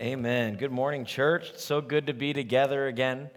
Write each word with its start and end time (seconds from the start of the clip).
Amen. 0.00 0.56
Good 0.56 0.72
morning, 0.72 1.04
church. 1.04 1.50
It's 1.50 1.64
so 1.64 1.80
good 1.80 2.08
to 2.08 2.12
be 2.12 2.32
together 2.32 2.88
again. 2.88 3.30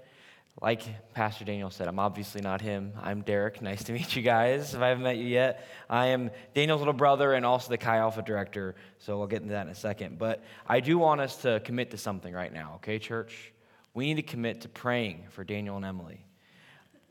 Like 0.60 0.82
Pastor 1.14 1.46
Daniel 1.46 1.70
said, 1.70 1.88
I'm 1.88 2.00
obviously 2.00 2.42
not 2.42 2.62
him. 2.62 2.94
I'm 3.00 3.22
Derek. 3.22 3.62
Nice 3.62 3.84
to 3.84 3.94
meet 3.94 4.16
you 4.16 4.24
guys. 4.24 4.74
If 4.74 4.82
I 4.82 4.88
haven't 4.88 5.04
met 5.04 5.18
you 5.18 5.28
yet, 5.28 5.68
I 5.88 6.08
am 6.08 6.32
Daniel's 6.56 6.80
little 6.80 6.96
brother 6.96 7.34
and 7.34 7.46
also 7.46 7.70
the 7.70 7.78
Chi 7.78 7.98
Alpha 7.98 8.24
director. 8.24 8.74
So 8.98 9.20
we'll 9.20 9.28
get 9.28 9.44
into 9.44 9.54
that 9.54 9.68
in 9.68 9.72
a 9.72 9.76
second. 9.76 10.18
But 10.18 10.44
I 10.66 10.80
do 10.80 10.98
want 10.98 11.22
us 11.22 11.36
to 11.44 11.60
commit 11.60 11.92
to 11.92 11.98
something 11.98 12.34
right 12.34 12.52
now, 12.52 12.74
okay, 12.78 12.98
church? 12.98 13.54
We 13.94 14.08
need 14.08 14.16
to 14.16 14.24
commit 14.24 14.62
to 14.62 14.70
praying 14.70 15.26
for 15.30 15.44
Daniel 15.44 15.76
and 15.76 15.86
Emily. 15.86 16.26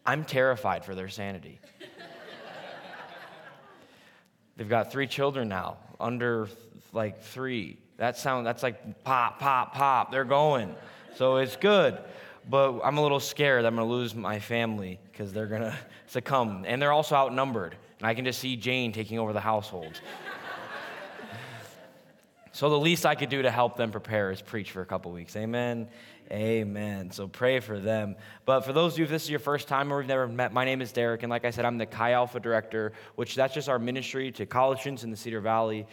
I'm 0.04 0.24
terrified 0.24 0.84
for 0.84 0.96
their 0.96 1.08
sanity. 1.08 1.60
They've 4.56 4.68
got 4.68 4.90
three 4.90 5.06
children 5.06 5.48
now, 5.48 5.76
under 6.00 6.48
like 6.92 7.22
three. 7.22 7.78
That 7.98 8.18
sound 8.18 8.46
that's 8.46 8.62
like 8.62 9.04
pop, 9.04 9.38
pop, 9.38 9.74
pop. 9.74 10.10
They're 10.10 10.24
going. 10.24 10.74
So 11.16 11.36
it's 11.36 11.56
good. 11.56 11.98
But 12.48 12.80
I'm 12.84 12.96
a 12.98 13.02
little 13.02 13.20
scared 13.20 13.64
I'm 13.64 13.74
gonna 13.74 13.88
lose 13.88 14.14
my 14.14 14.38
family 14.38 15.00
because 15.10 15.32
they're 15.32 15.46
gonna 15.46 15.76
succumb. 16.06 16.64
And 16.66 16.80
they're 16.80 16.92
also 16.92 17.14
outnumbered. 17.14 17.76
And 17.98 18.06
I 18.06 18.14
can 18.14 18.24
just 18.24 18.38
see 18.38 18.56
Jane 18.56 18.92
taking 18.92 19.18
over 19.18 19.32
the 19.32 19.40
household. 19.40 20.00
so 22.52 22.68
the 22.68 22.78
least 22.78 23.06
I 23.06 23.14
could 23.14 23.30
do 23.30 23.42
to 23.42 23.50
help 23.50 23.76
them 23.76 23.90
prepare 23.90 24.30
is 24.30 24.42
preach 24.42 24.70
for 24.70 24.82
a 24.82 24.86
couple 24.86 25.10
weeks. 25.10 25.34
Amen. 25.34 25.88
Amen. 26.30 27.10
So 27.12 27.28
pray 27.28 27.60
for 27.60 27.78
them. 27.78 28.16
But 28.44 28.62
for 28.62 28.72
those 28.72 28.94
of 28.94 28.98
you, 28.98 29.04
if 29.04 29.10
this 29.10 29.22
is 29.24 29.30
your 29.30 29.38
first 29.38 29.68
time 29.68 29.92
or 29.92 29.98
we've 29.98 30.06
never 30.06 30.26
met, 30.26 30.52
my 30.52 30.64
name 30.64 30.82
is 30.82 30.90
Derek, 30.92 31.22
and 31.22 31.30
like 31.30 31.44
I 31.44 31.50
said, 31.50 31.64
I'm 31.64 31.78
the 31.78 31.86
Chi 31.86 32.12
Alpha 32.12 32.40
director, 32.40 32.92
which 33.14 33.36
that's 33.36 33.54
just 33.54 33.68
our 33.68 33.78
ministry 33.78 34.32
to 34.32 34.44
college 34.44 34.80
students 34.80 35.04
in 35.04 35.10
the 35.10 35.16
Cedar 35.16 35.40
Valley. 35.40 35.86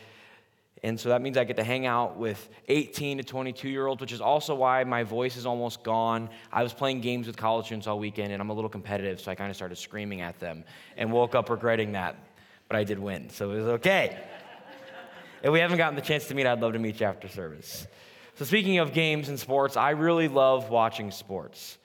And 0.84 1.00
so 1.00 1.10
that 1.10 1.22
means 1.22 1.38
I 1.38 1.46
get 1.46 1.56
to 1.56 1.64
hang 1.64 1.86
out 1.86 2.18
with 2.18 2.50
18 2.68 3.20
to 3.20 3.24
22 3.24 3.70
year 3.70 3.88
olds, 3.88 4.02
which 4.02 4.12
is 4.12 4.20
also 4.20 4.54
why 4.54 4.84
my 4.84 5.04
voice 5.04 5.38
is 5.38 5.46
almost 5.46 5.82
gone. 5.82 6.30
I 6.52 6.62
was 6.62 6.74
playing 6.74 7.00
games 7.00 7.26
with 7.26 7.38
college 7.38 7.68
students 7.68 7.88
all 7.88 7.98
weekend, 7.98 8.34
and 8.34 8.42
I'm 8.42 8.50
a 8.50 8.54
little 8.54 8.70
competitive, 8.70 9.22
so 9.22 9.32
I 9.32 9.36
kind 9.36 9.50
of 9.50 9.56
started 9.56 9.78
screaming 9.78 10.20
at 10.20 10.40
them 10.42 10.66
and 10.98 11.10
woke 11.10 11.36
up 11.36 11.50
regretting 11.50 11.94
that. 11.94 12.18
But 12.68 12.76
I 12.76 12.84
did 12.84 13.00
win, 13.00 13.30
so 13.30 13.52
it 13.52 13.56
was 13.56 13.66
okay. 13.66 14.20
if 15.42 15.52
we 15.52 15.60
haven't 15.60 15.78
gotten 15.78 15.96
the 15.96 16.02
chance 16.02 16.28
to 16.28 16.36
meet, 16.36 16.46
I'd 16.46 16.60
love 16.60 16.74
to 16.74 16.80
meet 16.80 17.00
you 17.00 17.06
after 17.06 17.30
service. 17.30 17.88
So, 18.36 18.46
speaking 18.46 18.80
of 18.80 18.94
games 18.94 19.30
and 19.30 19.40
sports, 19.40 19.78
I 19.78 19.92
really 19.92 20.28
love 20.28 20.70
watching 20.70 21.12
sports. 21.12 21.78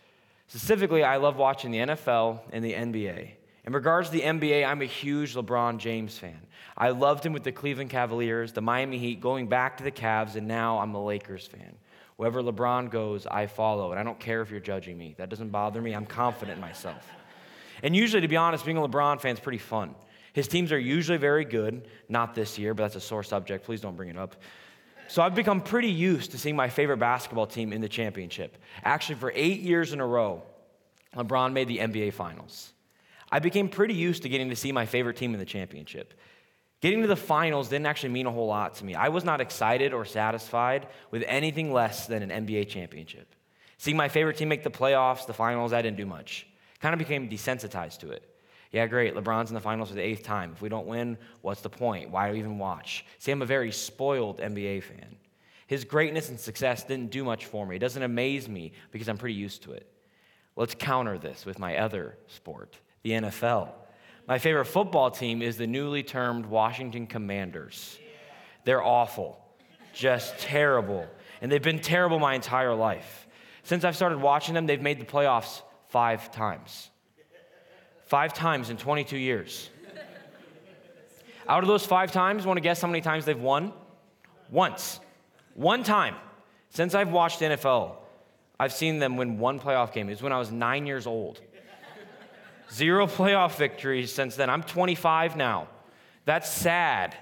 Specifically, 0.48 1.04
I 1.04 1.18
love 1.18 1.36
watching 1.36 1.70
the 1.70 1.78
NFL 1.78 2.40
and 2.52 2.64
the 2.64 2.72
NBA. 2.72 3.32
In 3.68 3.74
regards 3.74 4.08
to 4.08 4.14
the 4.14 4.22
NBA, 4.22 4.66
I'm 4.66 4.80
a 4.80 4.86
huge 4.86 5.34
LeBron 5.34 5.76
James 5.76 6.16
fan. 6.16 6.40
I 6.74 6.88
loved 6.88 7.26
him 7.26 7.34
with 7.34 7.42
the 7.42 7.52
Cleveland 7.52 7.90
Cavaliers, 7.90 8.54
the 8.54 8.62
Miami 8.62 8.96
Heat, 8.96 9.20
going 9.20 9.46
back 9.46 9.76
to 9.76 9.84
the 9.84 9.90
Cavs, 9.90 10.36
and 10.36 10.48
now 10.48 10.78
I'm 10.78 10.94
a 10.94 11.04
Lakers 11.04 11.46
fan. 11.46 11.76
Wherever 12.16 12.42
LeBron 12.42 12.90
goes, 12.90 13.26
I 13.26 13.46
follow, 13.46 13.90
and 13.90 14.00
I 14.00 14.04
don't 14.04 14.18
care 14.18 14.40
if 14.40 14.50
you're 14.50 14.58
judging 14.58 14.96
me. 14.96 15.14
That 15.18 15.28
doesn't 15.28 15.50
bother 15.50 15.82
me. 15.82 15.92
I'm 15.92 16.06
confident 16.06 16.56
in 16.56 16.62
myself. 16.62 17.12
And 17.82 17.94
usually, 17.94 18.22
to 18.22 18.28
be 18.28 18.38
honest, 18.38 18.64
being 18.64 18.78
a 18.78 18.88
LeBron 18.88 19.20
fan 19.20 19.34
is 19.34 19.40
pretty 19.40 19.58
fun. 19.58 19.94
His 20.32 20.48
teams 20.48 20.72
are 20.72 20.78
usually 20.78 21.18
very 21.18 21.44
good, 21.44 21.88
not 22.08 22.34
this 22.34 22.58
year, 22.58 22.72
but 22.72 22.84
that's 22.84 22.96
a 22.96 23.02
sore 23.02 23.22
subject. 23.22 23.66
Please 23.66 23.82
don't 23.82 23.98
bring 23.98 24.08
it 24.08 24.16
up. 24.16 24.36
So 25.08 25.20
I've 25.20 25.34
become 25.34 25.60
pretty 25.60 25.90
used 25.90 26.30
to 26.30 26.38
seeing 26.38 26.56
my 26.56 26.70
favorite 26.70 27.00
basketball 27.00 27.46
team 27.46 27.74
in 27.74 27.82
the 27.82 27.88
championship. 27.90 28.56
Actually, 28.82 29.16
for 29.16 29.30
eight 29.34 29.60
years 29.60 29.92
in 29.92 30.00
a 30.00 30.06
row, 30.06 30.42
LeBron 31.14 31.52
made 31.52 31.68
the 31.68 31.76
NBA 31.76 32.14
Finals. 32.14 32.72
I 33.30 33.38
became 33.38 33.68
pretty 33.68 33.94
used 33.94 34.22
to 34.22 34.28
getting 34.28 34.50
to 34.50 34.56
see 34.56 34.72
my 34.72 34.86
favorite 34.86 35.16
team 35.16 35.34
in 35.34 35.40
the 35.40 35.46
championship. 35.46 36.14
Getting 36.80 37.02
to 37.02 37.08
the 37.08 37.16
finals 37.16 37.68
didn't 37.68 37.86
actually 37.86 38.10
mean 38.10 38.26
a 38.26 38.30
whole 38.30 38.46
lot 38.46 38.76
to 38.76 38.84
me. 38.84 38.94
I 38.94 39.08
was 39.08 39.24
not 39.24 39.40
excited 39.40 39.92
or 39.92 40.04
satisfied 40.04 40.86
with 41.10 41.24
anything 41.26 41.72
less 41.72 42.06
than 42.06 42.28
an 42.28 42.46
NBA 42.46 42.68
championship. 42.68 43.34
Seeing 43.78 43.96
my 43.96 44.08
favorite 44.08 44.36
team 44.36 44.48
make 44.48 44.62
the 44.62 44.70
playoffs, 44.70 45.26
the 45.26 45.32
finals, 45.32 45.72
I 45.72 45.82
didn't 45.82 45.96
do 45.96 46.06
much. 46.06 46.46
Kind 46.80 46.92
of 46.92 46.98
became 46.98 47.28
desensitized 47.28 47.98
to 47.98 48.10
it. 48.10 48.22
Yeah, 48.70 48.86
great. 48.86 49.14
LeBron's 49.14 49.50
in 49.50 49.54
the 49.54 49.60
finals 49.60 49.88
for 49.88 49.94
the 49.94 50.02
eighth 50.02 50.22
time. 50.22 50.52
If 50.52 50.60
we 50.60 50.68
don't 50.68 50.86
win, 50.86 51.16
what's 51.40 51.62
the 51.62 51.70
point? 51.70 52.10
Why 52.10 52.26
do 52.26 52.34
we 52.34 52.38
even 52.38 52.58
watch? 52.58 53.04
See, 53.18 53.32
I'm 53.32 53.42
a 53.42 53.46
very 53.46 53.72
spoiled 53.72 54.40
NBA 54.40 54.82
fan. 54.82 55.16
His 55.66 55.84
greatness 55.84 56.28
and 56.28 56.38
success 56.38 56.84
didn't 56.84 57.10
do 57.10 57.24
much 57.24 57.46
for 57.46 57.66
me. 57.66 57.76
It 57.76 57.80
doesn't 57.80 58.02
amaze 58.02 58.48
me 58.48 58.72
because 58.90 59.08
I'm 59.08 59.18
pretty 59.18 59.34
used 59.34 59.62
to 59.64 59.72
it. 59.72 59.90
Let's 60.56 60.74
counter 60.74 61.18
this 61.18 61.46
with 61.46 61.58
my 61.58 61.76
other 61.76 62.18
sport, 62.26 62.78
the 63.02 63.10
NFL. 63.10 63.70
My 64.26 64.38
favorite 64.38 64.66
football 64.66 65.10
team 65.10 65.40
is 65.40 65.56
the 65.56 65.66
newly 65.66 66.02
termed 66.02 66.46
Washington 66.46 67.06
Commanders. 67.06 67.98
They're 68.64 68.82
awful, 68.82 69.40
just 69.94 70.38
terrible. 70.38 71.06
And 71.40 71.50
they've 71.50 71.62
been 71.62 71.80
terrible 71.80 72.18
my 72.18 72.34
entire 72.34 72.74
life. 72.74 73.26
Since 73.62 73.84
I've 73.84 73.96
started 73.96 74.20
watching 74.20 74.54
them, 74.54 74.66
they've 74.66 74.82
made 74.82 75.00
the 75.00 75.04
playoffs 75.06 75.62
five 75.88 76.30
times. 76.30 76.90
Five 78.06 78.32
times 78.32 78.70
in 78.70 78.76
22 78.76 79.16
years. 79.16 79.70
Out 81.48 81.62
of 81.62 81.68
those 81.68 81.86
five 81.86 82.12
times, 82.12 82.44
want 82.44 82.58
to 82.58 82.62
guess 82.62 82.82
how 82.82 82.88
many 82.88 83.00
times 83.00 83.24
they've 83.24 83.40
won? 83.40 83.72
Once. 84.50 85.00
One 85.54 85.82
time. 85.82 86.14
Since 86.70 86.94
I've 86.94 87.10
watched 87.10 87.40
NFL, 87.40 87.96
I've 88.60 88.72
seen 88.72 88.98
them 88.98 89.16
win 89.16 89.38
one 89.38 89.58
playoff 89.58 89.92
game. 89.92 90.08
It 90.08 90.12
was 90.12 90.22
when 90.22 90.32
I 90.32 90.38
was 90.38 90.52
nine 90.52 90.86
years 90.86 91.06
old. 91.06 91.40
Zero 92.72 93.06
playoff 93.06 93.56
victories 93.56 94.12
since 94.12 94.36
then. 94.36 94.50
I'm 94.50 94.62
25 94.62 95.36
now. 95.36 95.68
That's 96.24 96.50
sad. 96.50 97.16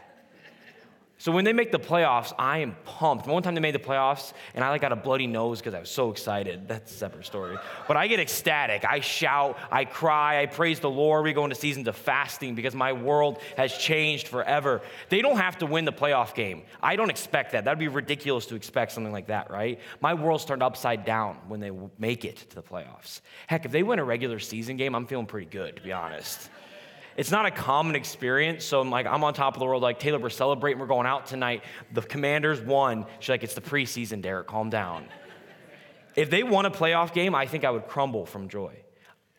So 1.19 1.32
when 1.32 1.47
they 1.47 1.54
make 1.54 1.72
the 1.72 1.78
playoffs, 1.78 2.34
I 2.38 2.59
am 2.59 2.77
pumped. 2.84 3.27
One 3.27 3.43
time 3.43 3.54
they 3.54 3.60
made 3.60 3.75
the 3.75 3.78
playoffs, 3.78 4.34
and 4.54 4.62
I 4.62 4.69
like 4.69 4.82
got 4.82 4.93
a 4.93 4.97
bloody 4.97 5.27
nose 5.27 5.60
because 5.60 5.72
I 5.72 5.81
was 5.81 5.88
so 5.88 6.10
excited. 6.10 6.69
That's 6.69 6.93
a 6.93 6.94
separate 6.94 7.25
story. 7.25 7.56
But 7.88 7.97
I 7.97 8.06
get 8.06 8.21
ecstatic. 8.21 8.84
I 8.84 9.00
shout, 9.00 9.56
I 9.71 9.87
cry, 9.87 10.43
I 10.43 10.47
praise 10.47 10.78
the 10.78 10.91
Lord. 10.91 11.25
We 11.25 11.32
go 11.32 11.44
into 11.44 11.56
seasons 11.56 11.88
of 11.88 11.97
fasting 11.97 12.54
because 12.54 12.75
my 12.75 12.93
world 12.93 13.38
has 13.56 13.72
changed 13.72 14.28
forever. 14.28 14.82
They 15.09 15.22
don't 15.22 15.38
have 15.38 15.56
to 15.59 15.66
win 15.66 15.87
the 15.87 15.93
playoff 15.93 16.34
game. 16.34 16.65
I 16.82 16.97
don't 16.97 17.10
expect 17.10 17.53
that. 17.53 17.65
That'd 17.65 17.78
be 17.78 17.88
ridiculous 17.88 18.44
to 18.47 18.54
expect 18.54 18.93
something 18.93 19.12
like 19.12 19.28
that, 19.28 19.50
right? 19.50 19.81
My 20.00 20.12
world's 20.12 20.44
turned 20.44 20.62
upside 20.62 21.06
down 21.06 21.38
when 21.48 21.60
they 21.60 21.71
make 21.98 22.27
it 22.27 22.37
to 22.50 22.56
the 22.56 22.62
playoffs. 22.62 23.22
Heck, 23.47 23.65
if 23.65 23.72
they 23.72 23.83
win 23.83 23.98
a 24.00 24.04
regular 24.04 24.38
season 24.38 24.77
game, 24.77 24.94
I'm 24.94 25.06
feeling 25.06 25.27
pretty 25.27 25.47
good, 25.47 25.77
to 25.77 25.83
be 25.83 25.93
honest 25.93 26.50
it's 27.16 27.31
not 27.31 27.47
a 27.47 27.50
common 27.50 27.97
experience. 27.97 28.65
So 28.65 28.81
I'm 28.81 28.91
like, 28.91 29.06
I'm 29.06 29.25
on 29.25 29.34
top 29.34 29.54
of 29.54 29.60
the 29.60 29.66
world. 29.66 29.82
Like, 29.82 29.99
Taylor, 29.99 30.19
we're 30.19 30.31
celebrating. 30.31 30.78
We're 30.78 30.87
going 30.87 31.06
out 31.06 31.27
tonight. 31.27 31.65
The 31.93 32.03
Commanders 32.03 32.60
won. 32.60 33.06
She's 33.21 33.31
like, 33.31 33.43
it's 33.43 33.54
the 33.54 33.60
preseason, 33.60 34.22
Derek. 34.22 34.47
Calm 34.47 34.71
down. 34.71 35.06
if 36.15 36.31
they 36.31 36.43
won 36.43 36.66
a 36.66 36.71
playoff 36.71 37.12
game, 37.12 37.34
I 37.34 37.47
think 37.47 37.65
I 37.65 37.71
would 37.71 37.88
crumble 37.88 38.27
from 38.27 38.49
joy. 38.49 38.77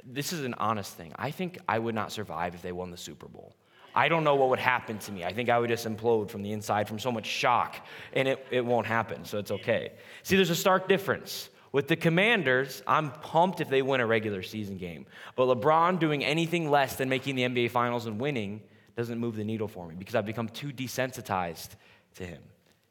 This 0.03 0.33
is 0.33 0.45
an 0.45 0.53
honest 0.55 0.95
thing. 0.95 1.13
I 1.17 1.31
think 1.31 1.57
I 1.67 1.79
would 1.79 1.95
not 1.95 2.11
survive 2.11 2.55
if 2.55 2.61
they 2.61 2.71
won 2.71 2.91
the 2.91 2.97
Super 2.97 3.27
Bowl. 3.27 3.55
I 3.93 4.09
don't 4.09 4.23
know 4.23 4.35
what 4.35 4.49
would 4.49 4.59
happen 4.59 4.99
to 4.99 5.11
me. 5.11 5.25
I 5.25 5.33
think 5.33 5.49
I 5.49 5.57
would 5.57 5.69
just 5.69 5.87
implode 5.87 6.29
from 6.29 6.43
the 6.43 6.51
inside 6.51 6.87
from 6.87 6.99
so 6.99 7.11
much 7.11 7.25
shock, 7.25 7.77
and 8.13 8.27
it, 8.27 8.45
it 8.51 8.63
won't 8.63 8.85
happen, 8.85 9.25
so 9.25 9.39
it's 9.39 9.49
okay. 9.49 9.93
See, 10.21 10.35
there's 10.35 10.51
a 10.51 10.55
stark 10.55 10.87
difference. 10.87 11.49
With 11.71 11.87
the 11.87 11.95
Commanders, 11.95 12.81
I'm 12.87 13.11
pumped 13.11 13.61
if 13.61 13.69
they 13.69 13.81
win 13.81 14.01
a 14.01 14.07
regular 14.07 14.41
season 14.41 14.77
game. 14.77 15.05
But 15.35 15.45
LeBron 15.45 15.99
doing 15.99 16.23
anything 16.23 16.69
less 16.69 16.95
than 16.95 17.09
making 17.09 17.35
the 17.35 17.43
NBA 17.43 17.71
Finals 17.71 18.05
and 18.05 18.19
winning 18.19 18.61
doesn't 18.95 19.19
move 19.19 19.35
the 19.35 19.43
needle 19.43 19.67
for 19.67 19.87
me 19.87 19.95
because 19.95 20.15
I've 20.15 20.25
become 20.25 20.49
too 20.49 20.69
desensitized 20.69 21.69
to 22.15 22.23
him. 22.23 22.41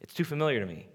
It's 0.00 0.14
too 0.14 0.24
familiar 0.24 0.60
to 0.60 0.66
me. 0.66 0.86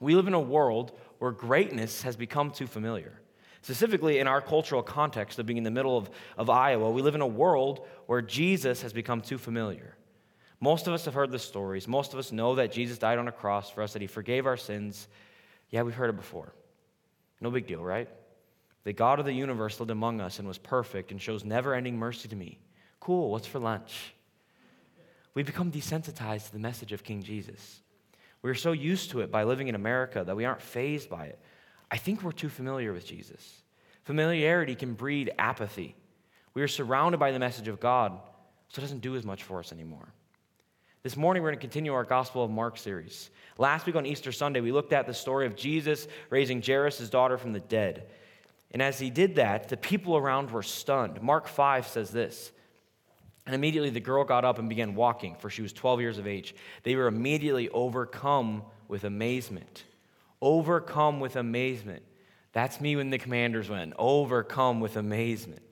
We 0.00 0.16
live 0.16 0.26
in 0.26 0.34
a 0.34 0.40
world 0.40 0.98
where 1.18 1.30
greatness 1.30 2.02
has 2.02 2.16
become 2.16 2.50
too 2.50 2.66
familiar. 2.66 3.12
Specifically, 3.60 4.18
in 4.18 4.26
our 4.26 4.40
cultural 4.40 4.82
context 4.82 5.38
of 5.38 5.46
being 5.46 5.58
in 5.58 5.62
the 5.62 5.70
middle 5.70 5.96
of, 5.96 6.10
of 6.36 6.50
Iowa, 6.50 6.90
we 6.90 7.00
live 7.00 7.14
in 7.14 7.20
a 7.20 7.26
world 7.26 7.86
where 8.06 8.20
Jesus 8.20 8.82
has 8.82 8.92
become 8.92 9.20
too 9.20 9.38
familiar. 9.38 9.94
Most 10.58 10.88
of 10.88 10.94
us 10.94 11.04
have 11.04 11.14
heard 11.14 11.30
the 11.30 11.38
stories. 11.38 11.86
Most 11.86 12.12
of 12.12 12.18
us 12.18 12.32
know 12.32 12.56
that 12.56 12.72
Jesus 12.72 12.98
died 12.98 13.18
on 13.18 13.28
a 13.28 13.32
cross 13.32 13.70
for 13.70 13.82
us, 13.82 13.92
that 13.92 14.02
he 14.02 14.08
forgave 14.08 14.46
our 14.46 14.56
sins. 14.56 15.06
Yeah, 15.70 15.82
we've 15.82 15.94
heard 15.94 16.10
it 16.10 16.16
before. 16.16 16.52
No 17.42 17.50
big 17.50 17.66
deal, 17.66 17.82
right? 17.82 18.08
The 18.84 18.92
God 18.92 19.18
of 19.18 19.26
the 19.26 19.32
universe 19.32 19.80
lived 19.80 19.90
among 19.90 20.20
us 20.20 20.38
and 20.38 20.46
was 20.46 20.58
perfect 20.58 21.10
and 21.10 21.20
shows 21.20 21.44
never 21.44 21.74
ending 21.74 21.98
mercy 21.98 22.28
to 22.28 22.36
me. 22.36 22.60
Cool, 23.00 23.30
what's 23.30 23.48
for 23.48 23.58
lunch? 23.58 24.14
We 25.34 25.42
become 25.42 25.72
desensitized 25.72 26.46
to 26.46 26.52
the 26.52 26.60
message 26.60 26.92
of 26.92 27.02
King 27.02 27.22
Jesus. 27.22 27.80
We're 28.42 28.54
so 28.54 28.70
used 28.70 29.10
to 29.10 29.20
it 29.20 29.32
by 29.32 29.42
living 29.42 29.66
in 29.66 29.74
America 29.74 30.22
that 30.24 30.36
we 30.36 30.44
aren't 30.44 30.62
fazed 30.62 31.10
by 31.10 31.26
it. 31.26 31.38
I 31.90 31.96
think 31.96 32.22
we're 32.22 32.30
too 32.30 32.48
familiar 32.48 32.92
with 32.92 33.06
Jesus. 33.06 33.62
Familiarity 34.04 34.76
can 34.76 34.94
breed 34.94 35.32
apathy. 35.36 35.96
We 36.54 36.62
are 36.62 36.68
surrounded 36.68 37.18
by 37.18 37.32
the 37.32 37.40
message 37.40 37.66
of 37.66 37.80
God, 37.80 38.20
so 38.68 38.78
it 38.78 38.82
doesn't 38.82 39.00
do 39.00 39.16
as 39.16 39.24
much 39.24 39.42
for 39.42 39.58
us 39.58 39.72
anymore. 39.72 40.12
This 41.04 41.16
morning, 41.16 41.42
we're 41.42 41.48
going 41.48 41.58
to 41.58 41.66
continue 41.66 41.94
our 41.94 42.04
Gospel 42.04 42.44
of 42.44 42.50
Mark 42.52 42.78
series. 42.78 43.30
Last 43.58 43.86
week 43.86 43.96
on 43.96 44.06
Easter 44.06 44.30
Sunday, 44.30 44.60
we 44.60 44.70
looked 44.70 44.92
at 44.92 45.04
the 45.04 45.12
story 45.12 45.46
of 45.46 45.56
Jesus 45.56 46.06
raising 46.30 46.62
Jairus' 46.62 47.10
daughter 47.10 47.36
from 47.36 47.52
the 47.52 47.58
dead. 47.58 48.06
And 48.70 48.80
as 48.80 49.00
he 49.00 49.10
did 49.10 49.34
that, 49.34 49.68
the 49.68 49.76
people 49.76 50.16
around 50.16 50.52
were 50.52 50.62
stunned. 50.62 51.20
Mark 51.20 51.48
5 51.48 51.88
says 51.88 52.12
this 52.12 52.52
And 53.46 53.54
immediately 53.56 53.90
the 53.90 53.98
girl 53.98 54.22
got 54.22 54.44
up 54.44 54.60
and 54.60 54.68
began 54.68 54.94
walking, 54.94 55.34
for 55.40 55.50
she 55.50 55.60
was 55.60 55.72
12 55.72 56.00
years 56.00 56.18
of 56.18 56.28
age. 56.28 56.54
They 56.84 56.94
were 56.94 57.08
immediately 57.08 57.68
overcome 57.70 58.62
with 58.86 59.02
amazement. 59.02 59.82
overcome 60.40 61.18
with 61.18 61.34
amazement. 61.34 62.04
That's 62.52 62.80
me 62.80 62.94
when 62.94 63.10
the 63.10 63.18
commanders 63.18 63.68
went, 63.68 63.94
overcome 63.98 64.78
with 64.78 64.96
amazement. 64.96 65.71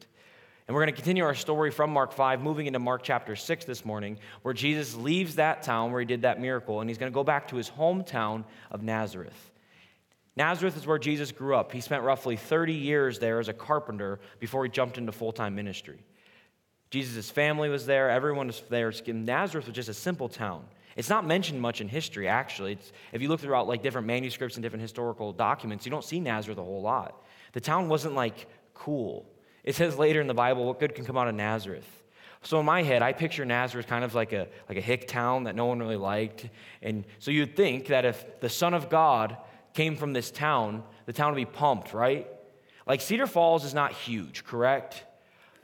And 0.70 0.75
we're 0.76 0.82
going 0.82 0.94
to 0.94 1.02
continue 1.02 1.25
our 1.25 1.34
story 1.34 1.72
from 1.72 1.93
Mark 1.93 2.12
5, 2.12 2.43
moving 2.43 2.69
into 2.69 2.78
Mark 2.78 3.02
chapter 3.02 3.34
6 3.34 3.64
this 3.64 3.84
morning, 3.84 4.20
where 4.43 4.55
Jesus 4.55 4.94
leaves 4.94 5.34
that 5.34 5.64
town 5.64 5.90
where 5.90 5.99
he 5.99 6.06
did 6.06 6.22
that 6.22 6.40
miracle, 6.40 6.81
and 6.81 6.88
he's 6.88 6.96
going 6.96 7.11
to 7.11 7.12
go 7.14 7.25
back 7.25 7.49
to 7.49 7.56
his 7.56 7.69
hometown 7.69 8.44
of 8.70 8.81
Nazareth. 8.81 9.50
Nazareth 10.37 10.76
is 10.76 10.87
where 10.87 11.00
Jesus 11.00 11.32
grew 11.32 11.56
up. 11.56 11.72
He 11.72 11.81
spent 11.81 12.05
roughly 12.05 12.37
30 12.37 12.72
years 12.72 13.19
there 13.19 13.40
as 13.40 13.49
a 13.49 13.52
carpenter 13.52 14.20
before 14.38 14.62
he 14.62 14.70
jumped 14.70 14.96
into 14.96 15.11
full 15.11 15.32
time 15.32 15.56
ministry. 15.56 16.05
Jesus' 16.90 17.28
family 17.28 17.69
was 17.69 17.84
there, 17.84 18.08
everyone 18.08 18.46
was 18.46 18.62
there. 18.69 18.93
Nazareth 19.08 19.66
was 19.66 19.75
just 19.75 19.88
a 19.88 19.94
simple 19.94 20.28
town. 20.28 20.64
It's 20.94 21.11
not 21.11 21.26
mentioned 21.26 21.61
much 21.61 21.81
in 21.81 21.88
history, 21.88 22.28
actually. 22.28 22.75
It's, 22.75 22.93
if 23.11 23.20
you 23.20 23.28
look 23.28 23.40
throughout 23.40 23.66
like 23.66 23.82
different 23.82 24.06
manuscripts 24.06 24.55
and 24.55 24.62
different 24.62 24.82
historical 24.82 25.32
documents, 25.32 25.84
you 25.84 25.90
don't 25.90 26.05
see 26.05 26.20
Nazareth 26.20 26.58
a 26.58 26.62
whole 26.62 26.81
lot. 26.81 27.25
The 27.55 27.61
town 27.61 27.88
wasn't 27.88 28.14
like 28.14 28.46
cool. 28.73 29.26
It 29.64 29.74
says 29.74 29.98
later 29.98 30.20
in 30.20 30.26
the 30.26 30.34
Bible, 30.34 30.64
what 30.64 30.80
good 30.80 30.94
can 30.94 31.04
come 31.04 31.16
out 31.16 31.28
of 31.28 31.34
Nazareth? 31.34 31.86
So 32.42 32.58
in 32.58 32.66
my 32.66 32.82
head, 32.82 33.02
I 33.02 33.12
picture 33.12 33.44
Nazareth 33.44 33.86
kind 33.86 34.04
of 34.04 34.14
like 34.14 34.32
a, 34.32 34.48
like 34.68 34.78
a 34.78 34.80
hick 34.80 35.06
town 35.06 35.44
that 35.44 35.54
no 35.54 35.66
one 35.66 35.78
really 35.78 35.96
liked. 35.96 36.48
And 36.80 37.04
so 37.18 37.30
you'd 37.30 37.54
think 37.54 37.88
that 37.88 38.04
if 38.04 38.40
the 38.40 38.48
Son 38.48 38.72
of 38.72 38.88
God 38.88 39.36
came 39.74 39.96
from 39.96 40.12
this 40.12 40.30
town, 40.30 40.82
the 41.06 41.12
town 41.12 41.32
would 41.32 41.36
be 41.36 41.44
pumped, 41.44 41.92
right? 41.92 42.26
Like 42.86 43.02
Cedar 43.02 43.26
Falls 43.26 43.64
is 43.64 43.74
not 43.74 43.92
huge, 43.92 44.44
correct? 44.44 45.04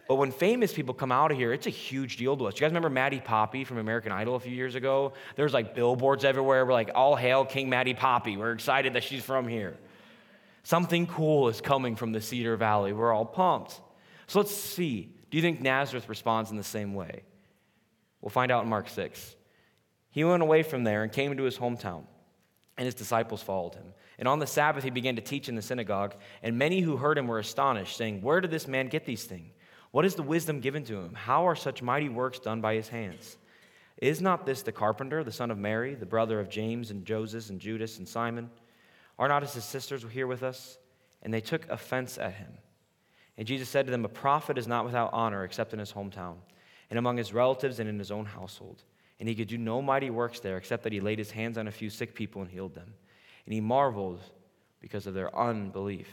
But 0.07 0.17
when 0.17 0.31
famous 0.31 0.73
people 0.73 0.95
come 0.95 1.11
out 1.11 1.33
of 1.33 1.39
here, 1.39 1.53
it's 1.53 1.67
a 1.67 1.71
huge 1.71 2.19
deal 2.19 2.37
to 2.37 2.47
us. 2.47 2.55
You 2.55 2.61
guys 2.61 2.71
remember 2.71 2.91
Maddie 2.91 3.21
Poppe 3.21 3.65
from 3.65 3.79
American 3.79 4.13
Idol 4.13 4.37
a 4.37 4.41
few 4.41 4.55
years 4.55 4.75
ago? 4.75 5.15
There's 5.35 5.53
like 5.53 5.75
billboards 5.75 6.25
everywhere. 6.25 6.65
We're 6.65 6.75
like, 6.75 6.91
all 6.95 7.17
hail 7.17 7.45
King 7.45 7.69
Maddie 7.69 7.95
Poppe. 7.95 8.37
We're 8.37 8.53
excited 8.53 8.93
that 8.93 9.03
she's 9.03 9.25
from 9.25 9.49
here. 9.49 9.77
Something 10.63 11.07
cool 11.07 11.49
is 11.49 11.61
coming 11.61 11.97
from 11.97 12.13
the 12.13 12.21
Cedar 12.21 12.57
Valley. 12.57 12.93
We're 12.93 13.13
all 13.13 13.25
pumped. 13.25 13.81
So 14.27 14.41
let's 14.41 14.55
see. 14.55 15.15
Do 15.31 15.37
you 15.37 15.43
think 15.43 15.61
Nazareth 15.61 16.09
responds 16.09 16.51
in 16.51 16.57
the 16.57 16.63
same 16.63 16.95
way? 16.95 17.23
We'll 18.21 18.31
find 18.31 18.51
out 18.51 18.65
in 18.65 18.71
Mark 18.71 18.89
6. 18.89 19.37
He 20.11 20.25
went 20.25 20.43
away 20.43 20.63
from 20.63 20.85
there 20.85 21.03
and 21.03 21.13
came 21.13 21.31
into 21.31 21.45
his 21.45 21.59
hometown, 21.59 22.05
and 22.77 22.87
his 22.87 22.95
disciples 22.95 23.43
followed 23.43 23.75
him. 23.75 23.93
And 24.19 24.27
on 24.27 24.39
the 24.39 24.47
Sabbath, 24.47 24.83
he 24.83 24.91
began 24.91 25.17
to 25.17 25.23
teach 25.23 25.49
in 25.49 25.55
the 25.55 25.63
synagogue, 25.63 26.15
and 26.43 26.57
many 26.59 26.81
who 26.81 26.97
heard 26.97 27.19
him 27.19 27.27
were 27.27 27.39
astonished, 27.39 27.97
saying, 27.97 28.23
Where 28.23 28.41
did 28.41 28.51
this 28.51 28.67
man 28.67 28.89
get 28.89 29.05
these 29.05 29.25
things? 29.25 29.53
What 29.91 30.05
is 30.05 30.15
the 30.15 30.23
wisdom 30.23 30.61
given 30.61 30.85
to 30.85 31.01
him? 31.01 31.15
How 31.15 31.47
are 31.47 31.57
such 31.57 31.83
mighty 31.83 32.09
works 32.09 32.39
done 32.39 32.61
by 32.61 32.75
his 32.75 32.89
hands? 32.89 33.37
Is 33.99 34.21
not 34.21 34.45
this 34.45 34.63
the 34.63 34.73
carpenter, 34.73 35.25
the 35.25 35.33
son 35.33 35.51
of 35.51 35.59
Mary, 35.59 35.95
the 35.95 36.05
brother 36.05 36.39
of 36.39 36.51
James 36.51 36.91
and 36.91 37.05
Joseph 37.05 37.49
and 37.49 37.61
Judas 37.61 37.99
and 37.99 38.07
Simon? 38.07 38.51
Are 39.19 39.29
not 39.29 39.43
his 39.43 39.65
sisters 39.65 40.05
here 40.11 40.27
with 40.27 40.43
us? 40.43 40.79
And 41.23 41.33
they 41.33 41.41
took 41.41 41.69
offense 41.71 42.19
at 42.19 42.35
him. 42.35 42.53
And 43.39 43.47
Jesus 43.47 43.69
said 43.69 43.87
to 43.87 43.93
them, 43.93 44.05
A 44.05 44.09
prophet 44.09 44.59
is 44.59 44.67
not 44.67 44.85
without 44.85 45.13
honor 45.13 45.45
except 45.45 45.73
in 45.73 45.79
his 45.79 45.93
hometown, 45.93 46.37
and 46.91 46.99
among 46.99 47.17
his 47.17 47.33
relatives 47.33 47.81
and 47.81 47.89
in 47.89 47.99
his 47.99 48.11
own 48.11 48.25
household. 48.25 48.83
And 49.19 49.29
he 49.29 49.35
could 49.35 49.49
do 49.49 49.59
no 49.59 49.81
mighty 49.81 50.11
works 50.11 50.41
there 50.41 50.57
except 50.57 50.83
that 50.85 50.93
he 50.93 51.01
laid 51.01 51.19
his 51.19 51.31
hands 51.31 51.59
on 51.59 51.69
a 51.69 51.73
few 51.73 51.91
sick 51.91 52.15
people 52.15 52.43
and 52.43 52.51
healed 52.51 52.75
them. 52.75 52.93
And 53.45 53.53
he 53.55 53.61
marveled 53.61 54.21
because 54.81 55.07
of 55.07 55.15
their 55.15 55.35
unbelief. 55.37 56.09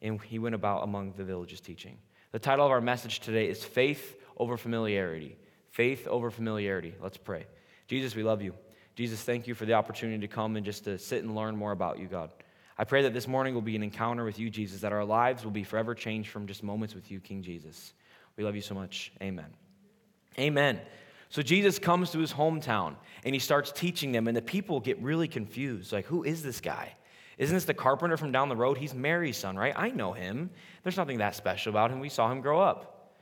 And 0.00 0.20
he 0.20 0.38
went 0.38 0.54
about 0.54 0.84
among 0.84 1.14
the 1.16 1.24
villages 1.24 1.60
teaching. 1.60 1.98
The 2.32 2.38
title 2.38 2.66
of 2.66 2.72
our 2.72 2.80
message 2.80 3.20
today 3.20 3.48
is 3.48 3.64
Faith 3.64 4.16
Over 4.36 4.56
Familiarity. 4.56 5.36
Faith 5.70 6.06
over 6.06 6.30
familiarity. 6.30 6.94
Let's 7.00 7.16
pray. 7.16 7.46
Jesus, 7.88 8.14
we 8.14 8.22
love 8.22 8.42
you. 8.42 8.54
Jesus, 8.94 9.20
thank 9.22 9.48
you 9.48 9.54
for 9.54 9.64
the 9.64 9.72
opportunity 9.72 10.20
to 10.20 10.32
come 10.32 10.54
and 10.54 10.64
just 10.64 10.84
to 10.84 10.98
sit 10.98 11.24
and 11.24 11.34
learn 11.34 11.56
more 11.56 11.72
about 11.72 11.98
you, 11.98 12.06
God. 12.06 12.30
I 12.76 12.84
pray 12.84 13.02
that 13.02 13.14
this 13.14 13.28
morning 13.28 13.54
will 13.54 13.62
be 13.62 13.76
an 13.76 13.82
encounter 13.82 14.24
with 14.24 14.38
you, 14.38 14.50
Jesus, 14.50 14.80
that 14.80 14.92
our 14.92 15.04
lives 15.04 15.44
will 15.44 15.52
be 15.52 15.62
forever 15.62 15.94
changed 15.94 16.30
from 16.30 16.46
just 16.46 16.62
moments 16.62 16.94
with 16.94 17.10
you, 17.10 17.20
King 17.20 17.42
Jesus. 17.42 17.94
We 18.36 18.42
love 18.42 18.56
you 18.56 18.62
so 18.62 18.74
much. 18.74 19.12
Amen. 19.22 19.46
Amen. 20.38 20.80
So 21.28 21.40
Jesus 21.42 21.78
comes 21.78 22.10
to 22.10 22.18
his 22.18 22.32
hometown 22.32 22.96
and 23.24 23.34
he 23.34 23.38
starts 23.38 23.70
teaching 23.70 24.12
them, 24.12 24.26
and 24.26 24.36
the 24.36 24.42
people 24.42 24.80
get 24.80 25.00
really 25.00 25.28
confused. 25.28 25.92
Like, 25.92 26.06
who 26.06 26.24
is 26.24 26.42
this 26.42 26.60
guy? 26.60 26.94
Isn't 27.38 27.56
this 27.56 27.64
the 27.64 27.74
carpenter 27.74 28.16
from 28.16 28.32
down 28.32 28.48
the 28.48 28.56
road? 28.56 28.78
He's 28.78 28.94
Mary's 28.94 29.36
son, 29.36 29.56
right? 29.56 29.74
I 29.76 29.90
know 29.90 30.12
him. 30.12 30.50
There's 30.82 30.96
nothing 30.96 31.18
that 31.18 31.34
special 31.34 31.70
about 31.70 31.90
him. 31.90 32.00
We 32.00 32.08
saw 32.08 32.30
him 32.30 32.40
grow 32.40 32.60
up. 32.60 33.12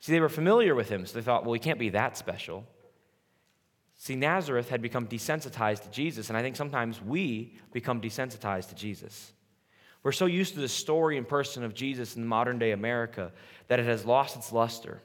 See, 0.00 0.12
they 0.12 0.20
were 0.20 0.28
familiar 0.28 0.74
with 0.74 0.88
him, 0.88 1.04
so 1.06 1.14
they 1.14 1.24
thought, 1.24 1.44
well, 1.44 1.54
he 1.54 1.60
can't 1.60 1.78
be 1.78 1.90
that 1.90 2.16
special. 2.16 2.64
See, 4.00 4.14
Nazareth 4.14 4.70
had 4.70 4.80
become 4.80 5.08
desensitized 5.08 5.82
to 5.82 5.90
Jesus, 5.90 6.28
and 6.28 6.38
I 6.38 6.42
think 6.42 6.54
sometimes 6.54 7.02
we 7.02 7.56
become 7.72 8.00
desensitized 8.00 8.68
to 8.68 8.76
Jesus. 8.76 9.32
We're 10.04 10.12
so 10.12 10.26
used 10.26 10.54
to 10.54 10.60
the 10.60 10.68
story 10.68 11.18
and 11.18 11.26
person 11.26 11.64
of 11.64 11.74
Jesus 11.74 12.14
in 12.14 12.24
modern 12.24 12.60
day 12.60 12.70
America 12.70 13.32
that 13.66 13.80
it 13.80 13.86
has 13.86 14.04
lost 14.04 14.36
its 14.36 14.52
luster. 14.52 15.02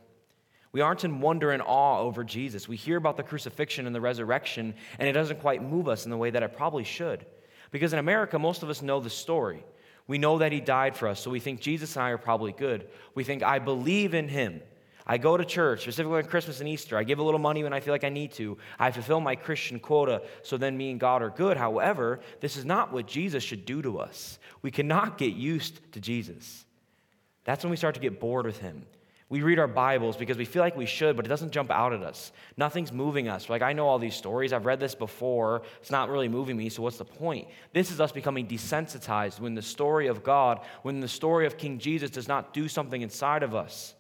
We 0.71 0.81
aren't 0.81 1.03
in 1.03 1.21
wonder 1.21 1.51
and 1.51 1.63
awe 1.63 1.99
over 1.99 2.23
Jesus. 2.23 2.67
We 2.67 2.77
hear 2.77 2.97
about 2.97 3.17
the 3.17 3.23
crucifixion 3.23 3.87
and 3.87 3.95
the 3.95 4.01
resurrection, 4.01 4.75
and 4.99 5.09
it 5.09 5.13
doesn't 5.13 5.41
quite 5.41 5.63
move 5.63 5.87
us 5.87 6.05
in 6.05 6.11
the 6.11 6.17
way 6.17 6.29
that 6.29 6.43
it 6.43 6.55
probably 6.55 6.83
should. 6.83 7.25
Because 7.71 7.93
in 7.93 7.99
America, 7.99 8.37
most 8.37 8.61
of 8.61 8.69
us 8.69 8.83
know 8.83 8.99
the 8.99 9.09
story. 9.09 9.65
We 10.05 10.19
know 10.19 10.37
that 10.37 10.51
he 10.51 10.61
died 10.61 10.95
for 10.95 11.07
us, 11.07 11.19
so 11.19 11.31
we 11.31 11.39
think 11.39 11.61
Jesus 11.61 11.95
and 11.95 12.05
I 12.05 12.09
are 12.11 12.17
probably 12.19 12.51
good. 12.51 12.87
We 13.15 13.23
think, 13.23 13.41
I 13.41 13.57
believe 13.57 14.13
in 14.13 14.27
him. 14.27 14.61
I 15.05 15.17
go 15.17 15.35
to 15.35 15.43
church, 15.43 15.81
specifically 15.81 16.17
on 16.17 16.25
Christmas 16.25 16.59
and 16.59 16.69
Easter. 16.69 16.97
I 16.97 17.03
give 17.03 17.19
a 17.19 17.23
little 17.23 17.39
money 17.39 17.63
when 17.63 17.73
I 17.73 17.79
feel 17.79 17.93
like 17.93 18.03
I 18.03 18.09
need 18.09 18.31
to. 18.33 18.57
I 18.79 18.91
fulfill 18.91 19.19
my 19.19 19.35
Christian 19.35 19.79
quota, 19.79 20.21
so 20.43 20.57
then 20.57 20.77
me 20.77 20.91
and 20.91 20.99
God 20.99 21.21
are 21.21 21.29
good. 21.29 21.57
However, 21.57 22.21
this 22.39 22.55
is 22.55 22.65
not 22.65 22.93
what 22.93 23.07
Jesus 23.07 23.43
should 23.43 23.65
do 23.65 23.81
to 23.81 23.99
us. 23.99 24.39
We 24.61 24.71
cannot 24.71 25.17
get 25.17 25.33
used 25.33 25.91
to 25.93 25.99
Jesus. 25.99 26.65
That's 27.43 27.63
when 27.63 27.71
we 27.71 27.77
start 27.77 27.95
to 27.95 28.01
get 28.01 28.19
bored 28.19 28.45
with 28.45 28.59
him. 28.59 28.85
We 29.29 29.41
read 29.41 29.57
our 29.57 29.67
Bibles 29.67 30.15
because 30.15 30.37
we 30.37 30.45
feel 30.45 30.61
like 30.61 30.77
we 30.77 30.85
should, 30.85 31.15
but 31.15 31.25
it 31.25 31.29
doesn't 31.29 31.51
jump 31.51 31.71
out 31.71 31.91
at 31.91 32.03
us. 32.03 32.31
Nothing's 32.55 32.91
moving 32.91 33.27
us. 33.27 33.49
Like, 33.49 33.63
I 33.63 33.73
know 33.73 33.87
all 33.87 33.97
these 33.97 34.15
stories. 34.15 34.53
I've 34.53 34.67
read 34.67 34.79
this 34.79 34.93
before. 34.93 35.63
It's 35.81 35.89
not 35.89 36.09
really 36.09 36.27
moving 36.27 36.55
me, 36.55 36.69
so 36.69 36.83
what's 36.83 36.97
the 36.97 37.05
point? 37.05 37.47
This 37.73 37.89
is 37.89 37.99
us 37.99 38.11
becoming 38.11 38.47
desensitized 38.47 39.39
when 39.39 39.55
the 39.55 39.61
story 39.61 40.07
of 40.07 40.23
God, 40.23 40.59
when 40.83 40.99
the 40.99 41.07
story 41.07 41.47
of 41.47 41.57
King 41.57 41.79
Jesus 41.79 42.11
does 42.11 42.27
not 42.27 42.53
do 42.53 42.67
something 42.67 43.01
inside 43.01 43.41
of 43.41 43.55
us. 43.55 43.95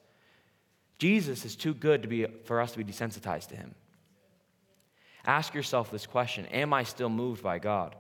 Jesus 0.97 1.45
is 1.45 1.55
too 1.55 1.73
good 1.73 2.03
to 2.03 2.07
be, 2.07 2.25
for 2.45 2.61
us 2.61 2.71
to 2.71 2.77
be 2.77 2.83
desensitized 2.83 3.47
to 3.47 3.55
him. 3.55 3.75
Ask 5.25 5.53
yourself 5.53 5.91
this 5.91 6.05
question 6.05 6.45
Am 6.47 6.73
I 6.73 6.83
still 6.83 7.09
moved 7.09 7.43
by 7.43 7.59
God? 7.59 7.95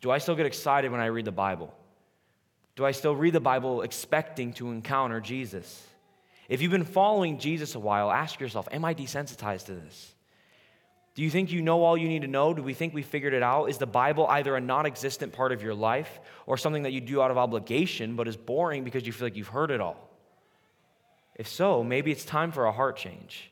Do 0.00 0.10
I 0.10 0.18
still 0.18 0.34
get 0.34 0.46
excited 0.46 0.90
when 0.90 1.00
I 1.00 1.06
read 1.06 1.24
the 1.24 1.32
Bible? 1.32 1.74
Do 2.76 2.84
I 2.84 2.92
still 2.92 3.14
read 3.14 3.32
the 3.32 3.40
Bible 3.40 3.82
expecting 3.82 4.52
to 4.54 4.70
encounter 4.70 5.20
Jesus? 5.20 5.86
If 6.48 6.60
you've 6.60 6.72
been 6.72 6.84
following 6.84 7.38
Jesus 7.38 7.74
a 7.74 7.78
while, 7.78 8.10
ask 8.10 8.40
yourself 8.40 8.68
Am 8.72 8.84
I 8.84 8.94
desensitized 8.94 9.66
to 9.66 9.74
this? 9.74 10.14
Do 11.14 11.22
you 11.22 11.30
think 11.30 11.52
you 11.52 11.62
know 11.62 11.84
all 11.84 11.96
you 11.96 12.08
need 12.08 12.22
to 12.22 12.28
know? 12.28 12.52
Do 12.54 12.62
we 12.62 12.74
think 12.74 12.92
we 12.92 13.02
figured 13.02 13.34
it 13.34 13.42
out? 13.42 13.66
Is 13.66 13.78
the 13.78 13.86
Bible 13.86 14.26
either 14.26 14.56
a 14.56 14.60
non 14.60 14.84
existent 14.84 15.32
part 15.32 15.52
of 15.52 15.62
your 15.62 15.74
life 15.74 16.20
or 16.46 16.56
something 16.56 16.82
that 16.82 16.92
you 16.92 17.00
do 17.00 17.22
out 17.22 17.30
of 17.30 17.38
obligation 17.38 18.16
but 18.16 18.26
is 18.26 18.36
boring 18.36 18.82
because 18.82 19.06
you 19.06 19.12
feel 19.12 19.26
like 19.26 19.36
you've 19.36 19.48
heard 19.48 19.70
it 19.70 19.80
all? 19.80 20.03
If 21.34 21.48
so, 21.48 21.82
maybe 21.82 22.12
it's 22.12 22.24
time 22.24 22.52
for 22.52 22.66
a 22.66 22.72
heart 22.72 22.96
change. 22.96 23.50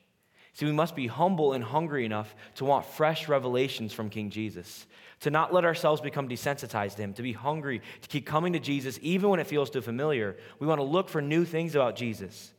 See, 0.54 0.66
we 0.66 0.72
must 0.72 0.94
be 0.94 1.06
humble 1.06 1.54
and 1.54 1.64
hungry 1.64 2.04
enough 2.04 2.34
to 2.56 2.64
want 2.64 2.84
fresh 2.84 3.26
revelations 3.26 3.92
from 3.92 4.10
King 4.10 4.30
Jesus, 4.30 4.86
to 5.20 5.30
not 5.30 5.52
let 5.52 5.64
ourselves 5.64 6.00
become 6.00 6.28
desensitized 6.28 6.96
to 6.96 7.02
Him, 7.02 7.14
to 7.14 7.22
be 7.22 7.32
hungry, 7.32 7.80
to 8.02 8.08
keep 8.08 8.26
coming 8.26 8.52
to 8.52 8.58
Jesus 8.58 8.98
even 9.02 9.30
when 9.30 9.40
it 9.40 9.46
feels 9.46 9.70
too 9.70 9.80
familiar. 9.80 10.36
We 10.58 10.66
want 10.66 10.78
to 10.78 10.84
look 10.84 11.08
for 11.08 11.22
new 11.22 11.44
things 11.44 11.74
about 11.74 11.96
Jesus. 11.96 12.52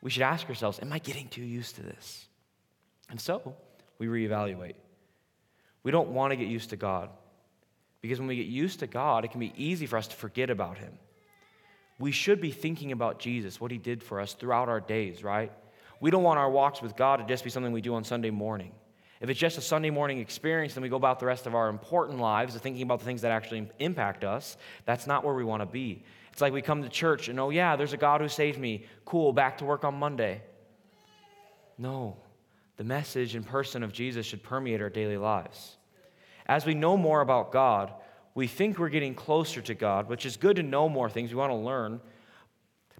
We 0.00 0.10
should 0.10 0.22
ask 0.22 0.48
ourselves, 0.48 0.78
Am 0.80 0.92
I 0.92 1.00
getting 1.00 1.28
too 1.28 1.42
used 1.42 1.74
to 1.76 1.82
this? 1.82 2.26
And 3.10 3.20
so 3.20 3.56
we 3.98 4.06
reevaluate. 4.06 4.74
We 5.82 5.90
don't 5.90 6.10
want 6.10 6.30
to 6.30 6.36
get 6.36 6.48
used 6.48 6.70
to 6.70 6.76
God 6.76 7.10
because 8.00 8.20
when 8.20 8.28
we 8.28 8.36
get 8.36 8.46
used 8.46 8.80
to 8.80 8.86
God, 8.86 9.24
it 9.24 9.32
can 9.32 9.40
be 9.40 9.52
easy 9.56 9.86
for 9.86 9.96
us 9.96 10.06
to 10.08 10.16
forget 10.16 10.50
about 10.50 10.78
Him 10.78 10.92
we 11.98 12.12
should 12.12 12.40
be 12.40 12.50
thinking 12.50 12.92
about 12.92 13.18
Jesus, 13.18 13.60
what 13.60 13.70
he 13.70 13.78
did 13.78 14.02
for 14.02 14.20
us 14.20 14.34
throughout 14.34 14.68
our 14.68 14.80
days, 14.80 15.24
right? 15.24 15.52
We 16.00 16.10
don't 16.10 16.22
want 16.22 16.38
our 16.38 16.50
walks 16.50 16.80
with 16.80 16.96
God 16.96 17.16
to 17.16 17.26
just 17.26 17.44
be 17.44 17.50
something 17.50 17.72
we 17.72 17.80
do 17.80 17.94
on 17.94 18.04
Sunday 18.04 18.30
morning. 18.30 18.72
If 19.20 19.30
it's 19.30 19.40
just 19.40 19.58
a 19.58 19.60
Sunday 19.60 19.90
morning 19.90 20.20
experience, 20.20 20.74
then 20.74 20.82
we 20.82 20.88
go 20.88 20.96
about 20.96 21.18
the 21.18 21.26
rest 21.26 21.46
of 21.46 21.54
our 21.56 21.68
important 21.68 22.20
lives 22.20 22.56
thinking 22.56 22.82
about 22.82 23.00
the 23.00 23.04
things 23.04 23.22
that 23.22 23.32
actually 23.32 23.68
impact 23.80 24.22
us. 24.22 24.56
That's 24.84 25.08
not 25.08 25.24
where 25.24 25.34
we 25.34 25.42
want 25.42 25.60
to 25.62 25.66
be. 25.66 26.04
It's 26.32 26.40
like 26.40 26.52
we 26.52 26.62
come 26.62 26.84
to 26.84 26.88
church 26.88 27.28
and, 27.28 27.40
oh, 27.40 27.50
yeah, 27.50 27.74
there's 27.74 27.92
a 27.92 27.96
God 27.96 28.20
who 28.20 28.28
saved 28.28 28.58
me. 28.60 28.84
Cool, 29.04 29.32
back 29.32 29.58
to 29.58 29.64
work 29.64 29.82
on 29.82 29.94
Monday. 29.94 30.40
No, 31.78 32.16
the 32.76 32.84
message 32.84 33.34
and 33.34 33.44
person 33.44 33.82
of 33.82 33.92
Jesus 33.92 34.24
should 34.24 34.44
permeate 34.44 34.80
our 34.80 34.90
daily 34.90 35.16
lives. 35.16 35.76
As 36.46 36.64
we 36.64 36.74
know 36.74 36.96
more 36.96 37.20
about 37.20 37.50
God, 37.50 37.92
we 38.38 38.46
think 38.46 38.78
we're 38.78 38.88
getting 38.88 39.16
closer 39.16 39.60
to 39.60 39.74
God, 39.74 40.08
which 40.08 40.24
is 40.24 40.36
good 40.36 40.54
to 40.56 40.62
know 40.62 40.88
more 40.88 41.10
things. 41.10 41.30
We 41.30 41.36
want 41.36 41.50
to 41.50 41.56
learn. 41.56 42.00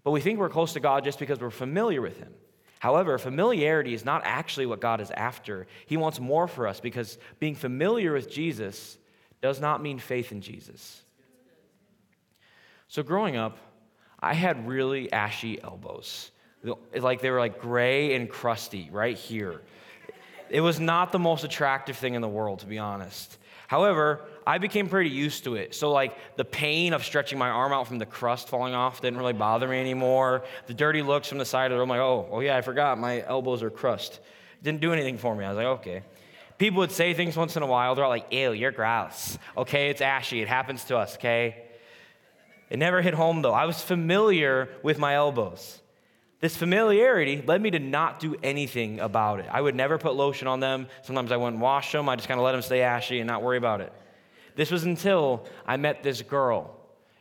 But 0.02 0.10
we 0.10 0.20
think 0.20 0.40
we're 0.40 0.48
close 0.48 0.72
to 0.72 0.80
God 0.80 1.04
just 1.04 1.20
because 1.20 1.38
we're 1.38 1.50
familiar 1.50 2.02
with 2.02 2.18
Him. 2.18 2.34
However, 2.80 3.16
familiarity 3.18 3.94
is 3.94 4.04
not 4.04 4.22
actually 4.24 4.66
what 4.66 4.80
God 4.80 5.00
is 5.00 5.12
after. 5.12 5.68
He 5.86 5.96
wants 5.96 6.18
more 6.18 6.48
for 6.48 6.66
us 6.66 6.80
because 6.80 7.18
being 7.38 7.54
familiar 7.54 8.12
with 8.14 8.28
Jesus 8.28 8.98
does 9.40 9.60
not 9.60 9.80
mean 9.80 10.00
faith 10.00 10.32
in 10.32 10.40
Jesus. 10.40 11.02
So 12.88 13.04
growing 13.04 13.36
up, 13.36 13.58
I 14.18 14.34
had 14.34 14.66
really 14.66 15.12
ashy 15.12 15.62
elbows. 15.62 16.32
Like 16.92 17.20
they 17.20 17.30
were 17.30 17.38
like 17.38 17.60
gray 17.60 18.16
and 18.16 18.28
crusty 18.28 18.88
right 18.90 19.16
here. 19.16 19.62
It 20.50 20.62
was 20.62 20.80
not 20.80 21.12
the 21.12 21.20
most 21.20 21.44
attractive 21.44 21.96
thing 21.96 22.14
in 22.14 22.22
the 22.22 22.28
world, 22.28 22.58
to 22.60 22.66
be 22.66 22.78
honest. 22.78 23.38
However, 23.68 24.22
I 24.46 24.56
became 24.56 24.88
pretty 24.88 25.10
used 25.10 25.44
to 25.44 25.54
it. 25.56 25.74
So, 25.74 25.92
like, 25.92 26.16
the 26.36 26.44
pain 26.44 26.94
of 26.94 27.04
stretching 27.04 27.38
my 27.38 27.50
arm 27.50 27.70
out 27.70 27.86
from 27.86 27.98
the 27.98 28.06
crust 28.06 28.48
falling 28.48 28.72
off 28.72 29.02
didn't 29.02 29.18
really 29.18 29.34
bother 29.34 29.68
me 29.68 29.78
anymore. 29.78 30.42
The 30.66 30.72
dirty 30.72 31.02
looks 31.02 31.28
from 31.28 31.36
the 31.36 31.44
side 31.44 31.70
of 31.70 31.76
the 31.76 31.80
room, 31.80 31.90
like, 31.90 32.00
oh, 32.00 32.26
oh 32.32 32.40
yeah, 32.40 32.56
I 32.56 32.62
forgot 32.62 32.98
my 32.98 33.22
elbows 33.26 33.62
are 33.62 33.68
crust. 33.68 34.20
didn't 34.62 34.80
do 34.80 34.94
anything 34.94 35.18
for 35.18 35.36
me. 35.36 35.44
I 35.44 35.50
was 35.50 35.56
like, 35.58 35.66
okay. 35.66 36.02
People 36.56 36.78
would 36.78 36.90
say 36.90 37.12
things 37.12 37.36
once 37.36 37.58
in 37.58 37.62
a 37.62 37.66
while. 37.66 37.94
They're 37.94 38.04
all 38.04 38.10
like, 38.10 38.32
ew, 38.32 38.52
you're 38.52 38.72
gross. 38.72 39.38
Okay, 39.54 39.90
it's 39.90 40.00
ashy. 40.00 40.40
It 40.40 40.48
happens 40.48 40.84
to 40.84 40.96
us, 40.96 41.16
okay? 41.16 41.66
It 42.70 42.78
never 42.78 43.02
hit 43.02 43.12
home, 43.12 43.42
though. 43.42 43.52
I 43.52 43.66
was 43.66 43.82
familiar 43.82 44.70
with 44.82 44.98
my 44.98 45.14
elbows. 45.14 45.78
This 46.40 46.56
familiarity 46.56 47.42
led 47.44 47.60
me 47.60 47.72
to 47.72 47.80
not 47.80 48.20
do 48.20 48.36
anything 48.44 49.00
about 49.00 49.40
it. 49.40 49.46
I 49.50 49.60
would 49.60 49.74
never 49.74 49.98
put 49.98 50.14
lotion 50.14 50.46
on 50.46 50.60
them. 50.60 50.86
Sometimes 51.02 51.32
I 51.32 51.36
wouldn't 51.36 51.60
wash 51.60 51.90
them. 51.90 52.08
I 52.08 52.14
just 52.14 52.28
kind 52.28 52.38
of 52.38 52.44
let 52.44 52.52
them 52.52 52.62
stay 52.62 52.82
ashy 52.82 53.18
and 53.18 53.26
not 53.26 53.42
worry 53.42 53.58
about 53.58 53.80
it. 53.80 53.92
This 54.54 54.70
was 54.70 54.84
until 54.84 55.46
I 55.66 55.76
met 55.76 56.02
this 56.04 56.22
girl. 56.22 56.76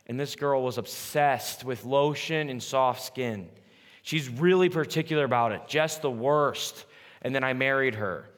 And 0.06 0.18
this 0.18 0.36
girl 0.36 0.62
was 0.62 0.78
obsessed 0.78 1.64
with 1.64 1.84
lotion 1.84 2.48
and 2.48 2.62
soft 2.62 3.02
skin. 3.02 3.48
She's 4.02 4.28
really 4.28 4.68
particular 4.68 5.24
about 5.24 5.52
it, 5.52 5.62
just 5.66 6.00
the 6.00 6.10
worst. 6.10 6.86
And 7.20 7.34
then 7.34 7.42
I 7.42 7.52
married 7.54 7.96
her. 7.96 8.30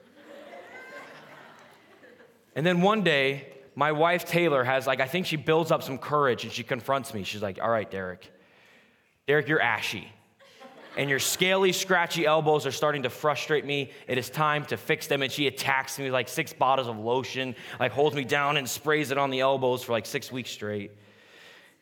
and 2.56 2.64
then 2.64 2.80
one 2.80 3.02
day, 3.02 3.52
my 3.74 3.92
wife 3.92 4.24
Taylor 4.24 4.64
has, 4.64 4.86
like, 4.86 5.00
I 5.00 5.06
think 5.06 5.26
she 5.26 5.36
builds 5.36 5.70
up 5.70 5.82
some 5.82 5.98
courage 5.98 6.44
and 6.44 6.52
she 6.52 6.62
confronts 6.62 7.12
me. 7.12 7.22
She's 7.22 7.42
like, 7.42 7.58
All 7.62 7.70
right, 7.70 7.88
Derek. 7.88 8.32
Derek, 9.26 9.46
you're 9.46 9.60
ashy 9.60 10.10
and 11.00 11.08
your 11.08 11.18
scaly, 11.18 11.72
scratchy 11.72 12.26
elbows 12.26 12.66
are 12.66 12.72
starting 12.72 13.04
to 13.04 13.08
frustrate 13.08 13.64
me. 13.64 13.90
It 14.06 14.18
is 14.18 14.28
time 14.28 14.66
to 14.66 14.76
fix 14.76 15.06
them. 15.06 15.22
And 15.22 15.32
she 15.32 15.46
attacks 15.46 15.98
me 15.98 16.04
with 16.04 16.12
like 16.12 16.28
six 16.28 16.52
bottles 16.52 16.88
of 16.88 16.98
lotion, 16.98 17.56
like 17.80 17.90
holds 17.90 18.14
me 18.14 18.22
down 18.22 18.58
and 18.58 18.68
sprays 18.68 19.10
it 19.10 19.16
on 19.16 19.30
the 19.30 19.40
elbows 19.40 19.82
for 19.82 19.92
like 19.92 20.04
six 20.04 20.30
weeks 20.30 20.50
straight. 20.50 20.90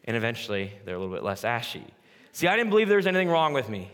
And 0.05 0.17
eventually, 0.17 0.71
they're 0.85 0.95
a 0.95 0.99
little 1.01 1.13
bit 1.13 1.25
less 1.25 1.43
ashy. 1.43 1.83
See, 2.31 2.47
I 2.47 2.57
didn't 2.57 2.71
believe 2.71 2.87
there 2.87 2.99
was 2.99 3.09
anything 3.09 3.29
wrong 3.29 3.53
with 3.53 3.69
me. 3.69 3.91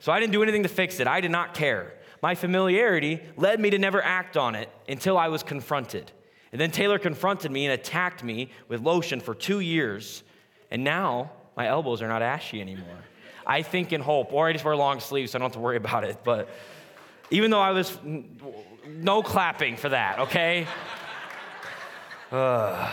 So 0.00 0.12
I 0.12 0.20
didn't 0.20 0.34
do 0.34 0.42
anything 0.42 0.64
to 0.64 0.68
fix 0.68 1.00
it. 1.00 1.06
I 1.06 1.22
did 1.22 1.30
not 1.30 1.54
care. 1.54 1.94
My 2.20 2.34
familiarity 2.34 3.22
led 3.38 3.60
me 3.60 3.70
to 3.70 3.78
never 3.78 4.04
act 4.04 4.36
on 4.36 4.54
it 4.54 4.68
until 4.86 5.16
I 5.16 5.28
was 5.28 5.42
confronted. 5.42 6.12
And 6.52 6.60
then 6.60 6.72
Taylor 6.72 6.98
confronted 6.98 7.50
me 7.50 7.64
and 7.64 7.72
attacked 7.72 8.22
me 8.22 8.50
with 8.68 8.82
lotion 8.82 9.20
for 9.20 9.34
two 9.34 9.60
years. 9.60 10.24
And 10.70 10.84
now 10.84 11.32
my 11.56 11.68
elbows 11.68 12.02
are 12.02 12.08
not 12.08 12.20
ashy 12.20 12.60
anymore. 12.60 12.98
I 13.48 13.62
think 13.62 13.94
in 13.94 14.02
hope, 14.02 14.32
or 14.32 14.46
I 14.46 14.52
just 14.52 14.64
wear 14.64 14.76
long 14.76 15.00
sleeves 15.00 15.32
so 15.32 15.38
I 15.38 15.40
don't 15.40 15.46
have 15.46 15.54
to 15.54 15.58
worry 15.58 15.78
about 15.78 16.04
it. 16.04 16.18
But 16.22 16.50
even 17.30 17.50
though 17.50 17.60
I 17.60 17.70
was 17.70 17.96
no 18.86 19.22
clapping 19.22 19.76
for 19.76 19.88
that, 19.88 20.18
okay? 20.20 20.66
Uh. 22.30 22.92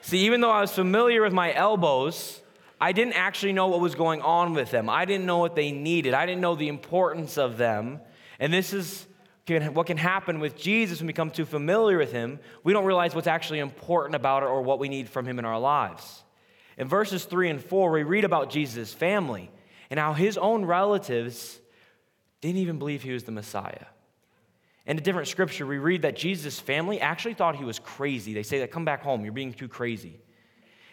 See, 0.00 0.26
even 0.26 0.40
though 0.40 0.50
I 0.50 0.60
was 0.60 0.72
familiar 0.72 1.22
with 1.22 1.32
my 1.32 1.54
elbows, 1.54 2.40
I 2.80 2.90
didn't 2.90 3.12
actually 3.12 3.52
know 3.52 3.68
what 3.68 3.78
was 3.78 3.94
going 3.94 4.22
on 4.22 4.54
with 4.54 4.72
them. 4.72 4.90
I 4.90 5.04
didn't 5.04 5.24
know 5.24 5.38
what 5.38 5.54
they 5.54 5.70
needed. 5.70 6.14
I 6.14 6.26
didn't 6.26 6.40
know 6.40 6.56
the 6.56 6.66
importance 6.66 7.38
of 7.38 7.56
them. 7.56 8.00
And 8.40 8.52
this 8.52 8.72
is 8.72 9.06
what 9.46 9.86
can 9.86 9.96
happen 9.96 10.40
with 10.40 10.56
Jesus 10.56 10.98
when 10.98 11.06
we 11.06 11.12
become 11.12 11.30
too 11.30 11.44
familiar 11.44 11.96
with 11.96 12.10
him. 12.10 12.40
We 12.64 12.72
don't 12.72 12.84
realize 12.84 13.14
what's 13.14 13.28
actually 13.28 13.60
important 13.60 14.16
about 14.16 14.42
it 14.42 14.46
or 14.46 14.62
what 14.62 14.80
we 14.80 14.88
need 14.88 15.08
from 15.08 15.24
him 15.24 15.38
in 15.38 15.44
our 15.44 15.60
lives. 15.60 16.24
In 16.78 16.86
verses 16.86 17.24
3 17.24 17.50
and 17.50 17.62
4, 17.62 17.90
we 17.90 18.04
read 18.04 18.24
about 18.24 18.50
Jesus' 18.50 18.94
family 18.94 19.50
and 19.90 19.98
how 19.98 20.12
his 20.12 20.38
own 20.38 20.64
relatives 20.64 21.58
didn't 22.40 22.58
even 22.58 22.78
believe 22.78 23.02
he 23.02 23.12
was 23.12 23.24
the 23.24 23.32
Messiah. 23.32 23.86
In 24.86 24.96
a 24.96 25.00
different 25.00 25.28
scripture, 25.28 25.66
we 25.66 25.78
read 25.78 26.02
that 26.02 26.16
Jesus' 26.16 26.60
family 26.60 27.00
actually 27.00 27.34
thought 27.34 27.56
he 27.56 27.64
was 27.64 27.80
crazy. 27.80 28.32
They 28.32 28.44
say 28.44 28.60
that, 28.60 28.70
come 28.70 28.84
back 28.84 29.02
home, 29.02 29.24
you're 29.24 29.32
being 29.32 29.52
too 29.52 29.68
crazy. 29.68 30.20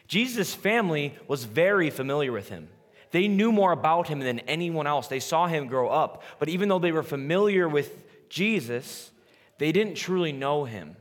Jesus' 0.08 0.54
family 0.54 1.15
was 1.27 1.46
very 1.46 1.89
familiar 1.92 2.32
with 2.32 2.50
him. 2.50 2.68
They 3.12 3.27
knew 3.27 3.51
more 3.51 3.72
about 3.72 4.08
him 4.08 4.20
than 4.20 4.39
anyone 4.39 4.88
else. 4.88 5.08
They 5.08 5.20
saw 5.20 5.48
him 5.48 5.68
grow 5.68 5.88
up. 5.88 6.24
But 6.39 6.50
even 6.50 6.68
though 6.68 6.80
they 6.80 6.92
were 6.92 7.04
familiar 7.04 7.70
with 7.70 8.04
Jesus, 8.27 9.12
they 9.60 9.72
didn't 9.72 9.96
truly 9.96 10.32
know 10.32 10.65
him. 10.65 10.98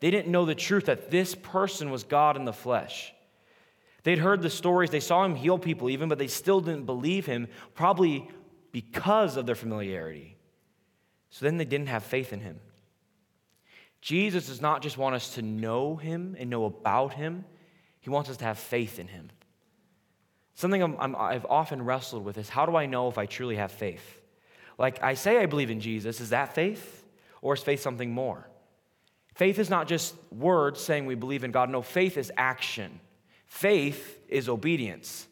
They 0.00 0.10
didn't 0.10 0.30
know 0.30 0.44
the 0.44 0.54
truth 0.54 0.86
that 0.86 1.10
this 1.10 1.34
person 1.34 1.90
was 1.90 2.04
God 2.04 2.36
in 2.36 2.44
the 2.44 2.52
flesh. 2.52 3.12
They'd 4.04 4.18
heard 4.18 4.42
the 4.42 4.50
stories, 4.50 4.90
they 4.90 5.00
saw 5.00 5.24
him 5.24 5.34
heal 5.34 5.58
people 5.58 5.88
even, 5.88 6.08
but 6.08 6.18
they 6.18 6.26
still 6.26 6.60
didn't 6.60 6.86
believe 6.86 7.26
him, 7.26 7.48
probably 7.74 8.28
because 8.72 9.36
of 9.36 9.46
their 9.46 9.54
familiarity. 9.54 10.36
So 11.30 11.44
then 11.44 11.56
they 11.56 11.64
didn't 11.64 11.88
have 11.88 12.02
faith 12.02 12.32
in 12.32 12.40
him. 12.40 12.58
Jesus 14.00 14.48
does 14.48 14.60
not 14.60 14.82
just 14.82 14.98
want 14.98 15.14
us 15.14 15.34
to 15.34 15.42
know 15.42 15.96
him 15.96 16.36
and 16.38 16.50
know 16.50 16.64
about 16.64 17.14
him, 17.14 17.44
he 18.00 18.10
wants 18.10 18.28
us 18.28 18.36
to 18.38 18.44
have 18.44 18.58
faith 18.58 18.98
in 18.98 19.06
him. 19.06 19.30
Something 20.54 20.82
i 20.82 21.32
have 21.32 21.46
often 21.48 21.82
wrestled 21.82 22.24
with 22.24 22.36
is 22.36 22.48
how 22.48 22.66
do 22.66 22.76
I 22.76 22.86
know 22.86 23.08
if 23.08 23.16
I 23.16 23.26
truly 23.26 23.56
have 23.56 23.70
faith? 23.70 24.20
Like 24.78 25.02
I 25.02 25.14
say 25.14 25.38
I 25.38 25.46
believe 25.46 25.70
in 25.70 25.80
Jesus, 25.80 26.20
is 26.20 26.30
that 26.30 26.54
faith? 26.54 27.04
Or 27.40 27.54
is 27.54 27.62
faith 27.62 27.80
something 27.80 28.10
more? 28.10 28.48
Faith 29.34 29.58
is 29.58 29.70
not 29.70 29.88
just 29.88 30.14
words 30.30 30.80
saying 30.80 31.06
we 31.06 31.14
believe 31.14 31.44
in 31.44 31.52
God. 31.52 31.70
No, 31.70 31.80
faith 31.80 32.18
is 32.18 32.30
action. 32.36 33.00
Faith 33.52 34.18
is 34.28 34.48
obedience. 34.48 35.28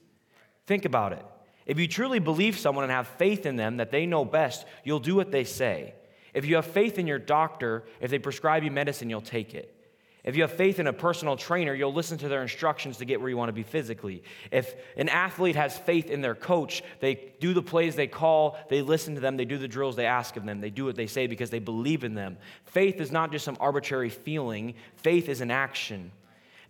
Think 0.66 0.84
about 0.84 1.14
it. 1.14 1.24
If 1.64 1.80
you 1.80 1.88
truly 1.88 2.18
believe 2.18 2.58
someone 2.58 2.84
and 2.84 2.92
have 2.92 3.08
faith 3.08 3.46
in 3.46 3.56
them 3.56 3.78
that 3.78 3.90
they 3.90 4.04
know 4.04 4.26
best, 4.26 4.66
you'll 4.84 5.00
do 5.00 5.16
what 5.16 5.32
they 5.32 5.42
say. 5.42 5.94
If 6.34 6.44
you 6.44 6.56
have 6.56 6.66
faith 6.66 6.98
in 6.98 7.06
your 7.06 7.18
doctor, 7.18 7.84
if 7.98 8.10
they 8.10 8.18
prescribe 8.18 8.62
you 8.62 8.70
medicine, 8.70 9.08
you'll 9.08 9.22
take 9.22 9.54
it. 9.54 9.74
If 10.22 10.36
you 10.36 10.42
have 10.42 10.52
faith 10.52 10.78
in 10.78 10.86
a 10.86 10.92
personal 10.92 11.34
trainer, 11.38 11.72
you'll 11.72 11.94
listen 11.94 12.18
to 12.18 12.28
their 12.28 12.42
instructions 12.42 12.98
to 12.98 13.06
get 13.06 13.20
where 13.20 13.30
you 13.30 13.38
want 13.38 13.48
to 13.48 13.54
be 13.54 13.62
physically. 13.62 14.22
If 14.52 14.74
an 14.98 15.08
athlete 15.08 15.56
has 15.56 15.78
faith 15.78 16.10
in 16.10 16.20
their 16.20 16.34
coach, 16.34 16.82
they 17.00 17.32
do 17.40 17.54
the 17.54 17.62
plays 17.62 17.96
they 17.96 18.06
call, 18.06 18.58
they 18.68 18.82
listen 18.82 19.14
to 19.14 19.20
them, 19.22 19.38
they 19.38 19.46
do 19.46 19.56
the 19.56 19.66
drills 19.66 19.96
they 19.96 20.04
ask 20.04 20.36
of 20.36 20.44
them, 20.44 20.60
they 20.60 20.68
do 20.68 20.84
what 20.84 20.94
they 20.94 21.06
say 21.06 21.26
because 21.26 21.48
they 21.48 21.58
believe 21.58 22.04
in 22.04 22.14
them. 22.14 22.36
Faith 22.66 23.00
is 23.00 23.10
not 23.10 23.32
just 23.32 23.46
some 23.46 23.56
arbitrary 23.58 24.10
feeling, 24.10 24.74
faith 24.96 25.26
is 25.26 25.40
an 25.40 25.50
action. 25.50 26.12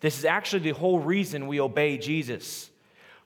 This 0.00 0.19
is 0.19 0.25
actually 0.25 0.61
the 0.61 0.78
whole 0.78 0.99
reason 0.99 1.47
we 1.47 1.61
obey 1.61 1.99
Jesus. 1.99 2.71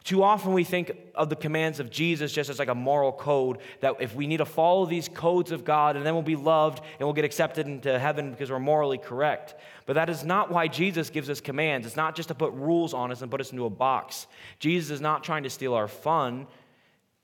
Too 0.04 0.22
often 0.22 0.52
we 0.52 0.64
think 0.64 0.92
of 1.14 1.30
the 1.30 1.36
commands 1.36 1.80
of 1.80 1.90
Jesus 1.90 2.30
just 2.30 2.50
as 2.50 2.58
like 2.58 2.68
a 2.68 2.74
moral 2.74 3.10
code 3.10 3.58
that 3.80 3.96
if 4.00 4.14
we 4.14 4.26
need 4.26 4.36
to 4.36 4.44
follow 4.44 4.84
these 4.84 5.08
codes 5.08 5.50
of 5.50 5.64
God 5.64 5.96
and 5.96 6.04
then 6.04 6.12
we'll 6.12 6.22
be 6.22 6.36
loved 6.36 6.80
and 6.98 7.06
we'll 7.06 7.14
get 7.14 7.24
accepted 7.24 7.66
into 7.66 7.98
heaven 7.98 8.30
because 8.30 8.50
we're 8.50 8.58
morally 8.58 8.98
correct. 8.98 9.54
But 9.86 9.94
that 9.94 10.10
is 10.10 10.22
not 10.22 10.50
why 10.50 10.68
Jesus 10.68 11.08
gives 11.08 11.30
us 11.30 11.40
commands. 11.40 11.86
It's 11.86 11.96
not 11.96 12.16
just 12.16 12.28
to 12.28 12.34
put 12.34 12.52
rules 12.52 12.92
on 12.92 13.12
us 13.12 13.22
and 13.22 13.30
put 13.30 13.40
us 13.40 13.50
into 13.50 13.64
a 13.64 13.70
box. 13.70 14.26
Jesus 14.58 14.90
is 14.90 15.00
not 15.00 15.24
trying 15.24 15.44
to 15.44 15.50
steal 15.50 15.72
our 15.72 15.88
fun. 15.88 16.48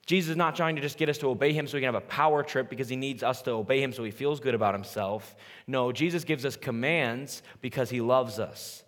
Jesus 0.06 0.30
is 0.30 0.36
not 0.36 0.56
trying 0.56 0.76
to 0.76 0.82
just 0.82 0.96
get 0.96 1.10
us 1.10 1.18
to 1.18 1.28
obey 1.28 1.52
him 1.52 1.66
so 1.66 1.76
we 1.76 1.82
can 1.82 1.92
have 1.92 2.02
a 2.02 2.06
power 2.06 2.42
trip 2.42 2.70
because 2.70 2.88
he 2.88 2.96
needs 2.96 3.22
us 3.22 3.42
to 3.42 3.50
obey 3.50 3.82
him 3.82 3.92
so 3.92 4.02
he 4.04 4.10
feels 4.10 4.40
good 4.40 4.54
about 4.54 4.72
himself. 4.72 5.36
No, 5.66 5.92
Jesus 5.92 6.24
gives 6.24 6.46
us 6.46 6.56
commands 6.56 7.42
because 7.60 7.90
he 7.90 8.00
loves 8.00 8.38
us. 8.38 8.84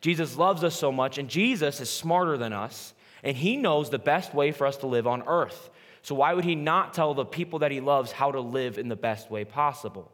Jesus 0.00 0.36
loves 0.36 0.62
us 0.62 0.74
so 0.74 0.92
much, 0.92 1.18
and 1.18 1.28
Jesus 1.28 1.80
is 1.80 1.90
smarter 1.90 2.36
than 2.36 2.52
us, 2.52 2.94
and 3.22 3.36
he 3.36 3.56
knows 3.56 3.90
the 3.90 3.98
best 3.98 4.34
way 4.34 4.52
for 4.52 4.66
us 4.66 4.76
to 4.78 4.86
live 4.86 5.06
on 5.06 5.22
earth. 5.26 5.70
So, 6.02 6.14
why 6.14 6.34
would 6.34 6.44
he 6.44 6.54
not 6.54 6.94
tell 6.94 7.14
the 7.14 7.24
people 7.24 7.60
that 7.60 7.72
he 7.72 7.80
loves 7.80 8.12
how 8.12 8.30
to 8.30 8.40
live 8.40 8.78
in 8.78 8.88
the 8.88 8.96
best 8.96 9.30
way 9.30 9.44
possible? 9.44 10.12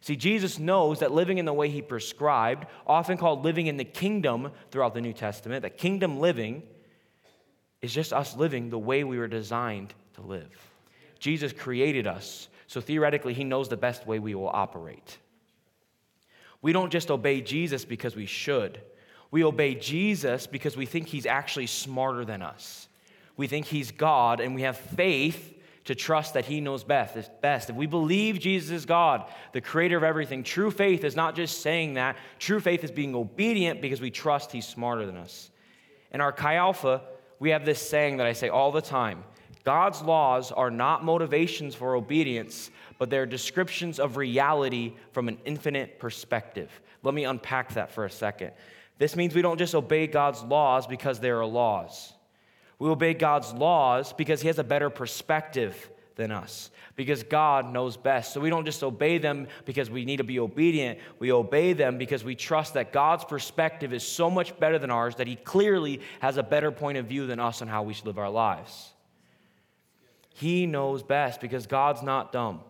See, 0.00 0.16
Jesus 0.16 0.58
knows 0.58 1.00
that 1.00 1.12
living 1.12 1.38
in 1.38 1.46
the 1.46 1.52
way 1.52 1.70
he 1.70 1.80
prescribed, 1.80 2.66
often 2.86 3.16
called 3.16 3.42
living 3.42 3.66
in 3.66 3.78
the 3.78 3.84
kingdom 3.84 4.52
throughout 4.70 4.92
the 4.92 5.00
New 5.00 5.14
Testament, 5.14 5.62
that 5.62 5.78
kingdom 5.78 6.20
living 6.20 6.62
is 7.80 7.92
just 7.92 8.12
us 8.12 8.36
living 8.36 8.70
the 8.70 8.78
way 8.78 9.02
we 9.02 9.18
were 9.18 9.28
designed 9.28 9.94
to 10.14 10.20
live. 10.20 10.50
Jesus 11.18 11.52
created 11.52 12.06
us, 12.06 12.48
so 12.66 12.80
theoretically, 12.80 13.34
he 13.34 13.44
knows 13.44 13.68
the 13.68 13.76
best 13.76 14.06
way 14.06 14.18
we 14.18 14.34
will 14.34 14.50
operate. 14.50 15.18
We 16.60 16.72
don't 16.72 16.90
just 16.90 17.10
obey 17.10 17.40
Jesus 17.40 17.84
because 17.84 18.14
we 18.14 18.26
should. 18.26 18.80
We 19.34 19.42
obey 19.42 19.74
Jesus 19.74 20.46
because 20.46 20.76
we 20.76 20.86
think 20.86 21.08
he's 21.08 21.26
actually 21.26 21.66
smarter 21.66 22.24
than 22.24 22.40
us. 22.40 22.88
We 23.36 23.48
think 23.48 23.66
he's 23.66 23.90
God, 23.90 24.38
and 24.38 24.54
we 24.54 24.62
have 24.62 24.76
faith 24.76 25.60
to 25.86 25.96
trust 25.96 26.34
that 26.34 26.44
he 26.44 26.60
knows 26.60 26.84
best. 26.84 27.68
If 27.68 27.74
we 27.74 27.86
believe 27.86 28.38
Jesus 28.38 28.70
is 28.70 28.86
God, 28.86 29.28
the 29.50 29.60
creator 29.60 29.96
of 29.96 30.04
everything, 30.04 30.44
true 30.44 30.70
faith 30.70 31.02
is 31.02 31.16
not 31.16 31.34
just 31.34 31.62
saying 31.62 31.94
that. 31.94 32.16
True 32.38 32.60
faith 32.60 32.84
is 32.84 32.92
being 32.92 33.16
obedient 33.16 33.82
because 33.82 34.00
we 34.00 34.12
trust 34.12 34.52
he's 34.52 34.68
smarter 34.68 35.04
than 35.04 35.16
us. 35.16 35.50
In 36.12 36.20
our 36.20 36.30
Chi 36.30 36.54
Alpha, 36.54 37.02
we 37.40 37.50
have 37.50 37.64
this 37.64 37.82
saying 37.82 38.18
that 38.18 38.28
I 38.28 38.34
say 38.34 38.50
all 38.50 38.70
the 38.70 38.80
time 38.80 39.24
God's 39.64 40.00
laws 40.00 40.52
are 40.52 40.70
not 40.70 41.04
motivations 41.04 41.74
for 41.74 41.96
obedience, 41.96 42.70
but 43.00 43.10
they're 43.10 43.26
descriptions 43.26 43.98
of 43.98 44.16
reality 44.16 44.94
from 45.10 45.26
an 45.26 45.38
infinite 45.44 45.98
perspective. 45.98 46.70
Let 47.02 47.14
me 47.14 47.24
unpack 47.24 47.74
that 47.74 47.90
for 47.90 48.04
a 48.04 48.10
second. 48.10 48.52
This 48.98 49.16
means 49.16 49.34
we 49.34 49.42
don't 49.42 49.58
just 49.58 49.74
obey 49.74 50.06
God's 50.06 50.42
laws 50.42 50.86
because 50.86 51.20
they 51.20 51.30
are 51.30 51.44
laws. 51.44 52.12
We 52.78 52.88
obey 52.88 53.14
God's 53.14 53.52
laws 53.52 54.12
because 54.12 54.40
He 54.40 54.48
has 54.48 54.58
a 54.58 54.64
better 54.64 54.90
perspective 54.90 55.90
than 56.16 56.30
us, 56.30 56.70
because 56.94 57.24
God 57.24 57.72
knows 57.72 57.96
best. 57.96 58.32
So 58.32 58.40
we 58.40 58.48
don't 58.48 58.64
just 58.64 58.84
obey 58.84 59.18
them 59.18 59.48
because 59.64 59.90
we 59.90 60.04
need 60.04 60.18
to 60.18 60.24
be 60.24 60.38
obedient. 60.38 61.00
We 61.18 61.32
obey 61.32 61.72
them 61.72 61.98
because 61.98 62.22
we 62.22 62.36
trust 62.36 62.74
that 62.74 62.92
God's 62.92 63.24
perspective 63.24 63.92
is 63.92 64.06
so 64.06 64.30
much 64.30 64.56
better 64.60 64.78
than 64.78 64.90
ours 64.90 65.16
that 65.16 65.26
He 65.26 65.34
clearly 65.34 66.00
has 66.20 66.36
a 66.36 66.42
better 66.42 66.70
point 66.70 66.98
of 66.98 67.06
view 67.06 67.26
than 67.26 67.40
us 67.40 67.62
on 67.62 67.68
how 67.68 67.82
we 67.82 67.94
should 67.94 68.06
live 68.06 68.18
our 68.18 68.30
lives. 68.30 68.92
He 70.34 70.66
knows 70.66 71.02
best 71.02 71.40
because 71.40 71.66
God's 71.66 72.02
not 72.02 72.32
dumb. 72.32 72.60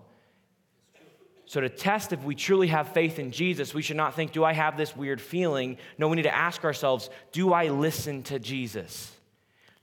So, 1.46 1.60
to 1.60 1.68
test 1.68 2.12
if 2.12 2.22
we 2.24 2.34
truly 2.34 2.68
have 2.68 2.92
faith 2.92 3.18
in 3.18 3.30
Jesus, 3.30 3.74
we 3.74 3.82
should 3.82 3.98
not 3.98 4.14
think, 4.14 4.32
Do 4.32 4.44
I 4.44 4.52
have 4.52 4.76
this 4.76 4.96
weird 4.96 5.20
feeling? 5.20 5.76
No, 5.98 6.08
we 6.08 6.16
need 6.16 6.22
to 6.22 6.34
ask 6.34 6.64
ourselves, 6.64 7.10
Do 7.32 7.52
I 7.52 7.68
listen 7.68 8.22
to 8.24 8.38
Jesus? 8.38 9.10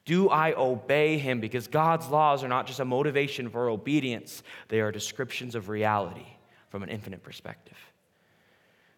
Do 0.05 0.29
I 0.29 0.53
obey 0.53 1.19
him? 1.19 1.39
Because 1.39 1.67
God's 1.67 2.07
laws 2.07 2.43
are 2.43 2.47
not 2.47 2.65
just 2.65 2.79
a 2.79 2.85
motivation 2.85 3.49
for 3.49 3.69
obedience, 3.69 4.41
they 4.69 4.81
are 4.81 4.91
descriptions 4.91 5.53
of 5.53 5.69
reality 5.69 6.25
from 6.69 6.83
an 6.83 6.89
infinite 6.89 7.21
perspective. 7.21 7.77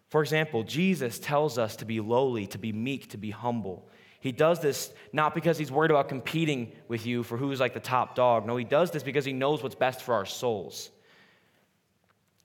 For 0.08 0.22
example, 0.22 0.62
Jesus 0.62 1.18
tells 1.18 1.58
us 1.58 1.76
to 1.76 1.84
be 1.84 2.00
lowly, 2.00 2.46
to 2.48 2.58
be 2.58 2.72
meek, 2.72 3.10
to 3.10 3.18
be 3.18 3.30
humble. 3.30 3.88
He 4.20 4.32
does 4.32 4.60
this 4.60 4.92
not 5.12 5.34
because 5.34 5.58
he's 5.58 5.72
worried 5.72 5.90
about 5.90 6.08
competing 6.08 6.72
with 6.88 7.04
you 7.04 7.22
for 7.24 7.36
who's 7.36 7.60
like 7.60 7.74
the 7.74 7.80
top 7.80 8.14
dog. 8.14 8.46
No, 8.46 8.56
he 8.56 8.64
does 8.64 8.90
this 8.90 9.02
because 9.02 9.24
he 9.24 9.32
knows 9.34 9.62
what's 9.62 9.74
best 9.74 10.02
for 10.02 10.14
our 10.14 10.24
souls. 10.24 10.90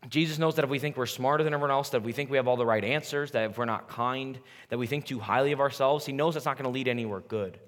Jesus 0.08 0.40
knows 0.40 0.56
that 0.56 0.64
if 0.64 0.70
we 0.70 0.80
think 0.80 0.96
we're 0.96 1.06
smarter 1.06 1.44
than 1.44 1.54
everyone 1.54 1.72
else, 1.72 1.90
that 1.90 2.04
we 2.04 2.14
think 2.14 2.30
we 2.30 2.38
have 2.38 2.48
all 2.48 2.56
the 2.56 2.66
right 2.66 2.84
answers, 2.84 3.32
that 3.32 3.52
if 3.52 3.58
we're 3.58 3.66
not 3.66 3.90
kind, 3.90 4.40
that 4.70 4.78
we 4.78 4.88
think 4.88 5.06
too 5.06 5.20
highly 5.20 5.52
of 5.52 5.60
ourselves, 5.60 6.06
he 6.06 6.14
knows 6.14 6.36
that's 6.36 6.46
not 6.46 6.58
going 6.58 6.64
to 6.64 6.72
lead 6.72 6.88
anywhere 6.88 7.20
good. 7.20 7.60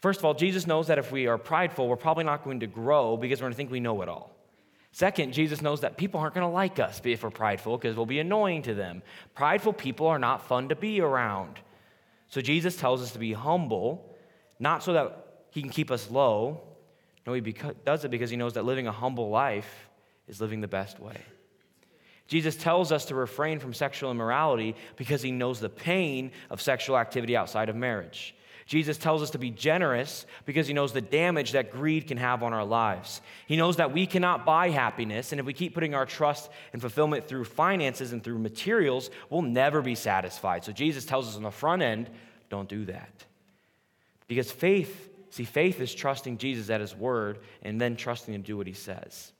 First 0.00 0.18
of 0.18 0.24
all, 0.24 0.34
Jesus 0.34 0.66
knows 0.66 0.88
that 0.88 0.98
if 0.98 1.12
we 1.12 1.28
are 1.28 1.38
prideful, 1.38 1.88
we're 1.88 1.96
probably 1.96 2.24
not 2.24 2.42
going 2.42 2.60
to 2.60 2.66
grow 2.66 3.16
because 3.16 3.40
we're 3.40 3.44
going 3.44 3.52
to 3.52 3.56
think 3.56 3.70
we 3.70 3.80
know 3.80 4.02
it 4.02 4.08
all. 4.08 4.34
Second, 4.90 5.32
Jesus 5.32 5.62
knows 5.62 5.80
that 5.80 5.96
people 5.96 6.20
aren't 6.20 6.34
going 6.34 6.46
to 6.46 6.52
like 6.52 6.78
us 6.78 7.00
if 7.04 7.22
we're 7.22 7.30
prideful 7.30 7.78
because 7.78 7.96
we'll 7.96 8.06
be 8.06 8.18
annoying 8.18 8.62
to 8.62 8.74
them. 8.74 9.02
Prideful 9.34 9.72
people 9.72 10.06
are 10.06 10.18
not 10.18 10.46
fun 10.46 10.68
to 10.68 10.76
be 10.76 11.00
around. 11.00 11.58
So 12.28 12.40
Jesus 12.40 12.76
tells 12.76 13.02
us 13.02 13.12
to 13.12 13.18
be 13.18 13.32
humble, 13.32 14.14
not 14.58 14.82
so 14.82 14.92
that 14.92 15.44
he 15.50 15.62
can 15.62 15.70
keep 15.70 15.90
us 15.90 16.10
low. 16.10 16.60
No, 17.26 17.32
he 17.32 17.40
does 17.84 18.04
it 18.04 18.10
because 18.10 18.30
he 18.30 18.36
knows 18.36 18.54
that 18.54 18.64
living 18.64 18.86
a 18.86 18.92
humble 18.92 19.30
life 19.30 19.88
is 20.28 20.40
living 20.40 20.60
the 20.60 20.68
best 20.68 21.00
way. 21.00 21.16
Jesus 22.26 22.56
tells 22.56 22.90
us 22.90 23.04
to 23.06 23.14
refrain 23.14 23.58
from 23.58 23.74
sexual 23.74 24.10
immorality 24.10 24.74
because 24.96 25.22
he 25.22 25.30
knows 25.30 25.60
the 25.60 25.68
pain 25.68 26.32
of 26.50 26.62
sexual 26.62 26.96
activity 26.96 27.36
outside 27.36 27.68
of 27.68 27.76
marriage. 27.76 28.34
Jesus 28.66 28.96
tells 28.96 29.22
us 29.22 29.30
to 29.30 29.38
be 29.38 29.50
generous 29.50 30.24
because 30.46 30.66
he 30.66 30.72
knows 30.72 30.92
the 30.92 31.02
damage 31.02 31.52
that 31.52 31.70
greed 31.70 32.06
can 32.06 32.16
have 32.16 32.42
on 32.42 32.54
our 32.54 32.64
lives. 32.64 33.20
He 33.46 33.56
knows 33.56 33.76
that 33.76 33.92
we 33.92 34.06
cannot 34.06 34.46
buy 34.46 34.70
happiness, 34.70 35.32
and 35.32 35.40
if 35.40 35.44
we 35.44 35.52
keep 35.52 35.74
putting 35.74 35.94
our 35.94 36.06
trust 36.06 36.50
and 36.72 36.80
fulfillment 36.80 37.28
through 37.28 37.44
finances 37.44 38.12
and 38.12 38.24
through 38.24 38.38
materials, 38.38 39.10
we'll 39.28 39.42
never 39.42 39.82
be 39.82 39.94
satisfied. 39.94 40.64
So 40.64 40.72
Jesus 40.72 41.04
tells 41.04 41.28
us 41.28 41.36
on 41.36 41.42
the 41.42 41.50
front 41.50 41.82
end 41.82 42.08
don't 42.48 42.68
do 42.68 42.86
that. 42.86 43.12
Because 44.28 44.50
faith, 44.50 45.10
see, 45.28 45.44
faith 45.44 45.80
is 45.80 45.94
trusting 45.94 46.38
Jesus 46.38 46.70
at 46.70 46.80
his 46.80 46.96
word 46.96 47.40
and 47.62 47.78
then 47.78 47.96
trusting 47.96 48.32
him 48.32 48.42
to 48.42 48.46
do 48.46 48.56
what 48.56 48.66
he 48.66 48.72
says. 48.72 49.32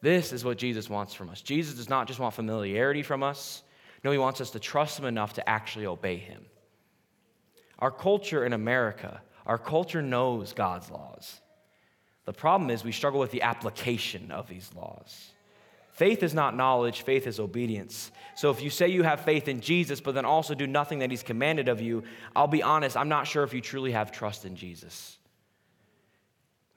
This 0.00 0.32
is 0.32 0.44
what 0.44 0.58
Jesus 0.58 0.88
wants 0.88 1.14
from 1.14 1.28
us. 1.28 1.42
Jesus 1.42 1.74
does 1.74 1.88
not 1.88 2.06
just 2.06 2.18
want 2.18 2.34
familiarity 2.34 3.02
from 3.02 3.22
us, 3.22 3.62
no, 4.02 4.10
he 4.10 4.18
wants 4.18 4.40
us 4.40 4.50
to 4.52 4.58
trust 4.58 4.98
him 4.98 5.04
enough 5.04 5.34
to 5.34 5.48
actually 5.48 5.86
obey 5.86 6.16
him. 6.16 6.44
Our 7.78 7.90
culture 7.90 8.44
in 8.44 8.52
America, 8.52 9.20
our 9.46 9.58
culture 9.58 10.02
knows 10.02 10.52
God's 10.52 10.90
laws. 10.90 11.40
The 12.24 12.32
problem 12.32 12.70
is 12.70 12.84
we 12.84 12.92
struggle 12.92 13.20
with 13.20 13.30
the 13.30 13.42
application 13.42 14.30
of 14.30 14.48
these 14.48 14.70
laws. 14.74 15.32
Faith 15.90 16.22
is 16.22 16.32
not 16.32 16.56
knowledge, 16.56 17.02
faith 17.02 17.26
is 17.26 17.38
obedience. 17.38 18.10
So 18.36 18.50
if 18.50 18.62
you 18.62 18.70
say 18.70 18.88
you 18.88 19.02
have 19.02 19.20
faith 19.20 19.48
in 19.48 19.60
Jesus, 19.60 20.00
but 20.00 20.14
then 20.14 20.24
also 20.24 20.54
do 20.54 20.66
nothing 20.66 21.00
that 21.00 21.10
he's 21.10 21.22
commanded 21.22 21.68
of 21.68 21.80
you, 21.80 22.04
I'll 22.34 22.46
be 22.46 22.62
honest, 22.62 22.96
I'm 22.96 23.08
not 23.08 23.26
sure 23.26 23.42
if 23.42 23.52
you 23.52 23.60
truly 23.60 23.92
have 23.92 24.10
trust 24.10 24.46
in 24.46 24.56
Jesus. 24.56 25.18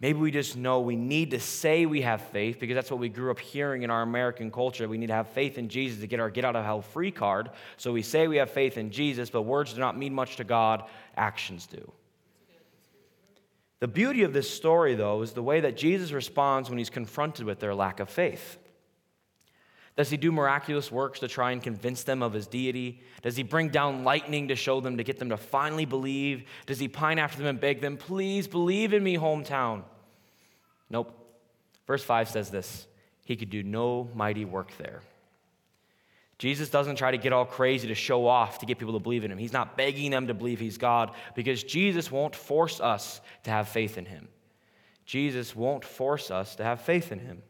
Maybe 0.04 0.20
we 0.20 0.32
just 0.32 0.58
know 0.58 0.82
we 0.82 0.98
need 0.98 1.32
to 1.32 1.40
say 1.40 1.86
we 1.86 2.02
have 2.02 2.22
faith 2.22 2.60
because 2.60 2.76
that's 2.76 2.92
what 2.92 3.00
we 3.00 3.08
grew 3.08 3.32
up 3.32 3.40
hearing 3.40 3.84
in 3.84 3.90
our 3.90 4.02
American 4.02 4.52
culture. 4.52 4.86
We 4.90 4.98
need 4.98 5.08
to 5.08 5.14
have 5.14 5.30
faith 5.30 5.58
in 5.58 5.70
Jesus 5.70 6.02
to 6.02 6.08
get 6.08 6.20
our 6.20 6.30
get 6.30 6.44
out 6.44 6.58
of 6.58 6.66
hell 6.66 6.82
free 6.82 7.10
card. 7.10 7.52
So 7.78 7.94
we 7.94 8.02
say 8.02 8.28
we 8.28 8.36
have 8.36 8.52
faith 8.52 8.78
in 8.78 8.92
Jesus, 8.92 9.30
but 9.30 9.44
words 9.44 9.72
do 9.72 9.80
not 9.80 9.98
mean 9.98 10.14
much 10.14 10.36
to 10.36 10.44
God, 10.44 10.84
actions 11.16 11.68
do. 11.68 11.90
The 13.80 13.88
beauty 13.88 14.24
of 14.24 14.34
this 14.34 14.50
story, 14.50 14.96
though, 14.96 15.22
is 15.22 15.32
the 15.32 15.42
way 15.42 15.62
that 15.62 15.78
Jesus 15.78 16.12
responds 16.12 16.70
when 16.70 16.78
he's 16.78 16.90
confronted 16.90 17.46
with 17.46 17.62
their 17.62 17.74
lack 17.74 18.02
of 18.02 18.10
faith. 18.10 18.58
Does 19.96 20.10
he 20.10 20.18
do 20.18 20.34
miraculous 20.34 20.92
works 20.92 21.22
to 21.22 21.30
try 21.30 21.52
and 21.52 21.64
convince 21.64 22.04
them 22.04 22.22
of 22.22 22.34
his 22.34 22.46
deity? 22.46 23.02
Does 23.22 23.38
he 23.38 23.44
bring 23.44 23.70
down 23.70 24.04
lightning 24.04 24.50
to 24.50 24.56
show 24.58 24.82
them, 24.82 24.98
to 24.98 25.04
get 25.06 25.18
them 25.18 25.30
to 25.30 25.38
finally 25.38 25.86
believe? 25.86 26.44
Does 26.66 26.80
he 26.80 26.90
pine 26.90 27.20
after 27.20 27.38
them 27.38 27.48
and 27.48 27.60
beg 27.62 27.80
them, 27.80 27.96
please 27.96 28.50
believe 28.50 28.92
in 28.92 29.02
me, 29.02 29.16
hometown? 29.16 29.84
Nope. 30.94 31.12
Verse 31.88 32.04
5 32.04 32.30
says 32.30 32.50
this 32.52 32.88
He 33.26 33.36
could 33.36 33.50
do 33.50 33.64
no 33.64 34.10
mighty 34.14 34.46
work 34.46 34.72
there. 34.78 35.02
Jesus 36.38 36.70
doesn't 36.70 36.98
try 36.98 37.12
to 37.12 37.18
get 37.18 37.34
all 37.34 37.46
crazy 37.46 37.88
to 37.88 37.96
show 37.96 38.28
off 38.28 38.60
to 38.60 38.66
get 38.66 38.78
people 38.78 38.94
to 38.94 39.00
believe 39.00 39.24
in 39.24 39.32
him. 39.32 39.38
He's 39.38 39.54
not 39.54 39.78
begging 39.78 40.12
them 40.12 40.28
to 40.28 40.34
believe 40.34 40.60
he's 40.60 40.78
God 40.78 41.12
because 41.36 41.64
Jesus 41.64 42.12
won't 42.12 42.36
force 42.36 42.80
us 42.80 43.22
to 43.44 43.52
have 43.52 43.68
faith 43.68 43.98
in 43.98 44.06
him. 44.06 44.28
Jesus 45.06 45.56
won't 45.56 45.84
force 45.84 46.32
us 46.32 46.56
to 46.56 46.64
have 46.64 46.82
faith 46.82 47.12
in 47.12 47.20
him. 47.20 47.42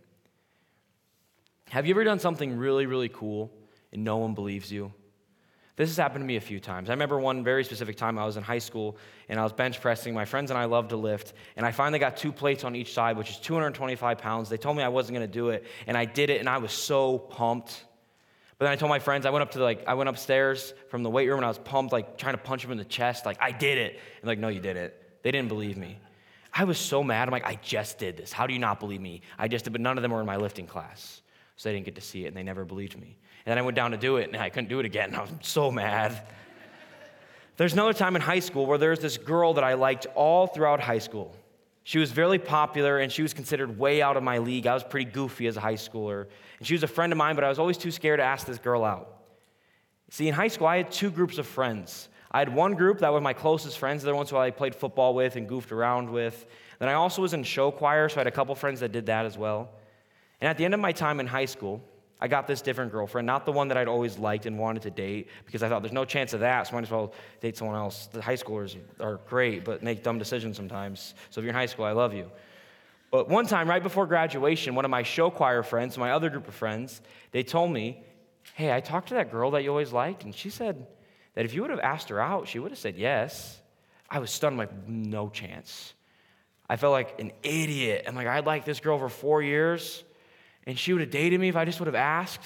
Have 1.70 1.88
you 1.88 1.94
ever 1.94 2.04
done 2.04 2.20
something 2.20 2.58
really, 2.58 2.86
really 2.86 3.10
cool 3.10 3.52
and 3.92 4.04
no 4.04 4.18
one 4.18 4.36
believes 4.36 4.72
you? 4.72 4.94
This 5.76 5.90
has 5.90 5.98
happened 5.98 6.22
to 6.22 6.28
me 6.28 6.36
a 6.36 6.42
few 6.42 6.60
times. 6.60 6.90
I 6.90 6.94
remember 6.94 7.20
one 7.20 7.44
very 7.44 7.64
specific 7.64 7.98
time 7.98 8.20
I 8.20 8.26
was 8.26 8.38
in 8.38 8.44
high 8.44 8.60
school 8.60 8.96
and 9.28 9.40
I 9.40 9.44
was 9.44 9.54
bench 9.54 9.82
pressing. 9.82 10.14
My 10.14 10.26
friends 10.26 10.52
and 10.52 10.58
I 10.58 10.66
love 10.66 10.90
to 10.90 10.98
lift, 10.98 11.34
and 11.56 11.66
I 11.66 11.72
finally 11.72 11.98
got 11.98 12.16
two 12.16 12.32
plates 12.32 12.64
on 12.64 12.76
each 12.76 12.94
side, 12.94 13.18
which 13.18 13.32
is 13.32 13.38
225 13.38 14.20
pounds. 14.20 14.50
They 14.50 14.58
told 14.58 14.78
me 14.78 14.84
I 14.84 14.90
wasn't 14.90 15.18
going 15.18 15.28
to 15.28 15.34
do 15.34 15.50
it, 15.50 15.66
and 15.88 15.98
I 15.98 16.06
did 16.06 16.30
it, 16.30 16.40
and 16.40 16.48
I 16.48 16.60
was 16.60 16.72
so 16.72 17.18
pumped. 17.18 17.86
But 18.58 18.66
then 18.66 18.72
I 18.72 18.76
told 18.76 18.90
my 18.90 19.00
friends 19.00 19.26
I 19.26 19.32
went 19.32 19.42
up 19.42 19.52
to 19.52 19.58
the, 19.58 19.64
like 19.64 19.84
I 19.88 19.96
went 19.96 20.10
upstairs 20.10 20.76
from 20.90 21.02
the 21.02 21.10
weight 21.10 21.28
room 21.28 21.40
and 21.40 21.46
I 21.46 21.50
was 21.50 21.58
pumped, 21.58 21.92
like 21.92 22.18
trying 22.18 22.36
to 22.36 22.42
punch 22.42 22.62
them 22.62 22.72
in 22.72 22.78
the 22.78 22.86
chest, 22.86 23.26
like 23.26 23.38
I 23.42 23.52
did 23.52 23.78
it. 23.80 24.00
And 24.22 24.28
like, 24.28 24.40
no, 24.40 24.48
you 24.48 24.60
did 24.60 24.78
it. 24.78 25.22
They 25.24 25.32
didn't 25.32 25.50
believe 25.50 25.76
me. 25.76 25.98
I 26.54 26.66
was 26.66 26.78
so 26.78 27.04
mad. 27.04 27.28
I'm 27.28 27.32
like, 27.32 27.46
I 27.46 27.56
just 27.56 27.98
did 27.98 28.16
this. 28.16 28.32
How 28.32 28.46
do 28.46 28.54
you 28.54 28.60
not 28.60 28.80
believe 28.80 29.02
me? 29.02 29.22
I 29.40 29.48
just 29.48 29.66
did, 29.66 29.72
but 29.72 29.82
none 29.82 29.98
of 29.98 30.02
them 30.04 30.12
were 30.12 30.20
in 30.20 30.26
my 30.28 30.38
lifting 30.38 30.68
class 30.68 31.24
so 31.56 31.68
they 31.68 31.74
didn't 31.74 31.86
get 31.86 31.96
to 31.96 32.02
see 32.02 32.26
it 32.26 32.28
and 32.28 32.38
they 32.38 32.44
never 32.44 32.64
believed 32.64 32.98
me. 32.98 33.18
And 33.46 33.52
then 33.52 33.58
I 33.58 33.62
went 33.62 33.76
down 33.76 33.92
to 33.92 33.98
do 33.98 34.18
it 34.18 34.30
and 34.32 34.38
I 34.38 34.50
couldn't 34.50 34.70
do 34.70 34.80
it 34.80 34.86
again. 34.86 35.16
I 35.16 35.22
was 35.22 35.32
so 35.42 35.72
mad. 35.72 36.26
There's 37.58 37.74
another 37.74 37.94
time 37.94 38.16
in 38.16 38.22
high 38.22 38.40
school 38.40 38.66
where 38.66 38.78
there's 38.78 39.00
this 39.00 39.18
girl 39.18 39.54
that 39.56 39.64
I 39.64 39.76
liked 39.76 40.08
all 40.16 40.48
throughout 40.48 40.80
high 40.80 41.00
school. 41.00 41.36
She 41.84 42.00
was 42.00 42.12
very 42.12 42.40
popular 42.40 43.00
and 43.00 43.12
she 43.12 43.22
was 43.22 43.34
considered 43.34 43.78
way 43.78 44.02
out 44.02 44.18
of 44.18 44.24
my 44.24 44.38
league. 44.38 44.66
I 44.66 44.74
was 44.74 44.84
pretty 44.84 45.12
goofy 45.12 45.48
as 45.48 45.58
a 45.58 45.60
high 45.60 45.74
schooler. 45.76 46.28
And 46.58 46.68
she 46.68 46.74
was 46.74 46.84
a 46.84 46.88
friend 46.88 47.12
of 47.12 47.18
mine, 47.18 47.36
but 47.36 47.44
I 47.44 47.50
was 47.50 47.60
always 47.60 47.78
too 47.78 47.92
scared 47.92 48.20
to 48.20 48.24
ask 48.24 48.48
this 48.48 48.58
girl 48.58 48.84
out. 48.84 49.10
See, 50.10 50.28
in 50.28 50.34
high 50.34 50.48
school, 50.48 50.68
I 50.68 50.78
had 50.78 50.92
two 50.92 51.12
groups 51.12 51.38
of 51.38 51.46
friends. 51.46 52.08
I 52.32 52.40
had 52.40 52.54
one 52.54 52.74
group 52.74 53.00
that 53.00 53.12
were 53.12 53.22
my 53.22 53.34
closest 53.34 53.78
friends, 53.78 54.02
the 54.02 54.16
ones 54.16 54.30
who 54.30 54.38
I 54.38 54.50
played 54.50 54.74
football 54.74 55.14
with 55.14 55.36
and 55.36 55.48
goofed 55.48 55.72
around 55.72 56.10
with. 56.10 56.46
Then 56.80 56.90
I 56.90 56.94
also 56.94 57.22
was 57.22 57.34
in 57.34 57.44
show 57.44 57.70
choir, 57.70 58.10
so 58.10 58.18
I 58.18 58.20
had 58.22 58.28
a 58.28 58.32
couple 58.32 58.56
friends 58.56 58.80
that 58.80 58.92
did 58.92 59.06
that 59.08 59.26
as 59.26 59.38
well. 59.38 59.70
And 60.42 60.50
at 60.50 60.58
the 60.58 60.66
end 60.66 60.74
of 60.74 60.80
my 60.80 60.92
time 60.92 61.20
in 61.20 61.28
high 61.28 61.46
school, 61.46 61.82
I 62.24 62.30
got 62.30 62.48
this 62.48 62.62
different 62.62 62.94
girlfriend, 62.94 63.26
not 63.26 63.46
the 63.46 63.52
one 63.52 63.68
that 63.68 63.76
I'd 63.76 63.90
always 63.90 64.18
liked 64.18 64.46
and 64.46 64.58
wanted 64.58 64.84
to 64.84 64.92
date, 64.92 65.28
because 65.46 65.62
I 65.62 65.68
thought 65.68 65.82
there's 65.82 65.92
no 65.92 66.06
chance 66.06 66.32
of 66.32 66.40
that, 66.40 66.66
so 66.66 66.74
might 66.74 66.84
as 66.84 66.90
well 66.90 67.14
date 67.42 67.58
someone 67.58 67.76
else. 67.76 68.08
The 68.08 68.22
high 68.22 68.38
schoolers 68.38 68.78
are 69.02 69.20
great, 69.28 69.66
but 69.66 69.84
make 69.84 70.04
dumb 70.04 70.20
decisions 70.20 70.56
sometimes. 70.56 71.16
So 71.32 71.40
if 71.40 71.44
you're 71.44 71.50
in 71.50 71.56
high 71.56 71.66
school, 71.66 71.84
I 71.84 71.92
love 71.92 72.14
you. 72.14 72.32
But 73.12 73.28
one 73.28 73.46
time, 73.46 73.70
right 73.70 73.84
before 73.84 74.08
graduation, 74.08 74.74
one 74.74 74.86
of 74.86 74.92
my 74.92 75.04
show 75.04 75.30
choir 75.30 75.64
friends, 75.64 75.98
my 75.98 76.12
other 76.12 76.30
group 76.30 76.48
of 76.48 76.54
friends, 76.54 77.02
they 77.32 77.44
told 77.44 77.72
me, 77.72 78.02
Hey, 78.54 78.72
I 78.72 78.80
talked 78.80 79.10
to 79.10 79.16
that 79.16 79.30
girl 79.30 79.52
that 79.52 79.64
you 79.64 79.70
always 79.70 79.92
liked, 79.92 80.24
and 80.24 80.34
she 80.34 80.50
said 80.50 80.88
that 81.34 81.44
if 81.44 81.54
you 81.54 81.62
would 81.62 81.72
have 81.72 81.80
asked 81.82 82.08
her 82.08 82.22
out, 82.22 82.48
she 82.48 82.58
would 82.58 82.72
have 82.72 82.80
said 82.80 82.96
yes. 82.96 83.60
I 84.10 84.20
was 84.20 84.32
stunned, 84.32 84.58
like, 84.58 84.88
no 84.88 85.28
chance. 85.28 85.94
I 86.70 86.78
felt 86.78 86.94
like 86.94 87.20
an 87.20 87.34
idiot. 87.44 88.06
I'm 88.08 88.16
like, 88.16 88.28
I'd 88.28 88.46
like 88.46 88.64
this 88.64 88.80
girl 88.80 88.98
for 88.98 89.10
four 89.10 89.42
years 89.42 90.06
and 90.66 90.78
she 90.78 90.94
would 90.94 91.02
have 91.02 91.12
dated 91.12 91.40
me 91.40 91.50
if 91.50 91.56
I 91.56 91.66
just 91.66 91.80
would 91.80 91.88
have 91.88 91.96
asked. 91.96 92.46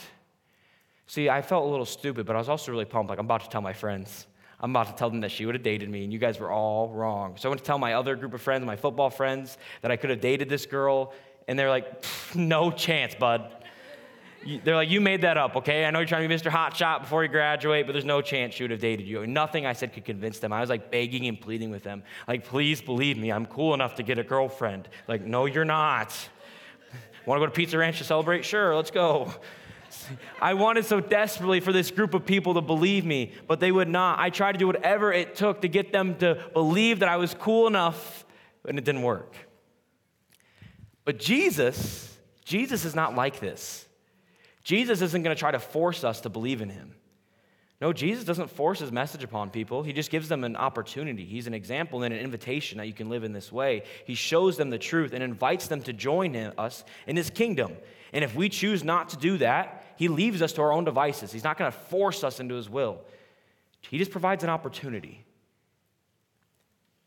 See, 1.06 1.30
I 1.30 1.42
felt 1.42 1.66
a 1.66 1.70
little 1.70 1.86
stupid, 1.86 2.26
but 2.26 2.36
I 2.36 2.40
was 2.40 2.50
also 2.50 2.72
really 2.72 2.86
pumped. 2.86 3.10
Like, 3.10 3.20
I'm 3.20 3.26
about 3.26 3.44
to 3.44 3.50
tell 3.50 3.62
my 3.62 3.74
friends. 3.74 4.28
I'm 4.60 4.72
about 4.72 4.88
to 4.88 4.94
tell 4.94 5.10
them 5.10 5.22
that 5.22 5.32
she 5.32 5.46
would 5.46 5.56
have 5.56 5.64
dated 5.64 5.90
me, 5.90 6.04
and 6.04 6.12
you 6.12 6.20
guys 6.20 6.40
were 6.40 6.52
all 6.52 6.90
wrong. 6.90 7.38
So 7.38 7.48
I 7.48 7.50
went 7.50 7.60
to 7.62 7.66
tell 7.66 7.78
my 7.78 7.94
other 7.94 8.16
group 8.16 8.34
of 8.34 8.42
friends, 8.42 8.66
my 8.66 8.76
football 8.76 9.10
friends, 9.10 9.58
that 9.82 9.92
I 9.92 9.98
could 9.98 10.10
have 10.10 10.20
dated 10.20 10.50
this 10.50 10.66
girl, 10.66 11.14
and 11.48 11.58
they're 11.58 11.70
like, 11.70 12.06
no 12.36 12.72
chance, 12.72 13.14
bud. 13.16 13.54
They're 14.64 14.76
like, 14.76 14.90
you 14.90 15.00
made 15.00 15.22
that 15.22 15.38
up, 15.38 15.56
okay? 15.58 15.86
I 15.86 15.92
know 15.92 16.00
you're 16.00 16.08
trying 16.08 16.28
to 16.28 16.30
be 16.30 16.36
Mr. 16.36 16.50
Hotshot 16.50 17.02
before 17.02 17.24
you 17.24 17.30
graduate, 17.30 17.86
but 17.86 17.94
there's 17.94 18.06
no 18.06 18.22
chance 18.22 18.56
she 18.56 18.64
would 18.64 18.72
have 18.72 18.80
dated 18.80 19.06
you. 19.06 19.28
Nothing 19.28 19.66
I 19.66 19.74
said 19.74 19.94
could 19.94 20.06
convince 20.06 20.40
them. 20.40 20.52
I 20.52 20.62
was 20.62 20.70
like 20.70 20.90
begging 20.90 21.28
and 21.28 21.40
pleading 21.40 21.70
with 21.70 21.84
them, 21.84 22.04
like, 22.28 22.44
please 22.44 22.82
believe 22.82 23.18
me, 23.18 23.32
I'm 23.32 23.46
cool 23.46 23.74
enough 23.74 23.96
to 23.96 24.04
get 24.04 24.20
a 24.20 24.24
girlfriend. 24.24 24.90
Like, 25.08 25.22
no, 25.22 25.46
you're 25.46 25.66
not. 25.66 26.18
Want 27.28 27.42
to 27.42 27.46
go 27.46 27.46
to 27.48 27.56
Pizza 27.56 27.78
Ranch 27.78 27.98
to 27.98 28.06
celebrate? 28.06 28.46
Sure, 28.46 28.74
let's 28.74 28.90
go. 28.90 29.34
I 30.42 30.54
wanted 30.54 30.86
so 30.86 31.02
desperately 31.02 31.60
for 31.60 31.74
this 31.74 31.92
group 31.92 32.14
of 32.14 32.26
people 32.26 32.54
to 32.54 32.62
believe 32.62 33.06
me, 33.06 33.34
but 33.48 33.60
they 33.60 33.70
would 33.70 33.90
not. 33.90 34.18
I 34.18 34.30
tried 34.30 34.54
to 34.54 34.58
do 34.58 34.66
whatever 34.66 35.12
it 35.12 35.36
took 35.36 35.62
to 35.62 35.68
get 35.68 35.92
them 35.92 36.16
to 36.20 36.50
believe 36.54 37.00
that 37.00 37.10
I 37.10 37.18
was 37.18 37.34
cool 37.34 37.68
enough, 37.68 38.26
and 38.66 38.78
it 38.78 38.86
didn't 38.86 39.02
work. 39.02 39.36
But 41.04 41.20
Jesus, 41.20 42.18
Jesus 42.46 42.86
is 42.86 42.96
not 42.96 43.14
like 43.14 43.42
this. 43.42 43.86
Jesus 44.64 45.02
isn't 45.02 45.22
going 45.22 45.36
to 45.36 45.40
try 45.40 45.52
to 45.52 45.60
force 45.60 46.06
us 46.06 46.22
to 46.22 46.30
believe 46.30 46.62
in 46.62 46.70
him. 46.70 46.96
No, 47.80 47.94
Jesus 47.94 48.24
doesn't 48.24 48.50
force 48.50 48.80
his 48.80 48.92
message 48.92 49.24
upon 49.24 49.52
people. 49.52 49.84
He 49.84 49.94
just 49.94 50.10
gives 50.10 50.28
them 50.30 50.44
an 50.44 50.56
opportunity. 50.56 51.26
He's 51.26 51.46
an 51.46 51.54
example 51.54 52.02
and 52.02 52.12
an 52.12 52.20
invitation 52.20 52.80
that 52.80 52.88
you 52.88 52.94
can 52.94 53.08
live 53.08 53.24
in 53.24 53.34
this 53.34 53.52
way. 53.52 53.84
He 54.06 54.16
shows 54.16 54.58
them 54.58 54.72
the 54.72 54.80
truth 54.80 55.14
and 55.14 55.22
invites 55.22 55.68
them 55.68 55.84
to 55.84 55.94
join 55.94 56.34
him, 56.34 56.54
us 56.58 56.84
in 57.06 57.16
his 57.16 57.30
kingdom. 57.30 57.74
And 58.14 58.24
if 58.24 58.34
we 58.34 58.50
choose 58.50 58.84
not 58.84 59.10
to 59.10 59.18
do 59.18 59.38
that, 59.38 59.84
he 59.96 60.08
leaves 60.08 60.42
us 60.42 60.54
to 60.54 60.62
our 60.64 60.72
own 60.72 60.86
devices. 60.86 61.32
He's 61.32 61.44
not 61.44 61.58
going 61.58 61.72
to 61.72 61.78
force 61.78 62.24
us 62.24 62.40
into 62.40 62.56
his 62.56 62.68
will. 62.68 63.00
He 63.82 64.00
just 64.00 64.12
provides 64.12 64.44
an 64.44 64.50
opportunity. 64.50 65.24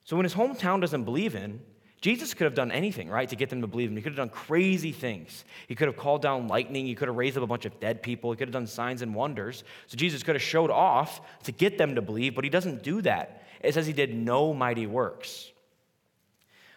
So 0.04 0.16
when 0.16 0.24
his 0.24 0.34
hometown 0.34 0.80
doesn't 0.80 1.04
believe 1.04 1.34
in, 1.34 1.60
Jesus 2.00 2.32
could 2.32 2.44
have 2.44 2.54
done 2.54 2.72
anything, 2.72 3.10
right, 3.10 3.28
to 3.28 3.36
get 3.36 3.50
them 3.50 3.60
to 3.60 3.66
believe 3.66 3.90
him. 3.90 3.96
He 3.96 4.02
could 4.02 4.12
have 4.12 4.16
done 4.16 4.30
crazy 4.30 4.90
things. 4.90 5.44
He 5.68 5.74
could 5.74 5.86
have 5.86 5.98
called 5.98 6.22
down 6.22 6.48
lightning. 6.48 6.86
He 6.86 6.94
could 6.94 7.08
have 7.08 7.16
raised 7.16 7.36
up 7.36 7.42
a 7.42 7.46
bunch 7.46 7.66
of 7.66 7.78
dead 7.78 8.02
people. 8.02 8.30
He 8.30 8.38
could 8.38 8.48
have 8.48 8.54
done 8.54 8.66
signs 8.66 9.02
and 9.02 9.14
wonders. 9.14 9.64
So 9.86 9.98
Jesus 9.98 10.22
could 10.22 10.34
have 10.34 10.42
showed 10.42 10.70
off 10.70 11.20
to 11.42 11.52
get 11.52 11.76
them 11.76 11.96
to 11.96 12.02
believe, 12.02 12.34
but 12.34 12.44
he 12.44 12.50
doesn't 12.50 12.82
do 12.82 13.02
that. 13.02 13.44
It 13.60 13.74
says 13.74 13.86
he 13.86 13.92
did 13.92 14.14
no 14.14 14.54
mighty 14.54 14.86
works. 14.86 15.50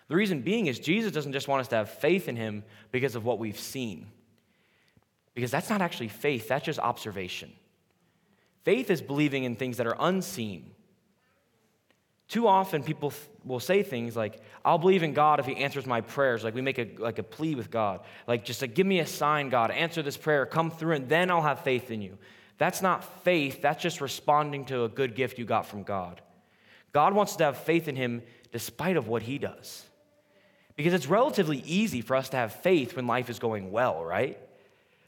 The 0.10 0.16
reason 0.16 0.42
being 0.42 0.68
is 0.68 0.78
Jesus 0.78 1.14
doesn't 1.14 1.32
just 1.32 1.48
want 1.48 1.62
us 1.62 1.70
to 1.70 1.78
have 1.78 1.90
faith 1.90 2.28
in 2.28 2.36
him 2.36 2.64
because 2.92 3.16
of 3.16 3.24
what 3.24 3.40
we've 3.40 3.58
seen. 3.58 4.08
Because 5.34 5.52
that's 5.52 5.70
not 5.70 5.82
actually 5.82 6.10
faith, 6.10 6.50
that's 6.50 6.66
just 6.66 6.80
observation. 6.80 7.52
Faith 8.64 8.92
is 8.92 9.02
believing 9.02 9.46
in 9.46 9.56
things 9.56 9.78
that 9.78 9.88
are 9.88 9.96
unseen. 10.00 10.72
Too 12.28 12.48
often 12.48 12.84
people 12.84 13.14
will 13.46 13.60
say 13.60 13.84
things 13.84 14.16
like, 14.16 14.42
I'll 14.64 14.78
believe 14.78 15.04
in 15.04 15.14
God 15.14 15.40
if 15.40 15.46
he 15.46 15.56
answers 15.58 15.86
my 15.86 16.02
prayers. 16.02 16.44
Like 16.44 16.56
we 16.56 16.62
make 16.62 16.78
a, 16.80 16.90
like 16.98 17.20
a 17.20 17.24
plea 17.24 17.56
with 17.56 17.70
God. 17.70 18.02
Like 18.28 18.46
just 18.46 18.62
like, 18.62 18.74
give 18.74 18.88
me 18.88 19.00
a 19.00 19.06
sign, 19.06 19.50
God, 19.50 19.72
answer 19.72 20.02
this 20.02 20.18
prayer, 20.18 20.46
come 20.46 20.72
through, 20.72 20.96
and 20.96 21.10
then 21.10 21.30
I'll 21.30 21.42
have 21.42 21.62
faith 21.62 21.92
in 21.92 22.02
you. 22.02 22.18
That's 22.58 22.82
not 22.82 23.24
faith, 23.24 23.62
that's 23.62 23.82
just 23.82 24.00
responding 24.00 24.66
to 24.66 24.84
a 24.84 24.90
good 24.90 25.16
gift 25.16 25.38
you 25.38 25.46
got 25.46 25.66
from 25.66 25.84
God. 25.84 26.22
God 26.94 27.14
wants 27.14 27.36
to 27.38 27.46
have 27.46 27.58
faith 27.58 27.88
in 27.88 27.96
him 27.96 28.22
despite 28.52 28.98
of 28.98 29.08
what 29.08 29.24
he 29.24 29.38
does. 29.38 29.84
Because 30.76 30.94
it's 30.94 31.08
relatively 31.08 31.60
easy 31.60 32.02
for 32.02 32.16
us 32.16 32.30
to 32.30 32.38
have 32.38 32.54
faith 32.54 32.96
when 32.96 33.08
life 33.08 33.30
is 33.30 33.40
going 33.40 33.72
well, 33.72 34.04
right? 34.04 34.40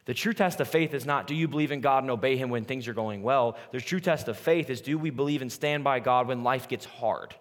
The 0.05 0.13
true 0.13 0.33
test 0.33 0.59
of 0.59 0.67
faith 0.67 0.93
is 0.93 1.05
not 1.05 1.27
do 1.27 1.33
you 1.33 1.47
believe 1.47 1.71
in 1.71 1.81
God 1.81 2.03
and 2.03 2.11
obey 2.11 2.37
Him 2.37 2.49
when 2.49 2.63
things 2.63 2.87
are 2.87 2.93
going 2.93 3.23
well. 3.23 3.57
The 3.71 3.81
true 3.81 3.99
test 3.99 4.27
of 4.27 4.37
faith 4.37 4.69
is 4.69 4.81
do 4.81 4.97
we 4.97 5.09
believe 5.09 5.41
and 5.41 5.51
stand 5.51 5.83
by 5.83 5.99
God 5.99 6.27
when 6.27 6.43
life 6.43 6.67
gets 6.67 6.85
hard? 6.85 7.35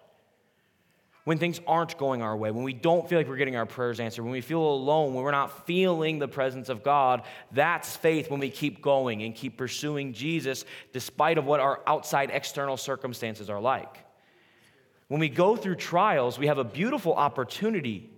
When 1.25 1.39
things 1.39 1.59
aren't 1.65 1.97
going 1.97 2.21
our 2.21 2.37
way, 2.37 2.51
when 2.51 2.63
we 2.63 2.73
don't 2.73 3.09
feel 3.09 3.17
like 3.17 3.27
we're 3.27 3.35
getting 3.35 3.55
our 3.55 3.65
prayers 3.65 3.99
answered, 3.99 4.21
when 4.21 4.31
we 4.31 4.41
feel 4.41 4.61
alone, 4.61 5.15
when 5.15 5.23
we're 5.23 5.31
not 5.31 5.65
feeling 5.65 6.19
the 6.19 6.27
presence 6.27 6.69
of 6.69 6.83
God, 6.83 7.23
that's 7.51 7.95
faith 7.95 8.29
when 8.29 8.39
we 8.39 8.51
keep 8.51 8.79
going 8.79 9.23
and 9.23 9.33
keep 9.33 9.57
pursuing 9.57 10.13
Jesus 10.13 10.65
despite 10.93 11.39
of 11.39 11.45
what 11.45 11.59
our 11.59 11.81
outside 11.87 12.29
external 12.31 12.77
circumstances 12.77 13.49
are 13.49 13.59
like. 13.59 13.97
When 15.07 15.19
we 15.19 15.29
go 15.29 15.55
through 15.55 15.75
trials, 15.75 16.37
we 16.37 16.45
have 16.45 16.59
a 16.59 16.63
beautiful 16.63 17.15
opportunity 17.15 18.11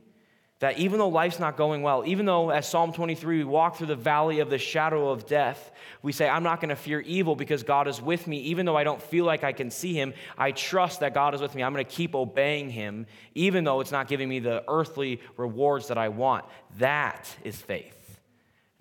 that 0.60 0.80
even 0.80 0.98
though 0.98 1.10
life's 1.10 1.40
not 1.40 1.56
going 1.56 1.84
well, 1.84 2.04
even 2.08 2.26
though, 2.26 2.50
as 2.50 2.68
Psalm 2.68 2.92
23, 2.92 3.38
we 3.40 3.44
walk 3.44 3.78
through 3.78 3.88
the 3.88 3.96
valley 3.96 4.40
of 4.40 4.50
the 4.50 4.58
shadow 4.58 5.10
of 5.10 5.28
death, 5.28 5.72
we 6.02 6.12
say, 6.12 6.28
I'm 6.28 6.42
not 6.42 6.60
going 6.62 6.70
to 6.70 6.76
fear 6.76 7.00
evil 7.02 7.36
because 7.36 7.62
God 7.62 7.88
is 7.88 8.02
with 8.02 8.26
me. 8.26 8.40
Even 8.40 8.66
though 8.66 8.76
I 8.76 8.84
don't 8.84 9.02
feel 9.02 9.24
like 9.24 9.44
I 9.44 9.52
can 9.52 9.70
see 9.70 9.94
him, 9.94 10.16
I 10.36 10.52
trust 10.52 11.02
that 11.02 11.14
God 11.14 11.36
is 11.36 11.42
with 11.42 11.54
me. 11.54 11.64
I'm 11.64 11.74
going 11.74 11.86
to 11.86 11.92
keep 11.92 12.16
obeying 12.16 12.72
him, 12.72 13.06
even 13.36 13.66
though 13.66 13.82
it's 13.82 13.92
not 13.92 14.08
giving 14.08 14.28
me 14.28 14.40
the 14.40 14.64
earthly 14.68 15.22
rewards 15.38 15.90
that 15.90 15.98
I 16.00 16.10
want. 16.10 16.46
That 16.80 17.30
is 17.44 17.56
faith. 17.56 18.20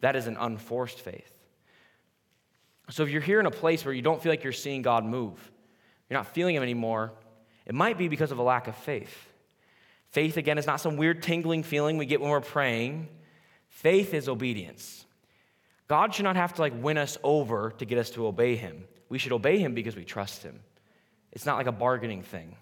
That 0.01 0.17
is 0.17 0.27
an 0.27 0.39
unforced 0.39 1.01
faith. 1.01 1.33
So 2.89 3.03
if 3.03 3.11
you're 3.11 3.21
here 3.21 3.41
in 3.41 3.47
a 3.47 3.51
place 3.51 3.85
where 3.85 3.93
you 3.93 4.03
don't 4.03 4.23
feel 4.23 4.33
like 4.33 4.45
you're 4.45 4.53
seeing 4.53 4.81
God 4.81 5.05
move, 5.05 5.39
you're 6.09 6.19
not 6.19 6.29
feeling 6.29 6.55
him 6.55 6.63
anymore, 6.63 7.13
it 7.67 7.75
might 7.75 7.99
be 7.99 8.09
because 8.09 8.31
of 8.31 8.39
a 8.39 8.43
lack 8.43 8.67
of 8.67 8.77
faith. 8.77 9.29
Faith, 10.17 10.39
again, 10.39 10.57
is 10.57 10.67
not 10.67 10.81
some 10.81 10.97
weird 10.97 11.23
tingling 11.23 11.63
feeling 11.63 11.99
we 11.99 12.07
get 12.07 12.23
when 12.23 12.31
we're 12.31 12.41
praying. 12.41 13.07
Faith 13.69 14.15
is 14.15 14.31
obedience. 14.31 15.05
God 15.89 16.15
should 16.15 16.23
not 16.23 16.37
have 16.37 16.55
to 16.55 16.63
like 16.63 16.73
win 16.75 16.97
us 16.97 17.19
over 17.23 17.75
to 17.77 17.85
get 17.85 17.99
us 17.99 18.09
to 18.13 18.27
obey 18.27 18.57
him. 18.57 18.85
We 19.11 19.19
should 19.19 19.33
obey 19.33 19.59
him 19.59 19.75
because 19.75 19.95
we 19.95 20.05
trust 20.05 20.43
him. 20.43 20.61
It's 21.33 21.45
not 21.45 21.59
like 21.59 21.67
a 21.67 21.73
bargaining 21.73 22.23
thing. 22.23 22.57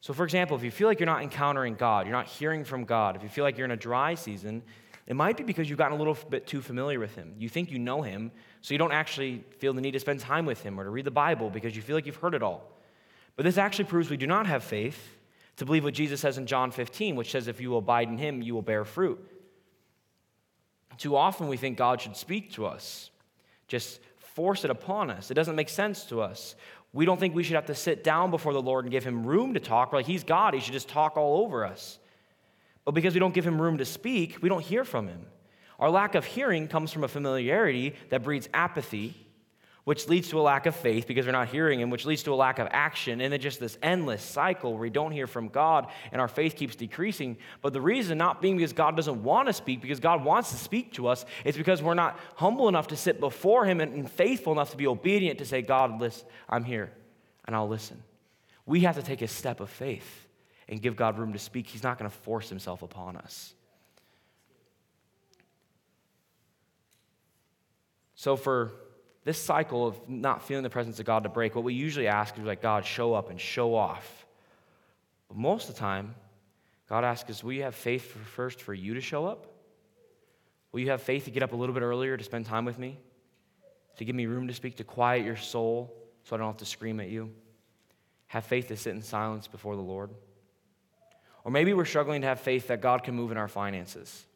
So, 0.00 0.12
for 0.12 0.22
example, 0.22 0.56
if 0.56 0.62
you 0.62 0.70
feel 0.70 0.86
like 0.86 1.00
you're 1.00 1.06
not 1.08 1.24
encountering 1.24 1.74
God, 1.74 2.06
you're 2.06 2.14
not 2.14 2.28
hearing 2.28 2.62
from 2.62 2.84
God, 2.84 3.16
if 3.16 3.24
you 3.24 3.28
feel 3.28 3.42
like 3.42 3.58
you're 3.58 3.64
in 3.64 3.72
a 3.72 3.76
dry 3.76 4.14
season, 4.14 4.62
it 5.08 5.16
might 5.16 5.36
be 5.36 5.42
because 5.42 5.68
you've 5.68 5.78
gotten 5.78 5.96
a 5.96 5.98
little 5.98 6.16
bit 6.30 6.46
too 6.46 6.60
familiar 6.60 7.00
with 7.00 7.16
him. 7.16 7.34
You 7.36 7.48
think 7.48 7.72
you 7.72 7.80
know 7.80 8.02
him, 8.02 8.30
so 8.60 8.74
you 8.74 8.78
don't 8.78 8.92
actually 8.92 9.42
feel 9.58 9.72
the 9.72 9.80
need 9.80 9.94
to 9.94 9.98
spend 9.98 10.20
time 10.20 10.46
with 10.46 10.62
him 10.62 10.78
or 10.78 10.84
to 10.84 10.90
read 10.90 11.04
the 11.04 11.10
Bible 11.10 11.50
because 11.50 11.74
you 11.74 11.82
feel 11.82 11.96
like 11.96 12.06
you've 12.06 12.14
heard 12.14 12.32
it 12.32 12.44
all. 12.44 12.70
But 13.34 13.42
this 13.42 13.58
actually 13.58 13.86
proves 13.86 14.08
we 14.08 14.16
do 14.16 14.28
not 14.28 14.46
have 14.46 14.62
faith 14.62 15.18
to 15.56 15.64
believe 15.64 15.84
what 15.84 15.94
Jesus 15.94 16.20
says 16.20 16.38
in 16.38 16.46
John 16.46 16.70
15, 16.70 17.16
which 17.16 17.30
says, 17.30 17.48
If 17.48 17.60
you 17.60 17.76
abide 17.76 18.08
in 18.08 18.18
him, 18.18 18.42
you 18.42 18.54
will 18.54 18.62
bear 18.62 18.84
fruit. 18.84 19.24
Too 20.98 21.16
often 21.16 21.48
we 21.48 21.56
think 21.56 21.76
God 21.76 22.00
should 22.00 22.16
speak 22.16 22.52
to 22.52 22.66
us, 22.66 23.10
just 23.66 24.00
force 24.18 24.64
it 24.64 24.70
upon 24.70 25.10
us. 25.10 25.30
It 25.30 25.34
doesn't 25.34 25.56
make 25.56 25.68
sense 25.68 26.04
to 26.06 26.20
us. 26.20 26.54
We 26.92 27.04
don't 27.04 27.18
think 27.18 27.34
we 27.34 27.42
should 27.42 27.56
have 27.56 27.66
to 27.66 27.74
sit 27.74 28.04
down 28.04 28.30
before 28.30 28.52
the 28.52 28.62
Lord 28.62 28.84
and 28.84 28.92
give 28.92 29.04
him 29.04 29.26
room 29.26 29.54
to 29.54 29.60
talk. 29.60 29.92
We're 29.92 29.98
like, 29.98 30.06
He's 30.06 30.24
God, 30.24 30.54
He 30.54 30.60
should 30.60 30.72
just 30.72 30.88
talk 30.88 31.16
all 31.16 31.42
over 31.44 31.64
us. 31.64 31.98
But 32.84 32.92
because 32.92 33.14
we 33.14 33.20
don't 33.20 33.34
give 33.34 33.46
him 33.46 33.60
room 33.60 33.78
to 33.78 33.84
speak, 33.84 34.38
we 34.42 34.48
don't 34.48 34.62
hear 34.62 34.84
from 34.84 35.08
him. 35.08 35.26
Our 35.78 35.90
lack 35.90 36.14
of 36.14 36.24
hearing 36.24 36.68
comes 36.68 36.92
from 36.92 37.02
a 37.02 37.08
familiarity 37.08 37.94
that 38.10 38.22
breeds 38.22 38.48
apathy 38.54 39.23
which 39.84 40.08
leads 40.08 40.30
to 40.30 40.40
a 40.40 40.42
lack 40.42 40.64
of 40.64 40.74
faith 40.74 41.06
because 41.06 41.26
we're 41.26 41.32
not 41.32 41.48
hearing 41.48 41.78
Him, 41.78 41.90
which 41.90 42.06
leads 42.06 42.22
to 42.22 42.32
a 42.32 42.34
lack 42.34 42.58
of 42.58 42.66
action, 42.70 43.20
and 43.20 43.32
then 43.32 43.40
just 43.40 43.60
this 43.60 43.76
endless 43.82 44.22
cycle 44.22 44.72
where 44.72 44.80
we 44.80 44.90
don't 44.90 45.12
hear 45.12 45.26
from 45.26 45.48
God 45.48 45.88
and 46.10 46.20
our 46.20 46.28
faith 46.28 46.56
keeps 46.56 46.74
decreasing. 46.74 47.36
But 47.60 47.74
the 47.74 47.82
reason 47.82 48.16
not 48.16 48.40
being 48.40 48.56
because 48.56 48.72
God 48.72 48.96
doesn't 48.96 49.22
want 49.22 49.48
to 49.48 49.52
speak, 49.52 49.82
because 49.82 50.00
God 50.00 50.24
wants 50.24 50.50
to 50.50 50.56
speak 50.56 50.94
to 50.94 51.06
us, 51.06 51.26
is 51.44 51.56
because 51.56 51.82
we're 51.82 51.94
not 51.94 52.18
humble 52.36 52.68
enough 52.68 52.88
to 52.88 52.96
sit 52.96 53.20
before 53.20 53.66
Him 53.66 53.80
and, 53.80 54.10
faithful 54.10 54.52
enough 54.52 54.70
to 54.70 54.76
be 54.76 54.86
obedient 54.86 55.38
to 55.38 55.44
say, 55.44 55.60
God, 55.60 56.00
listen, 56.00 56.26
I'm 56.48 56.64
here 56.64 56.90
and 57.46 57.54
I'll 57.54 57.68
listen. 57.68 58.02
We 58.64 58.80
have 58.80 58.96
to 58.96 59.02
take 59.02 59.20
a 59.20 59.28
step 59.28 59.60
of 59.60 59.68
faith 59.68 60.26
and 60.68 60.80
give 60.80 60.96
God 60.96 61.18
room 61.18 61.34
to 61.34 61.38
speak. 61.38 61.66
He's 61.66 61.82
not 61.82 61.98
going 61.98 62.10
to 62.10 62.16
force 62.16 62.48
Himself 62.48 62.82
upon 62.82 63.16
us. 63.16 63.52
So, 68.14 68.36
for 68.36 68.72
this 69.24 69.40
cycle 69.40 69.86
of 69.86 70.08
not 70.08 70.42
feeling 70.42 70.62
the 70.62 70.70
presence 70.70 71.00
of 71.00 71.06
God 71.06 71.22
to 71.22 71.28
break, 71.30 71.54
what 71.54 71.64
we 71.64 71.74
usually 71.74 72.06
ask 72.06 72.38
is 72.38 72.44
like, 72.44 72.60
God, 72.60 72.84
show 72.84 73.14
up 73.14 73.30
and 73.30 73.40
show 73.40 73.74
off. 73.74 74.26
But 75.28 75.38
most 75.38 75.68
of 75.68 75.74
the 75.74 75.80
time, 75.80 76.14
God 76.88 77.04
asks 77.04 77.30
us, 77.30 77.42
will 77.42 77.54
you 77.54 77.62
have 77.62 77.74
faith 77.74 78.12
for, 78.12 78.18
first 78.18 78.60
for 78.60 78.74
you 78.74 78.94
to 78.94 79.00
show 79.00 79.24
up? 79.24 79.46
Will 80.72 80.80
you 80.80 80.90
have 80.90 81.02
faith 81.02 81.24
to 81.24 81.30
get 81.30 81.42
up 81.42 81.52
a 81.52 81.56
little 81.56 81.74
bit 81.74 81.82
earlier 81.82 82.16
to 82.16 82.24
spend 82.24 82.44
time 82.44 82.66
with 82.66 82.78
me? 82.78 82.98
To 83.96 84.04
give 84.04 84.14
me 84.14 84.26
room 84.26 84.48
to 84.48 84.54
speak, 84.54 84.76
to 84.76 84.84
quiet 84.84 85.24
your 85.24 85.36
soul 85.36 85.94
so 86.24 86.36
I 86.36 86.38
don't 86.38 86.48
have 86.48 86.58
to 86.58 86.66
scream 86.66 87.00
at 87.00 87.08
you? 87.08 87.30
Have 88.26 88.44
faith 88.44 88.68
to 88.68 88.76
sit 88.76 88.94
in 88.94 89.00
silence 89.00 89.46
before 89.46 89.76
the 89.76 89.82
Lord? 89.82 90.10
Or 91.44 91.50
maybe 91.50 91.72
we're 91.72 91.84
struggling 91.84 92.22
to 92.22 92.26
have 92.26 92.40
faith 92.40 92.68
that 92.68 92.80
God 92.80 93.04
can 93.04 93.14
move 93.14 93.30
in 93.30 93.38
our 93.38 93.48
finances. 93.48 94.26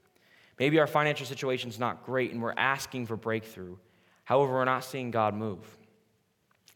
Maybe 0.59 0.79
our 0.79 0.87
financial 0.87 1.27
situation 1.27 1.70
is 1.70 1.79
not 1.79 2.07
great 2.07 2.33
and 2.33 2.40
we're 2.40 2.55
asking 2.57 3.07
for 3.07 3.16
breakthrough. 3.16 3.77
However, 4.29 4.53
we're 4.53 4.67
not 4.67 4.85
seeing 4.85 5.11
God 5.11 5.33
move. 5.35 5.64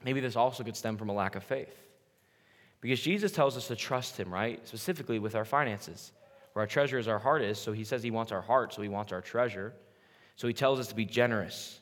Maybe 0.03 0.21
this 0.21 0.37
also 0.37 0.65
could 0.65 0.75
stem 0.75 0.97
from 0.97 1.11
a 1.11 1.12
lack 1.12 1.37
of 1.37 1.45
faith. 1.45 1.77
Because 2.81 2.99
Jesus 2.99 3.31
tells 3.31 3.59
us 3.59 3.69
to 3.69 3.77
trust 3.77 4.19
Him, 4.19 4.33
right? 4.33 4.67
Specifically 4.67 5.19
with 5.19 5.35
our 5.35 5.45
finances. 5.45 6.12
Where 6.55 6.62
our 6.62 6.67
treasure 6.67 6.99
is, 6.99 7.09
our 7.09 7.19
heart 7.19 7.43
is. 7.43 7.59
So 7.59 7.73
He 7.73 7.85
says 7.85 8.03
He 8.03 8.11
wants 8.11 8.33
our 8.33 8.41
heart, 8.41 8.73
so 8.73 8.81
He 8.81 8.88
wants 8.88 9.12
our 9.12 9.21
treasure. 9.21 9.75
So 10.37 10.49
He 10.49 10.55
tells 10.55 10.81
us 10.81 10.87
to 10.87 10.95
be 10.95 11.05
generous. 11.05 11.79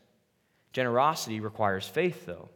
Generosity 0.73 1.39
requires 1.39 1.87
faith, 1.87 2.27
though. 2.27 2.49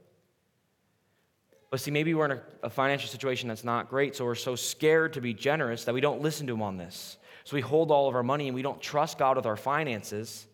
But 1.70 1.78
see, 1.78 1.92
maybe 1.92 2.14
we're 2.14 2.32
in 2.32 2.40
a, 2.64 2.70
financial 2.70 3.08
situation 3.08 3.48
that's 3.48 3.62
not 3.62 3.90
great, 3.90 4.16
so 4.16 4.24
we're 4.24 4.34
so 4.34 4.56
scared 4.56 5.12
to 5.12 5.20
be 5.20 5.34
generous 5.34 5.84
that 5.84 5.94
we 5.94 6.00
don't 6.00 6.20
listen 6.20 6.48
to 6.48 6.54
Him 6.54 6.62
on 6.62 6.78
this. 6.78 7.16
So 7.44 7.54
we 7.54 7.60
hold 7.60 7.92
all 7.92 8.08
of 8.08 8.16
our 8.16 8.24
money 8.24 8.48
and 8.48 8.56
we 8.56 8.62
don't 8.62 8.80
trust 8.80 9.18
God 9.18 9.36
with 9.36 9.46
our 9.46 9.56
finances. 9.56 10.48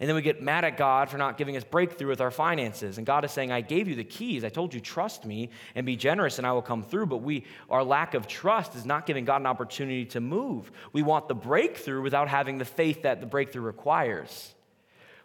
And 0.00 0.08
then 0.08 0.14
we 0.14 0.22
get 0.22 0.40
mad 0.40 0.64
at 0.64 0.76
God 0.76 1.10
for 1.10 1.18
not 1.18 1.36
giving 1.36 1.56
us 1.56 1.64
breakthrough 1.64 2.08
with 2.08 2.20
our 2.20 2.30
finances. 2.30 2.98
And 2.98 3.06
God 3.06 3.24
is 3.24 3.32
saying, 3.32 3.50
I 3.50 3.62
gave 3.62 3.88
you 3.88 3.96
the 3.96 4.04
keys. 4.04 4.44
I 4.44 4.48
told 4.48 4.72
you, 4.72 4.80
trust 4.80 5.24
me 5.24 5.50
and 5.74 5.84
be 5.84 5.96
generous, 5.96 6.38
and 6.38 6.46
I 6.46 6.52
will 6.52 6.62
come 6.62 6.84
through. 6.84 7.06
But 7.06 7.16
we, 7.16 7.44
our 7.68 7.82
lack 7.82 8.14
of 8.14 8.28
trust 8.28 8.76
is 8.76 8.86
not 8.86 9.06
giving 9.06 9.24
God 9.24 9.40
an 9.40 9.46
opportunity 9.46 10.04
to 10.06 10.20
move. 10.20 10.70
We 10.92 11.02
want 11.02 11.26
the 11.26 11.34
breakthrough 11.34 12.00
without 12.00 12.28
having 12.28 12.58
the 12.58 12.64
faith 12.64 13.02
that 13.02 13.20
the 13.20 13.26
breakthrough 13.26 13.62
requires. 13.62 14.54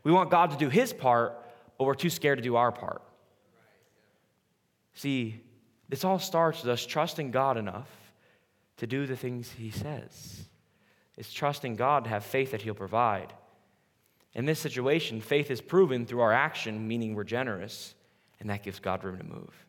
We 0.03 0.12
want 0.12 0.31
God 0.31 0.49
to 0.51 0.57
do 0.57 0.69
his 0.69 0.91
part, 0.91 1.39
but 1.77 1.86
we're 1.86 1.93
too 1.93 2.09
scared 2.09 2.39
to 2.39 2.43
do 2.43 2.55
our 2.55 2.71
part. 2.71 3.03
See, 4.95 5.39
this 5.88 6.03
all 6.03 6.17
starts 6.17 6.63
with 6.63 6.71
us 6.71 6.83
trusting 6.83 7.29
God 7.29 7.57
enough 7.57 7.89
to 8.77 8.88
do 8.88 9.05
the 9.05 9.15
things 9.15 9.51
he 9.51 9.69
says. 9.69 10.45
It's 11.15 11.31
trusting 11.31 11.75
God 11.75 12.05
to 12.05 12.09
have 12.09 12.23
faith 12.23 12.51
that 12.51 12.63
he'll 12.63 12.73
provide. 12.73 13.33
In 14.36 14.46
this 14.46 14.60
situation, 14.60 15.22
faith 15.22 15.52
is 15.52 15.62
proven 15.62 16.06
through 16.06 16.22
our 16.22 16.34
action, 16.34 16.88
meaning 16.88 17.13
we're 17.13 17.24
generous, 17.24 17.93
and 18.39 18.50
that 18.50 18.63
gives 18.63 18.80
God 18.80 19.04
room 19.04 19.17
to 19.17 19.24
move. 19.24 19.65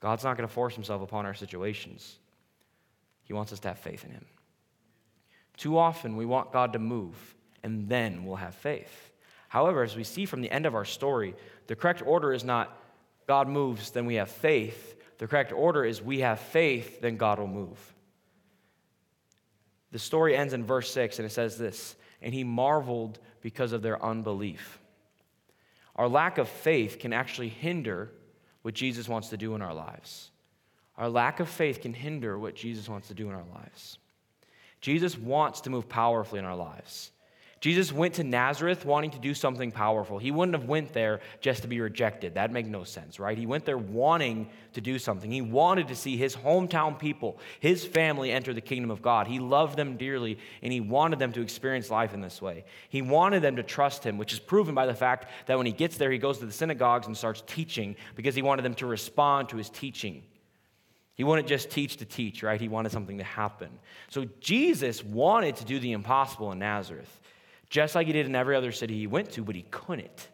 God's 0.00 0.24
not 0.24 0.36
going 0.36 0.48
to 0.48 0.54
force 0.54 0.74
himself 0.74 1.02
upon 1.02 1.26
our 1.26 1.34
situations. 1.34 2.18
He 3.24 3.32
wants 3.32 3.52
us 3.52 3.60
to 3.60 3.68
have 3.68 3.78
faith 3.78 4.04
in 4.04 4.10
him. 4.10 4.24
Too 5.56 5.76
often, 5.76 6.16
we 6.16 6.24
want 6.24 6.52
God 6.52 6.72
to 6.72 6.78
move, 6.78 7.34
and 7.62 7.88
then 7.88 8.24
we'll 8.24 8.36
have 8.36 8.54
faith. 8.54 9.12
However, 9.48 9.82
as 9.82 9.96
we 9.96 10.04
see 10.04 10.24
from 10.24 10.40
the 10.40 10.50
end 10.50 10.66
of 10.66 10.74
our 10.74 10.84
story, 10.84 11.34
the 11.66 11.76
correct 11.76 12.02
order 12.04 12.32
is 12.32 12.44
not 12.44 12.78
God 13.26 13.48
moves, 13.48 13.90
then 13.90 14.06
we 14.06 14.14
have 14.14 14.30
faith. 14.30 14.94
The 15.18 15.26
correct 15.26 15.52
order 15.52 15.84
is 15.84 16.00
we 16.00 16.20
have 16.20 16.40
faith, 16.40 17.00
then 17.00 17.16
God 17.16 17.38
will 17.38 17.48
move. 17.48 17.78
The 19.90 19.98
story 19.98 20.36
ends 20.36 20.54
in 20.54 20.64
verse 20.64 20.90
6, 20.92 21.18
and 21.18 21.26
it 21.26 21.32
says 21.32 21.58
this 21.58 21.96
And 22.22 22.34
he 22.34 22.44
marveled 22.44 23.18
because 23.40 23.72
of 23.72 23.82
their 23.82 24.02
unbelief. 24.04 24.78
Our 25.96 26.08
lack 26.08 26.38
of 26.38 26.48
faith 26.48 26.98
can 26.98 27.12
actually 27.12 27.48
hinder 27.48 28.10
what 28.62 28.74
Jesus 28.74 29.08
wants 29.08 29.28
to 29.28 29.36
do 29.36 29.54
in 29.54 29.62
our 29.62 29.74
lives. 29.74 30.30
Our 30.96 31.08
lack 31.08 31.40
of 31.40 31.48
faith 31.48 31.80
can 31.80 31.94
hinder 31.94 32.38
what 32.38 32.54
Jesus 32.54 32.88
wants 32.88 33.08
to 33.08 33.14
do 33.14 33.28
in 33.28 33.34
our 33.34 33.44
lives. 33.54 33.98
Jesus 34.80 35.16
wants 35.16 35.62
to 35.62 35.70
move 35.70 35.88
powerfully 35.88 36.38
in 36.38 36.44
our 36.44 36.56
lives. 36.56 37.10
Jesus 37.60 37.92
went 37.92 38.14
to 38.14 38.24
Nazareth 38.24 38.84
wanting 38.84 39.10
to 39.10 39.18
do 39.18 39.34
something 39.34 39.72
powerful. 39.72 40.18
He 40.18 40.30
wouldn't 40.30 40.56
have 40.56 40.68
went 40.68 40.92
there 40.92 41.20
just 41.40 41.62
to 41.62 41.68
be 41.68 41.80
rejected. 41.80 42.34
That'd 42.34 42.52
make 42.52 42.66
no 42.66 42.84
sense, 42.84 43.18
right? 43.18 43.36
He 43.36 43.46
went 43.46 43.64
there 43.64 43.78
wanting 43.78 44.48
to 44.74 44.80
do 44.80 44.98
something. 44.98 45.28
He 45.28 45.40
wanted 45.40 45.88
to 45.88 45.96
see 45.96 46.16
his 46.16 46.36
hometown 46.36 46.96
people, 46.96 47.38
his 47.58 47.84
family 47.84 48.30
enter 48.30 48.54
the 48.54 48.60
kingdom 48.60 48.92
of 48.92 49.02
God. 49.02 49.26
He 49.26 49.40
loved 49.40 49.76
them 49.76 49.96
dearly 49.96 50.38
and 50.62 50.72
he 50.72 50.80
wanted 50.80 51.18
them 51.18 51.32
to 51.32 51.40
experience 51.40 51.90
life 51.90 52.14
in 52.14 52.20
this 52.20 52.40
way. 52.40 52.64
He 52.90 53.02
wanted 53.02 53.42
them 53.42 53.56
to 53.56 53.64
trust 53.64 54.04
him, 54.04 54.18
which 54.18 54.32
is 54.32 54.38
proven 54.38 54.74
by 54.74 54.86
the 54.86 54.94
fact 54.94 55.26
that 55.46 55.56
when 55.56 55.66
he 55.66 55.72
gets 55.72 55.96
there, 55.96 56.12
he 56.12 56.18
goes 56.18 56.38
to 56.38 56.46
the 56.46 56.52
synagogues 56.52 57.08
and 57.08 57.16
starts 57.16 57.42
teaching 57.46 57.96
because 58.14 58.36
he 58.36 58.42
wanted 58.42 58.62
them 58.62 58.74
to 58.74 58.86
respond 58.86 59.48
to 59.48 59.56
his 59.56 59.68
teaching. 59.68 60.22
He 61.16 61.24
wouldn't 61.24 61.48
just 61.48 61.70
teach 61.70 61.96
to 61.96 62.04
teach, 62.04 62.44
right? 62.44 62.60
He 62.60 62.68
wanted 62.68 62.92
something 62.92 63.18
to 63.18 63.24
happen. 63.24 63.70
So 64.08 64.26
Jesus 64.38 65.02
wanted 65.02 65.56
to 65.56 65.64
do 65.64 65.80
the 65.80 65.90
impossible 65.90 66.52
in 66.52 66.60
Nazareth 66.60 67.18
just 67.68 67.94
like 67.94 68.06
he 68.06 68.12
did 68.12 68.26
in 68.26 68.34
every 68.34 68.56
other 68.56 68.72
city 68.72 68.96
he 68.98 69.06
went 69.06 69.32
to, 69.32 69.44
but 69.44 69.54
he 69.54 69.62
couldn't. 69.70 70.28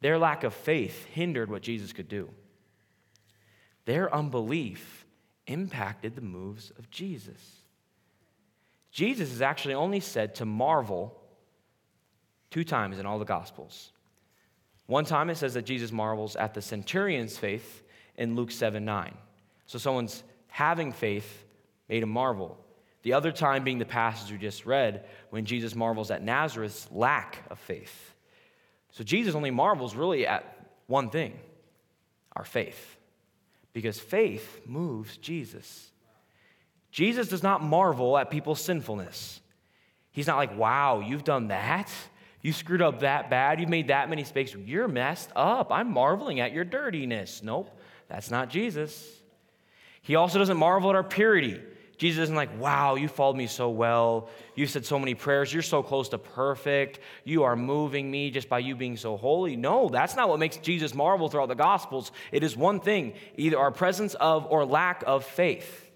Their 0.00 0.18
lack 0.18 0.44
of 0.44 0.54
faith 0.54 1.04
hindered 1.06 1.50
what 1.50 1.62
Jesus 1.62 1.92
could 1.92 2.08
do. 2.08 2.30
Their 3.84 4.14
unbelief 4.14 5.04
impacted 5.46 6.14
the 6.14 6.22
moves 6.22 6.70
of 6.78 6.90
Jesus. 6.90 7.60
Jesus 8.90 9.32
is 9.32 9.42
actually 9.42 9.74
only 9.74 10.00
said 10.00 10.34
to 10.36 10.44
marvel 10.44 11.20
two 12.50 12.64
times 12.64 12.98
in 12.98 13.06
all 13.06 13.18
the 13.18 13.24
Gospels. 13.24 13.92
One 14.86 15.04
time 15.04 15.30
it 15.30 15.36
says 15.36 15.54
that 15.54 15.66
Jesus 15.66 15.92
marvels 15.92 16.34
at 16.34 16.54
the 16.54 16.62
centurion's 16.62 17.36
faith 17.38 17.82
in 18.16 18.34
Luke 18.34 18.50
7 18.50 18.84
9. 18.84 19.14
So 19.66 19.78
someone's 19.78 20.24
having 20.48 20.92
faith 20.92 21.44
made 21.88 22.02
him 22.02 22.08
marvel. 22.08 22.58
The 23.02 23.14
other 23.14 23.32
time 23.32 23.64
being 23.64 23.78
the 23.78 23.84
passage 23.84 24.30
we 24.30 24.38
just 24.38 24.66
read, 24.66 25.04
when 25.30 25.44
Jesus 25.44 25.74
marvels 25.74 26.10
at 26.10 26.22
Nazareth's 26.22 26.86
lack 26.90 27.38
of 27.50 27.58
faith. 27.58 28.14
So 28.90 29.04
Jesus 29.04 29.34
only 29.34 29.50
marvels 29.50 29.94
really 29.94 30.26
at 30.26 30.68
one 30.86 31.10
thing 31.10 31.38
our 32.36 32.44
faith. 32.44 32.96
Because 33.72 33.98
faith 33.98 34.60
moves 34.66 35.16
Jesus. 35.16 35.90
Jesus 36.90 37.28
does 37.28 37.42
not 37.42 37.62
marvel 37.62 38.18
at 38.18 38.30
people's 38.30 38.60
sinfulness. 38.60 39.40
He's 40.12 40.26
not 40.26 40.36
like, 40.36 40.56
wow, 40.56 41.00
you've 41.00 41.24
done 41.24 41.48
that? 41.48 41.90
You 42.42 42.52
screwed 42.52 42.82
up 42.82 43.00
that 43.00 43.30
bad? 43.30 43.60
You've 43.60 43.68
made 43.68 43.88
that 43.88 44.08
many 44.08 44.22
mistakes? 44.22 44.54
You're 44.54 44.88
messed 44.88 45.30
up. 45.36 45.70
I'm 45.70 45.92
marveling 45.92 46.40
at 46.40 46.52
your 46.52 46.64
dirtiness. 46.64 47.42
Nope, 47.42 47.70
that's 48.08 48.30
not 48.30 48.48
Jesus. 48.48 49.08
He 50.02 50.16
also 50.16 50.38
doesn't 50.38 50.56
marvel 50.56 50.90
at 50.90 50.96
our 50.96 51.04
purity. 51.04 51.60
Jesus 52.00 52.22
isn't 52.22 52.34
like, 52.34 52.58
wow, 52.58 52.94
you 52.94 53.08
followed 53.08 53.36
me 53.36 53.46
so 53.46 53.68
well. 53.68 54.30
You 54.54 54.64
said 54.64 54.86
so 54.86 54.98
many 54.98 55.14
prayers. 55.14 55.52
You're 55.52 55.60
so 55.60 55.82
close 55.82 56.08
to 56.08 56.18
perfect. 56.18 56.98
You 57.24 57.42
are 57.42 57.54
moving 57.54 58.10
me 58.10 58.30
just 58.30 58.48
by 58.48 58.60
you 58.60 58.74
being 58.74 58.96
so 58.96 59.18
holy. 59.18 59.54
No, 59.54 59.90
that's 59.90 60.16
not 60.16 60.30
what 60.30 60.38
makes 60.38 60.56
Jesus 60.56 60.94
marvel 60.94 61.28
throughout 61.28 61.50
the 61.50 61.54
Gospels. 61.54 62.10
It 62.32 62.42
is 62.42 62.56
one 62.56 62.80
thing 62.80 63.12
either 63.36 63.58
our 63.58 63.70
presence 63.70 64.14
of 64.14 64.46
or 64.46 64.64
lack 64.64 65.04
of 65.06 65.26
faith. 65.26 65.90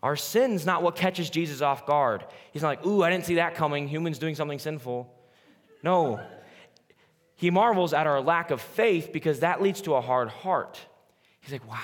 Our 0.00 0.16
sin's 0.16 0.66
not 0.66 0.82
what 0.82 0.96
catches 0.96 1.30
Jesus 1.30 1.62
off 1.62 1.86
guard. 1.86 2.24
He's 2.50 2.62
not 2.62 2.68
like, 2.68 2.84
ooh, 2.84 3.04
I 3.04 3.10
didn't 3.10 3.26
see 3.26 3.36
that 3.36 3.54
coming. 3.54 3.86
Humans 3.86 4.18
doing 4.18 4.34
something 4.34 4.58
sinful. 4.58 5.08
No. 5.84 6.18
He 7.36 7.50
marvels 7.50 7.92
at 7.92 8.08
our 8.08 8.20
lack 8.20 8.50
of 8.50 8.60
faith 8.60 9.10
because 9.12 9.38
that 9.38 9.62
leads 9.62 9.82
to 9.82 9.94
a 9.94 10.00
hard 10.00 10.30
heart. 10.30 10.80
He's 11.42 11.52
like, 11.52 11.68
wow, 11.70 11.78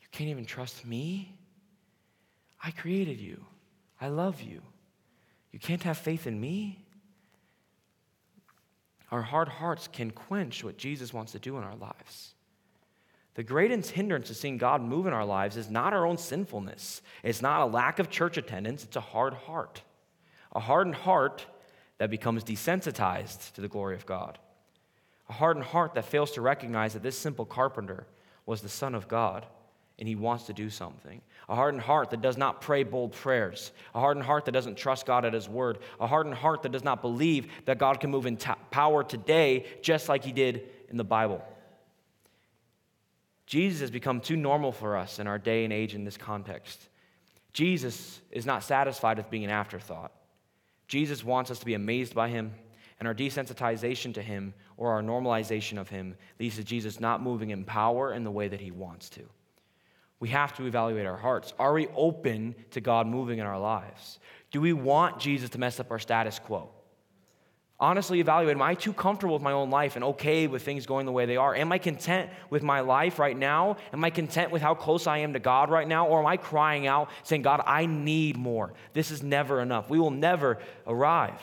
you 0.00 0.06
can't 0.10 0.30
even 0.30 0.46
trust 0.46 0.86
me? 0.86 1.34
I 2.62 2.70
created 2.70 3.20
you. 3.20 3.44
I 4.00 4.08
love 4.08 4.40
you. 4.40 4.62
You 5.52 5.58
can't 5.58 5.82
have 5.82 5.98
faith 5.98 6.26
in 6.26 6.40
me? 6.40 6.84
Our 9.10 9.22
hard 9.22 9.48
hearts 9.48 9.88
can 9.88 10.10
quench 10.10 10.62
what 10.62 10.76
Jesus 10.76 11.12
wants 11.12 11.32
to 11.32 11.38
do 11.38 11.56
in 11.56 11.64
our 11.64 11.76
lives. 11.76 12.34
The 13.34 13.42
greatest 13.42 13.92
hindrance 13.92 14.26
to 14.28 14.34
seeing 14.34 14.58
God 14.58 14.82
move 14.82 15.06
in 15.06 15.12
our 15.12 15.24
lives 15.24 15.56
is 15.56 15.70
not 15.70 15.94
our 15.94 16.04
own 16.04 16.18
sinfulness. 16.18 17.02
It's 17.22 17.40
not 17.40 17.62
a 17.62 17.66
lack 17.66 17.98
of 17.98 18.10
church 18.10 18.36
attendance, 18.36 18.84
it's 18.84 18.96
a 18.96 19.00
hard 19.00 19.32
heart. 19.34 19.82
A 20.52 20.60
hardened 20.60 20.96
heart 20.96 21.46
that 21.98 22.10
becomes 22.10 22.44
desensitized 22.44 23.52
to 23.52 23.60
the 23.60 23.68
glory 23.68 23.94
of 23.94 24.06
God. 24.06 24.38
A 25.28 25.34
hardened 25.34 25.66
heart 25.66 25.94
that 25.94 26.04
fails 26.04 26.32
to 26.32 26.40
recognize 26.40 26.94
that 26.94 27.02
this 27.02 27.16
simple 27.16 27.44
carpenter 27.44 28.06
was 28.44 28.60
the 28.60 28.68
Son 28.68 28.94
of 28.94 29.08
God 29.08 29.46
and 29.98 30.06
he 30.06 30.14
wants 30.14 30.44
to 30.44 30.52
do 30.52 30.70
something. 30.70 31.20
A 31.48 31.54
hardened 31.54 31.82
heart 31.82 32.10
that 32.10 32.22
does 32.22 32.36
not 32.36 32.60
pray 32.60 32.84
bold 32.84 33.12
prayers. 33.12 33.72
A 33.94 34.00
hardened 34.00 34.24
heart 34.24 34.44
that 34.44 34.52
doesn't 34.52 34.76
trust 34.76 35.06
God 35.06 35.24
at 35.24 35.32
his 35.32 35.48
word. 35.48 35.78
A 35.98 36.06
hardened 36.06 36.36
heart 36.36 36.62
that 36.62 36.72
does 36.72 36.84
not 36.84 37.02
believe 37.02 37.48
that 37.64 37.78
God 37.78 37.98
can 37.98 38.10
move 38.10 38.26
in 38.26 38.36
t- 38.36 38.50
power 38.70 39.02
today 39.02 39.66
just 39.82 40.08
like 40.08 40.24
he 40.24 40.32
did 40.32 40.68
in 40.88 40.96
the 40.96 41.04
Bible. 41.04 41.42
Jesus 43.46 43.80
has 43.80 43.90
become 43.90 44.20
too 44.20 44.36
normal 44.36 44.72
for 44.72 44.96
us 44.96 45.18
in 45.18 45.26
our 45.26 45.38
day 45.38 45.64
and 45.64 45.72
age 45.72 45.94
in 45.94 46.04
this 46.04 46.18
context. 46.18 46.88
Jesus 47.52 48.20
is 48.30 48.46
not 48.46 48.62
satisfied 48.62 49.16
with 49.16 49.30
being 49.30 49.44
an 49.44 49.50
afterthought. 49.50 50.12
Jesus 50.86 51.24
wants 51.24 51.50
us 51.50 51.58
to 51.58 51.66
be 51.66 51.74
amazed 51.74 52.14
by 52.14 52.28
him, 52.28 52.54
and 53.00 53.08
our 53.08 53.14
desensitization 53.14 54.14
to 54.14 54.22
him 54.22 54.52
or 54.76 54.92
our 54.92 55.02
normalization 55.02 55.78
of 55.78 55.88
him 55.88 56.14
leads 56.38 56.56
to 56.56 56.64
Jesus 56.64 57.00
not 57.00 57.22
moving 57.22 57.50
in 57.50 57.64
power 57.64 58.12
in 58.12 58.22
the 58.22 58.30
way 58.30 58.48
that 58.48 58.60
he 58.60 58.70
wants 58.70 59.08
to 59.10 59.22
we 60.20 60.30
have 60.30 60.56
to 60.56 60.66
evaluate 60.66 61.06
our 61.06 61.16
hearts. 61.16 61.52
Are 61.58 61.72
we 61.72 61.86
open 61.88 62.54
to 62.72 62.80
God 62.80 63.06
moving 63.06 63.38
in 63.38 63.46
our 63.46 63.58
lives? 63.58 64.18
Do 64.50 64.60
we 64.60 64.72
want 64.72 65.20
Jesus 65.20 65.50
to 65.50 65.58
mess 65.58 65.78
up 65.78 65.90
our 65.90 65.98
status 65.98 66.38
quo? 66.38 66.70
Honestly, 67.80 68.18
evaluate 68.18 68.56
Am 68.56 68.62
I 68.62 68.74
too 68.74 68.92
comfortable 68.92 69.34
with 69.34 69.42
my 69.42 69.52
own 69.52 69.70
life 69.70 69.94
and 69.94 70.04
okay 70.04 70.48
with 70.48 70.62
things 70.62 70.84
going 70.86 71.06
the 71.06 71.12
way 71.12 71.26
they 71.26 71.36
are? 71.36 71.54
Am 71.54 71.70
I 71.70 71.78
content 71.78 72.28
with 72.50 72.64
my 72.64 72.80
life 72.80 73.20
right 73.20 73.36
now? 73.36 73.76
Am 73.92 74.02
I 74.02 74.10
content 74.10 74.50
with 74.50 74.62
how 74.62 74.74
close 74.74 75.06
I 75.06 75.18
am 75.18 75.34
to 75.34 75.38
God 75.38 75.70
right 75.70 75.86
now? 75.86 76.08
Or 76.08 76.18
am 76.18 76.26
I 76.26 76.36
crying 76.36 76.88
out 76.88 77.10
saying, 77.22 77.42
God, 77.42 77.62
I 77.64 77.86
need 77.86 78.36
more? 78.36 78.72
This 78.94 79.12
is 79.12 79.22
never 79.22 79.60
enough. 79.60 79.88
We 79.88 80.00
will 80.00 80.10
never 80.10 80.58
arrive. 80.88 81.40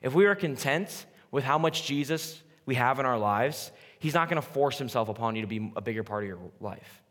If 0.00 0.14
we 0.14 0.24
are 0.24 0.34
content 0.34 1.04
with 1.30 1.44
how 1.44 1.58
much 1.58 1.84
Jesus 1.84 2.42
we 2.64 2.76
have 2.76 2.98
in 2.98 3.04
our 3.04 3.18
lives, 3.18 3.70
He's 3.98 4.14
not 4.14 4.30
going 4.30 4.40
to 4.40 4.48
force 4.48 4.78
Himself 4.78 5.10
upon 5.10 5.36
you 5.36 5.42
to 5.42 5.48
be 5.48 5.70
a 5.76 5.82
bigger 5.82 6.02
part 6.02 6.22
of 6.22 6.28
your 6.28 6.38
life. 6.60 7.03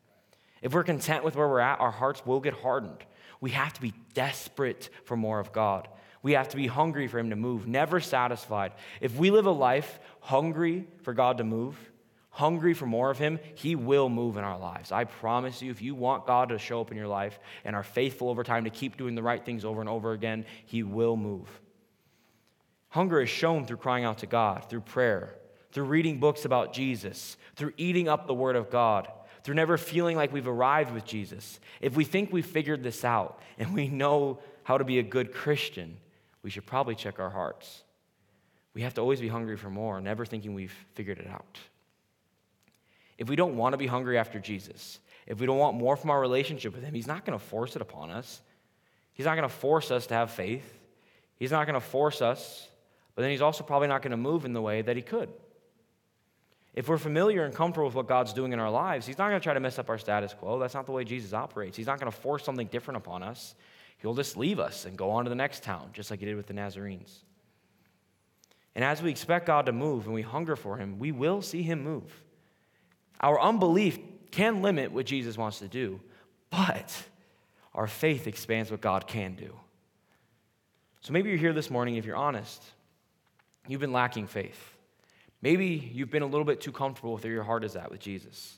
If 0.64 0.74
we're 0.74 0.84
content 0.84 1.24
with 1.24 1.36
where 1.36 1.48
we're 1.48 1.60
at, 1.60 1.82
our 1.82 1.92
hearts 1.92 2.26
will 2.26 2.40
get 2.40 2.54
hardened. 2.54 3.04
We 3.42 3.52
have 3.52 3.74
to 3.74 3.82
be 3.82 3.94
desperate 4.14 4.90
for 5.04 5.18
more 5.18 5.40
of 5.40 5.52
God. 5.52 5.90
We 6.24 6.32
have 6.32 6.48
to 6.50 6.56
be 6.56 6.68
hungry 6.68 7.08
for 7.08 7.20
Him 7.20 7.30
to 7.32 7.36
move, 7.36 7.68
never 7.68 8.00
satisfied. 8.00 8.72
If 9.02 9.18
we 9.18 9.30
live 9.30 9.46
a 9.46 9.52
life 9.52 10.00
hungry 10.22 10.88
for 11.02 11.14
God 11.14 11.40
to 11.40 11.44
move, 11.44 11.76
hungry 12.30 12.74
for 12.74 12.86
more 12.86 13.12
of 13.12 13.18
Him, 13.18 13.40
He 13.56 13.76
will 13.76 14.08
move 14.08 14.38
in 14.38 14.46
our 14.46 14.58
lives. 14.58 14.94
I 14.94 15.04
promise 15.04 15.62
you, 15.62 15.70
if 15.70 15.82
you 15.82 15.96
want 15.96 16.26
God 16.26 16.48
to 16.50 16.58
show 16.58 16.80
up 16.80 16.92
in 16.92 16.98
your 16.98 17.10
life 17.10 17.38
and 17.66 17.76
are 17.76 17.84
faithful 17.84 18.30
over 18.30 18.46
time 18.46 18.64
to 18.64 18.70
keep 18.70 18.96
doing 18.96 19.16
the 19.16 19.22
right 19.22 19.44
things 19.44 19.66
over 19.66 19.82
and 19.82 19.90
over 19.90 20.14
again, 20.14 20.46
He 20.66 20.82
will 20.82 21.18
move. 21.18 21.50
Hunger 22.88 23.20
is 23.20 23.30
shown 23.30 23.66
through 23.66 23.78
crying 23.78 24.06
out 24.06 24.20
to 24.20 24.28
God, 24.28 24.70
through 24.70 24.82
prayer, 24.82 25.36
through 25.74 25.86
reading 25.86 26.22
books 26.22 26.46
about 26.46 26.72
Jesus, 26.72 27.36
through 27.58 27.74
eating 27.76 28.08
up 28.08 28.28
the 28.28 28.34
Word 28.34 28.56
of 28.56 28.70
God, 28.70 29.12
through 29.44 29.56
never 29.56 29.78
feeling 29.78 30.16
like 30.16 30.32
we've 30.32 30.48
arrived 30.48 30.94
with 30.94 31.06
Jesus. 31.06 31.60
If 31.82 31.96
we 31.96 32.06
think 32.06 32.32
we've 32.32 32.46
figured 32.46 32.84
this 32.84 33.04
out 33.04 33.40
and 33.58 33.74
we 33.74 33.88
know 33.88 34.40
how 34.64 34.78
to 34.78 34.84
be 34.84 35.00
a 35.00 35.04
good 35.04 35.34
Christian, 35.34 35.98
we 36.42 36.50
should 36.50 36.66
probably 36.66 36.96
check 36.96 37.20
our 37.20 37.30
hearts. 37.30 37.84
We 38.74 38.82
have 38.82 38.94
to 38.96 39.02
always 39.02 39.22
be 39.22 39.28
hungry 39.28 39.58
for 39.58 39.70
more, 39.70 40.02
never 40.02 40.26
thinking 40.26 40.54
we've 40.54 40.76
figured 40.94 41.20
it 41.20 41.28
out. 41.28 41.60
If 43.18 43.30
we 43.30 43.36
don't 43.36 43.56
want 43.56 43.74
to 43.74 43.78
be 43.78 43.86
hungry 43.86 44.18
after 44.18 44.40
Jesus, 44.40 45.00
if 45.28 45.40
we 45.40 45.46
don't 45.46 45.58
want 45.58 45.78
more 45.78 45.96
from 45.96 46.10
our 46.10 46.20
relationship 46.20 46.74
with 46.74 46.84
Him, 46.84 46.94
He's 46.94 47.08
not 47.08 47.26
going 47.26 47.38
to 47.38 47.46
force 47.46 47.76
it 47.76 47.82
upon 47.82 48.10
us. 48.10 48.42
He's 49.14 49.26
not 49.26 49.36
going 49.36 49.48
to 49.48 49.56
force 49.56 49.92
us 49.92 50.08
to 50.08 50.16
have 50.16 50.32
faith. 50.32 50.80
He's 51.38 51.52
not 51.52 51.68
going 51.68 51.80
to 51.80 51.86
force 51.86 52.22
us, 52.22 52.68
but 53.16 53.22
then 53.22 53.32
He's 53.32 53.42
also 53.42 53.64
probably 53.64 53.88
not 53.88 54.02
going 54.02 54.12
to 54.12 54.18
move 54.18 54.46
in 54.46 54.54
the 54.54 54.62
way 54.62 54.82
that 54.82 54.96
He 54.96 55.02
could. 55.02 55.30
If 56.74 56.88
we're 56.88 56.98
familiar 56.98 57.46
and 57.46 57.54
comfortable 57.54 57.86
with 57.86 57.96
what 57.96 58.08
God's 58.08 58.34
doing 58.34 58.52
in 58.52 58.60
our 58.60 58.72
lives, 58.72 59.06
He's 59.06 59.18
not 59.18 59.30
going 59.30 59.40
to 59.40 59.44
try 59.44 59.54
to 59.54 59.60
mess 59.60 59.78
up 59.78 59.90
our 59.90 59.98
status 59.98 60.34
quo. 60.34 60.58
That's 60.60 60.74
not 60.74 60.86
the 60.86 60.92
way 60.92 61.04
Jesus 61.04 61.34
operates. 61.34 61.78
He's 61.78 61.88
not 61.88 62.00
going 62.00 62.12
to 62.12 62.18
force 62.18 62.44
something 62.44 62.68
different 62.68 62.98
upon 62.98 63.22
us. 63.22 63.56
He'll 64.00 64.16
just 64.16 64.36
leave 64.38 64.60
us 64.60 64.86
and 64.86 64.98
go 64.98 65.12
on 65.12 65.26
to 65.26 65.30
the 65.30 65.36
next 65.36 65.64
town, 65.64 65.90
just 65.94 66.10
like 66.10 66.20
He 66.20 66.26
did 66.26 66.36
with 66.36 66.48
the 66.48 66.54
Nazarenes. 66.54 67.24
And 68.76 68.84
as 68.84 69.02
we 69.02 69.12
expect 69.12 69.46
God 69.46 69.68
to 69.68 69.72
move 69.72 70.06
and 70.06 70.16
we 70.16 70.24
hunger 70.24 70.56
for 70.56 70.78
Him, 70.78 70.98
we 70.98 71.12
will 71.12 71.42
see 71.42 71.62
Him 71.62 71.84
move. 71.84 72.24
Our 73.22 73.40
unbelief 73.40 74.00
can 74.32 74.64
limit 74.64 74.92
what 74.92 75.06
Jesus 75.06 75.38
wants 75.38 75.60
to 75.60 75.68
do, 75.68 76.02
but 76.50 77.04
our 77.76 77.88
faith 77.88 78.26
expands 78.26 78.72
what 78.72 78.82
God 78.82 79.08
can 79.08 79.36
do. 79.36 79.56
So 81.02 81.14
maybe 81.14 81.30
you're 81.30 81.38
here 81.38 81.54
this 81.54 81.70
morning, 81.70 81.98
if 81.98 82.06
you're 82.06 82.16
honest, 82.16 82.64
you've 83.68 83.82
been 83.82 83.94
lacking 83.94 84.28
faith. 84.28 84.74
Maybe 85.44 85.92
you've 85.94 86.10
been 86.10 86.24
a 86.24 86.28
little 86.28 86.46
bit 86.46 86.62
too 86.62 86.72
comfortable 86.72 87.14
with 87.14 87.26
where 87.26 87.34
your 87.34 87.44
heart 87.44 87.66
is 87.66 87.76
at 87.76 87.92
with 87.92 88.00
Jesus. 88.00 88.58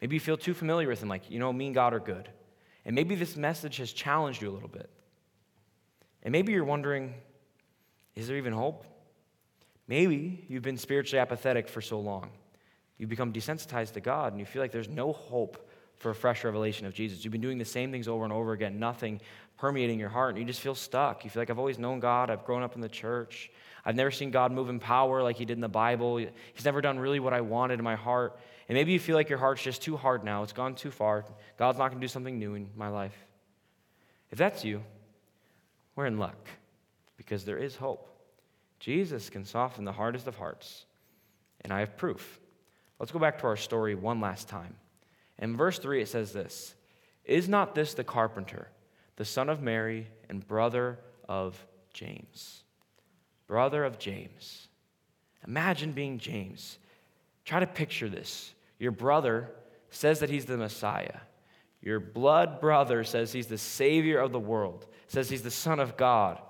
Maybe 0.00 0.16
you 0.16 0.20
feel 0.20 0.38
too 0.38 0.54
familiar 0.54 0.88
with 0.88 1.02
Him, 1.02 1.10
like, 1.10 1.30
you 1.30 1.38
know, 1.38 1.52
me 1.52 1.66
and 1.66 1.74
God 1.74 1.92
are 1.92 2.00
good. 2.00 2.30
And 2.86 2.94
maybe 2.94 3.14
this 3.14 3.36
message 3.36 3.76
has 3.76 3.92
challenged 3.92 4.40
you 4.40 4.48
a 4.48 4.54
little 4.54 4.70
bit. 4.70 4.88
And 6.22 6.32
maybe 6.32 6.52
you're 6.52 6.64
wondering, 6.64 7.12
is 8.14 8.26
there 8.26 8.38
even 8.38 8.54
hope? 8.54 8.86
Maybe 9.86 10.46
you've 10.48 10.62
been 10.62 10.78
spiritually 10.78 11.20
apathetic 11.20 11.68
for 11.68 11.82
so 11.82 12.00
long. 12.00 12.30
You've 12.96 13.10
become 13.10 13.30
desensitized 13.30 13.92
to 13.92 14.00
God 14.00 14.32
and 14.32 14.40
you 14.40 14.46
feel 14.46 14.62
like 14.62 14.72
there's 14.72 14.88
no 14.88 15.12
hope 15.12 15.68
for 15.96 16.10
a 16.10 16.14
fresh 16.14 16.42
revelation 16.42 16.86
of 16.86 16.94
Jesus. 16.94 17.22
You've 17.22 17.32
been 17.32 17.42
doing 17.42 17.58
the 17.58 17.66
same 17.66 17.92
things 17.92 18.08
over 18.08 18.24
and 18.24 18.32
over 18.32 18.52
again, 18.52 18.78
nothing 18.78 19.20
permeating 19.58 20.00
your 20.00 20.08
heart, 20.08 20.30
and 20.30 20.38
you 20.38 20.44
just 20.46 20.60
feel 20.60 20.74
stuck. 20.74 21.22
You 21.22 21.28
feel 21.28 21.42
like 21.42 21.50
I've 21.50 21.58
always 21.58 21.78
known 21.78 22.00
God, 22.00 22.30
I've 22.30 22.44
grown 22.46 22.62
up 22.62 22.74
in 22.74 22.80
the 22.80 22.88
church. 22.88 23.50
I've 23.84 23.96
never 23.96 24.10
seen 24.10 24.30
God 24.30 24.52
move 24.52 24.70
in 24.70 24.80
power 24.80 25.22
like 25.22 25.36
He 25.36 25.44
did 25.44 25.54
in 25.54 25.60
the 25.60 25.68
Bible. 25.68 26.16
He's 26.16 26.64
never 26.64 26.80
done 26.80 26.98
really 26.98 27.20
what 27.20 27.32
I 27.32 27.42
wanted 27.42 27.78
in 27.78 27.84
my 27.84 27.96
heart. 27.96 28.38
And 28.68 28.76
maybe 28.76 28.92
you 28.92 28.98
feel 28.98 29.14
like 29.14 29.28
your 29.28 29.38
heart's 29.38 29.62
just 29.62 29.82
too 29.82 29.96
hard 29.96 30.24
now. 30.24 30.42
It's 30.42 30.52
gone 30.52 30.74
too 30.74 30.90
far. 30.90 31.24
God's 31.58 31.78
not 31.78 31.88
going 31.88 32.00
to 32.00 32.04
do 32.04 32.08
something 32.08 32.38
new 32.38 32.54
in 32.54 32.70
my 32.76 32.88
life. 32.88 33.16
If 34.30 34.38
that's 34.38 34.64
you, 34.64 34.82
we're 35.96 36.06
in 36.06 36.18
luck 36.18 36.48
because 37.16 37.44
there 37.44 37.58
is 37.58 37.76
hope. 37.76 38.10
Jesus 38.80 39.30
can 39.30 39.44
soften 39.44 39.84
the 39.84 39.92
hardest 39.92 40.26
of 40.26 40.36
hearts, 40.36 40.86
and 41.60 41.72
I 41.72 41.80
have 41.80 41.96
proof. 41.96 42.40
Let's 42.98 43.12
go 43.12 43.18
back 43.18 43.38
to 43.38 43.46
our 43.46 43.56
story 43.56 43.94
one 43.94 44.20
last 44.20 44.48
time. 44.48 44.76
In 45.38 45.56
verse 45.56 45.78
3, 45.78 46.02
it 46.02 46.08
says 46.08 46.32
this 46.32 46.74
Is 47.24 47.48
not 47.48 47.74
this 47.74 47.94
the 47.94 48.04
carpenter, 48.04 48.68
the 49.16 49.24
son 49.24 49.48
of 49.48 49.62
Mary, 49.62 50.08
and 50.28 50.46
brother 50.46 50.98
of 51.28 51.64
James? 51.92 52.63
Brother 53.46 53.84
of 53.84 53.98
James. 53.98 54.68
Imagine 55.46 55.92
being 55.92 56.18
James. 56.18 56.78
Try 57.44 57.60
to 57.60 57.66
picture 57.66 58.08
this. 58.08 58.54
Your 58.78 58.92
brother 58.92 59.50
says 59.90 60.20
that 60.20 60.30
he's 60.30 60.46
the 60.46 60.56
Messiah. 60.56 61.18
Your 61.82 62.00
blood 62.00 62.60
brother 62.60 63.04
says 63.04 63.32
he's 63.32 63.46
the 63.46 63.58
Savior 63.58 64.18
of 64.18 64.32
the 64.32 64.40
world, 64.40 64.86
says 65.06 65.28
he's 65.28 65.42
the 65.42 65.50
Son 65.50 65.78
of 65.78 65.96
God. 65.96 66.40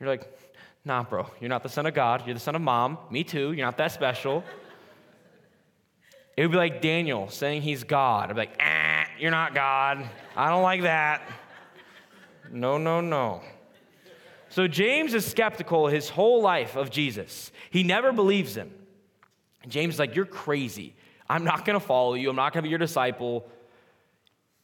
You're 0.00 0.08
like, 0.08 0.36
nah, 0.84 1.04
bro, 1.04 1.26
you're 1.40 1.48
not 1.48 1.62
the 1.62 1.68
Son 1.68 1.86
of 1.86 1.94
God. 1.94 2.26
You're 2.26 2.34
the 2.34 2.40
Son 2.40 2.56
of 2.56 2.62
Mom. 2.62 2.98
Me 3.10 3.22
too. 3.22 3.52
You're 3.52 3.66
not 3.66 3.76
that 3.78 3.92
special. 3.92 4.42
It 6.36 6.42
would 6.42 6.50
be 6.50 6.56
like 6.56 6.82
Daniel 6.82 7.28
saying 7.28 7.62
he's 7.62 7.84
God. 7.84 8.30
I'd 8.30 8.34
be 8.34 8.40
like, 8.40 8.58
ah, 8.60 9.06
you're 9.18 9.30
not 9.30 9.54
God. 9.54 10.08
I 10.36 10.50
don't 10.50 10.64
like 10.64 10.82
that. 10.82 11.22
No, 12.50 12.76
no, 12.76 13.00
no. 13.00 13.40
So 14.54 14.68
James 14.68 15.14
is 15.14 15.26
skeptical 15.26 15.88
his 15.88 16.08
whole 16.08 16.40
life 16.40 16.76
of 16.76 16.88
Jesus. 16.88 17.50
He 17.70 17.82
never 17.82 18.12
believes 18.12 18.56
him. 18.56 18.70
And 19.64 19.72
James 19.72 19.94
is 19.94 19.98
like, 19.98 20.14
You're 20.14 20.26
crazy. 20.26 20.94
I'm 21.28 21.42
not 21.42 21.64
going 21.64 21.74
to 21.74 21.84
follow 21.84 22.14
you. 22.14 22.30
I'm 22.30 22.36
not 22.36 22.52
going 22.52 22.62
to 22.62 22.66
be 22.66 22.70
your 22.70 22.78
disciple. 22.78 23.48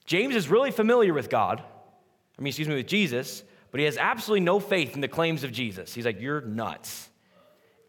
James 0.06 0.36
is 0.36 0.46
really 0.48 0.70
familiar 0.70 1.12
with 1.12 1.28
God. 1.28 1.60
I 1.60 2.40
mean, 2.40 2.50
excuse 2.50 2.68
me, 2.68 2.76
with 2.76 2.86
Jesus, 2.86 3.42
but 3.72 3.80
he 3.80 3.86
has 3.86 3.96
absolutely 3.96 4.44
no 4.44 4.60
faith 4.60 4.94
in 4.94 5.00
the 5.00 5.08
claims 5.08 5.42
of 5.42 5.50
Jesus. 5.50 5.92
He's 5.92 6.06
like, 6.06 6.20
You're 6.20 6.40
nuts. 6.40 7.08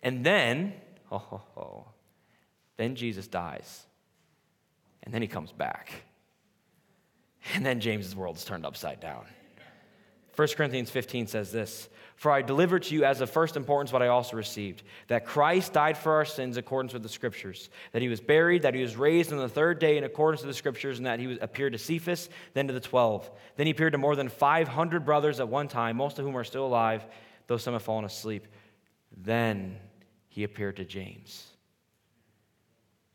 And 0.02 0.26
then, 0.26 0.74
oh, 1.12 1.24
oh, 1.32 1.62
oh 1.62 1.86
then 2.78 2.96
Jesus 2.96 3.28
dies. 3.28 3.86
And 5.04 5.14
then 5.14 5.22
he 5.22 5.28
comes 5.28 5.52
back. 5.52 5.92
And 7.54 7.64
then 7.64 7.80
James's 7.80 8.16
world 8.16 8.38
is 8.38 8.44
turned 8.44 8.66
upside 8.66 9.00
down. 9.00 9.28
1 10.36 10.48
Corinthians 10.56 10.90
15 10.90 11.28
says 11.28 11.52
this 11.52 11.90
For 12.16 12.32
I 12.32 12.42
delivered 12.42 12.84
to 12.84 12.96
you 12.96 13.04
as 13.04 13.20
of 13.20 13.30
first 13.30 13.58
importance 13.58 13.92
what 13.92 14.02
I 14.02 14.08
also 14.08 14.38
received 14.38 14.84
that 15.08 15.26
Christ 15.26 15.74
died 15.74 15.98
for 15.98 16.14
our 16.14 16.26
sins 16.26 16.58
according 16.58 16.94
with 16.94 17.04
the 17.04 17.10
Scriptures, 17.10 17.70
that 17.92 18.02
he 18.02 18.08
was 18.08 18.22
buried, 18.22 18.62
that 18.62 18.74
he 18.74 18.82
was 18.82 18.96
raised 18.96 19.34
on 19.34 19.40
the 19.40 19.50
third 19.50 19.80
day 19.80 19.98
in 19.98 20.04
accordance 20.04 20.42
with 20.42 20.50
the 20.50 20.58
Scriptures, 20.58 20.98
and 20.98 21.06
that 21.06 21.20
he 21.20 21.38
appeared 21.40 21.74
to 21.74 21.80
Cephas, 21.80 22.30
then 22.54 22.68
to 22.68 22.74
the 22.74 22.80
twelve. 22.80 23.30
Then 23.58 23.68
he 23.68 23.72
appeared 23.72 23.92
to 23.92 23.98
more 23.98 24.16
than 24.16 24.30
500 24.30 25.06
brothers 25.06 25.40
at 25.40 25.50
one 25.50 25.68
time, 25.68 25.98
most 25.98 26.18
of 26.18 26.26
whom 26.26 26.38
are 26.38 26.44
still 26.44 26.66
alive, 26.66 27.06
though 27.48 27.58
some 27.58 27.74
have 27.74 27.84
fallen 27.84 28.06
asleep. 28.06 28.48
Then 29.16 29.78
he 30.30 30.44
appeared 30.44 30.78
to 30.78 30.86
James. 30.86 31.48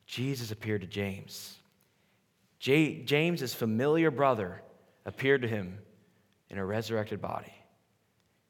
Jesus 0.07 0.50
appeared 0.50 0.83
to 0.83 0.87
James. 0.87 1.57
J- 2.59 3.02
James's 3.02 3.55
familiar 3.55 4.11
brother 4.11 4.62
appeared 5.05 5.42
to 5.42 5.48
him 5.48 5.79
in 6.50 6.59
a 6.59 6.64
resurrected 6.64 7.20
body, 7.20 7.54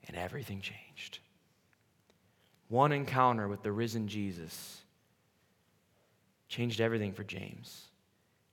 and 0.06 0.16
everything 0.16 0.61
changed. 0.61 1.18
One 2.68 2.92
encounter 2.92 3.48
with 3.48 3.62
the 3.62 3.72
risen 3.72 4.09
Jesus 4.09 4.82
changed 6.48 6.80
everything 6.80 7.12
for 7.12 7.24
James. 7.24 7.87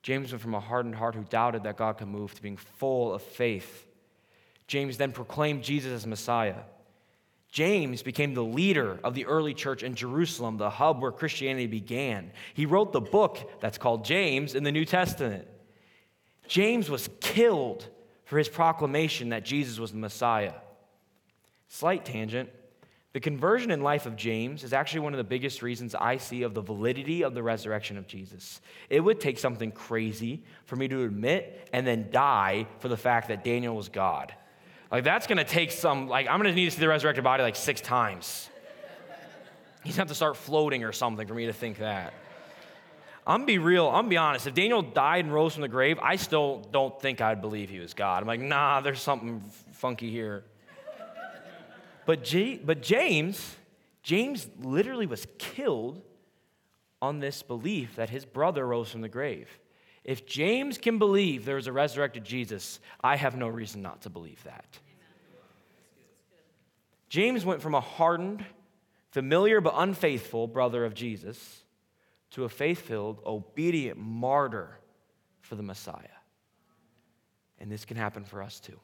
James 0.02 0.32
went 0.32 0.42
from 0.42 0.54
a 0.54 0.60
hardened 0.60 0.96
heart 0.96 1.16
who 1.16 1.24
doubted 1.24 1.64
that 1.64 1.78
God 1.78 1.98
could 1.98 2.08
move 2.08 2.34
to 2.36 2.42
being 2.42 2.58
full 2.58 3.14
of 3.14 3.22
faith. 3.22 3.88
James 4.68 4.98
then 4.98 5.12
proclaimed 5.12 5.64
Jesus 5.64 5.92
as 5.92 6.08
Messiah. 6.08 6.62
James 7.50 8.02
became 8.02 8.34
the 8.34 8.44
leader 8.44 9.00
of 9.04 9.14
the 9.14 9.26
early 9.26 9.54
church 9.54 9.84
in 9.84 9.94
Jerusalem, 9.94 10.58
the 10.58 10.72
hub 10.72 11.02
where 11.02 11.12
Christianity 11.12 11.68
began. 11.68 12.32
He 12.56 12.66
wrote 12.66 12.92
the 12.92 13.00
book 13.02 13.62
that's 13.62 13.78
called 13.78 14.04
James 14.04 14.56
in 14.56 14.64
the 14.64 14.72
New 14.72 14.86
Testament. 14.86 15.48
James 16.48 16.90
was 16.90 17.10
killed 17.22 17.88
for 18.34 18.40
his 18.40 18.50
proclamation 18.50 19.30
that 19.30 19.46
Jesus 19.46 19.78
was 19.78 19.92
the 19.92 19.98
Messiah. 20.00 20.54
Slight 21.68 22.04
tangent. 22.04 22.50
The 23.12 23.20
conversion 23.20 23.70
and 23.70 23.84
life 23.84 24.08
of 24.08 24.16
James 24.16 24.64
is 24.64 24.74
actually 24.74 25.02
one 25.02 25.14
of 25.14 25.20
the 25.20 25.24
biggest 25.24 25.62
reasons 25.62 25.94
I 25.94 26.18
see 26.18 26.42
of 26.42 26.56
the 26.56 26.62
validity 26.62 27.24
of 27.24 27.36
the 27.36 27.44
resurrection 27.44 27.96
of 27.96 28.08
Jesus. 28.08 28.60
It 28.90 29.02
would 29.02 29.22
take 29.22 29.38
something 29.38 29.72
crazy 29.72 30.42
for 30.66 30.76
me 30.76 30.88
to 30.88 31.04
admit 31.04 31.70
and 31.74 31.86
then 31.86 32.10
die 32.10 32.66
for 32.80 32.88
the 32.88 32.98
fact 32.98 33.28
that 33.28 33.44
Daniel 33.44 33.76
was 33.76 33.88
God. 33.88 34.34
Like, 34.92 35.04
that's 35.04 35.28
gonna 35.28 35.44
take 35.44 35.70
some, 35.70 36.08
like, 36.08 36.28
I'm 36.28 36.40
gonna 36.40 36.54
need 36.54 36.66
to 36.66 36.72
see 36.72 36.82
the 36.82 36.88
resurrected 36.88 37.24
body 37.24 37.44
like 37.44 37.56
six 37.56 37.82
times. 37.82 38.50
He's 39.84 39.94
gonna 39.94 40.02
have 40.02 40.08
to 40.08 40.16
start 40.16 40.38
floating 40.38 40.84
or 40.84 40.92
something 40.92 41.28
for 41.28 41.36
me 41.36 41.46
to 41.46 41.54
think 41.54 41.78
that. 41.78 42.16
I'm 43.26 43.42
gonna 43.42 43.46
be 43.46 43.58
real, 43.58 43.88
I'm 43.88 43.94
gonna 43.94 44.10
be 44.10 44.18
honest. 44.18 44.48
If 44.48 44.54
Daniel 44.54 44.82
died 44.82 45.26
and 45.26 45.34
rose 45.34 45.54
from 45.54 45.62
the 45.62 45.70
grave, 45.70 45.98
I 46.02 46.18
still 46.18 46.62
don't 46.72 47.00
think 47.02 47.22
I'd 47.22 47.42
believe 47.42 47.70
he 47.70 47.80
was 47.80 47.94
God. 47.94 48.22
I'm 48.22 48.28
like, 48.28 48.42
nah, 48.42 48.82
there's 48.82 49.02
something 49.02 49.42
funky 49.72 50.12
here. 50.12 50.44
But, 52.06 52.34
but 52.66 52.82
James, 52.82 53.56
James 54.02 54.50
literally 54.62 55.06
was 55.06 55.26
killed 55.38 56.02
on 57.02 57.20
this 57.20 57.42
belief 57.44 57.96
that 57.96 58.10
his 58.10 58.26
brother 58.26 58.68
rose 58.68 58.92
from 58.92 59.02
the 59.02 59.10
grave. 59.10 59.48
If 60.04 60.26
James 60.26 60.78
can 60.78 61.00
believe 61.00 61.46
there 61.46 61.58
is 61.58 61.68
a 61.68 61.72
resurrected 61.72 62.26
Jesus, 62.26 62.82
I 63.02 63.16
have 63.16 63.38
no 63.38 63.48
reason 63.48 63.82
not 63.82 64.02
to 64.02 64.10
believe 64.10 64.44
that. 64.44 64.66
James 67.08 67.46
went 67.46 67.62
from 67.62 67.74
a 67.74 67.80
hardened, 67.80 68.44
familiar 69.12 69.62
but 69.62 69.76
unfaithful 69.78 70.48
brother 70.48 70.84
of 70.84 70.94
Jesus 70.94 71.63
to 72.34 72.44
a 72.44 72.50
faith 72.50 72.82
filled, 72.82 73.22
obedient 73.26 73.98
martyr 73.98 74.80
for 75.42 75.56
the 75.56 75.64
Messiah. 75.64 75.96
And 77.60 77.72
this 77.72 77.86
can 77.86 77.96
happen 77.96 78.26
for 78.26 78.42
us 78.42 78.60
too. 78.60 78.80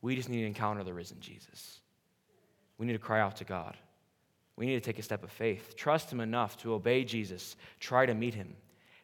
We 0.00 0.16
just 0.16 0.28
need 0.28 0.40
to 0.40 0.46
encounter 0.46 0.82
the 0.82 0.94
risen 0.94 1.18
Jesus. 1.20 1.80
We 2.78 2.86
need 2.86 2.94
to 2.94 2.98
cry 2.98 3.20
out 3.20 3.36
to 3.36 3.44
God. 3.44 3.76
We 4.56 4.66
need 4.66 4.74
to 4.74 4.80
take 4.80 4.98
a 4.98 5.02
step 5.02 5.24
of 5.24 5.30
faith. 5.30 5.74
Trust 5.76 6.12
Him 6.12 6.20
enough 6.20 6.56
to 6.58 6.74
obey 6.74 7.04
Jesus. 7.04 7.56
Try 7.80 8.06
to 8.06 8.14
meet 8.14 8.34
Him. 8.34 8.54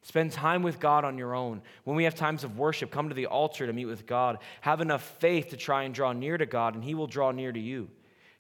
Spend 0.02 0.30
time 0.30 0.62
with 0.62 0.78
God 0.78 1.04
on 1.04 1.18
your 1.18 1.34
own. 1.34 1.62
When 1.82 1.96
we 1.96 2.04
have 2.04 2.14
times 2.14 2.44
of 2.44 2.58
worship, 2.58 2.92
come 2.92 3.08
to 3.08 3.14
the 3.14 3.26
altar 3.26 3.66
to 3.66 3.72
meet 3.72 3.86
with 3.86 4.06
God. 4.06 4.38
Have 4.60 4.80
enough 4.80 5.02
faith 5.18 5.50
to 5.50 5.56
try 5.56 5.82
and 5.82 5.92
draw 5.92 6.12
near 6.12 6.38
to 6.38 6.46
God, 6.46 6.74
and 6.74 6.84
He 6.84 6.94
will 6.94 7.08
draw 7.08 7.32
near 7.32 7.50
to 7.50 7.58
you. 7.58 7.88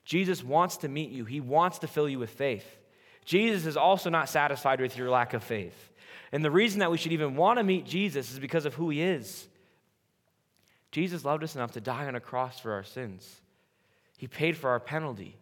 Jesus 0.04 0.44
wants 0.44 0.76
to 0.78 0.88
meet 0.88 1.10
you, 1.10 1.24
He 1.24 1.40
wants 1.40 1.80
to 1.80 1.88
fill 1.88 2.08
you 2.08 2.20
with 2.20 2.30
faith. 2.30 2.78
Jesus 3.26 3.66
is 3.66 3.76
also 3.76 4.08
not 4.08 4.30
satisfied 4.30 4.80
with 4.80 4.96
your 4.96 5.10
lack 5.10 5.34
of 5.34 5.42
faith. 5.42 5.90
And 6.32 6.44
the 6.44 6.50
reason 6.50 6.80
that 6.80 6.90
we 6.90 6.96
should 6.96 7.12
even 7.12 7.36
want 7.36 7.58
to 7.58 7.64
meet 7.64 7.84
Jesus 7.84 8.32
is 8.32 8.38
because 8.38 8.64
of 8.64 8.74
who 8.74 8.88
He 8.88 9.02
is. 9.02 9.46
Jesus 10.92 11.24
loved 11.24 11.44
us 11.44 11.54
enough 11.54 11.72
to 11.72 11.80
die 11.80 12.06
on 12.06 12.14
a 12.14 12.20
cross 12.20 12.58
for 12.58 12.72
our 12.72 12.84
sins, 12.84 13.42
He 14.16 14.28
paid 14.28 14.56
for 14.56 14.70
our 14.70 14.80
penalty. 14.80 15.36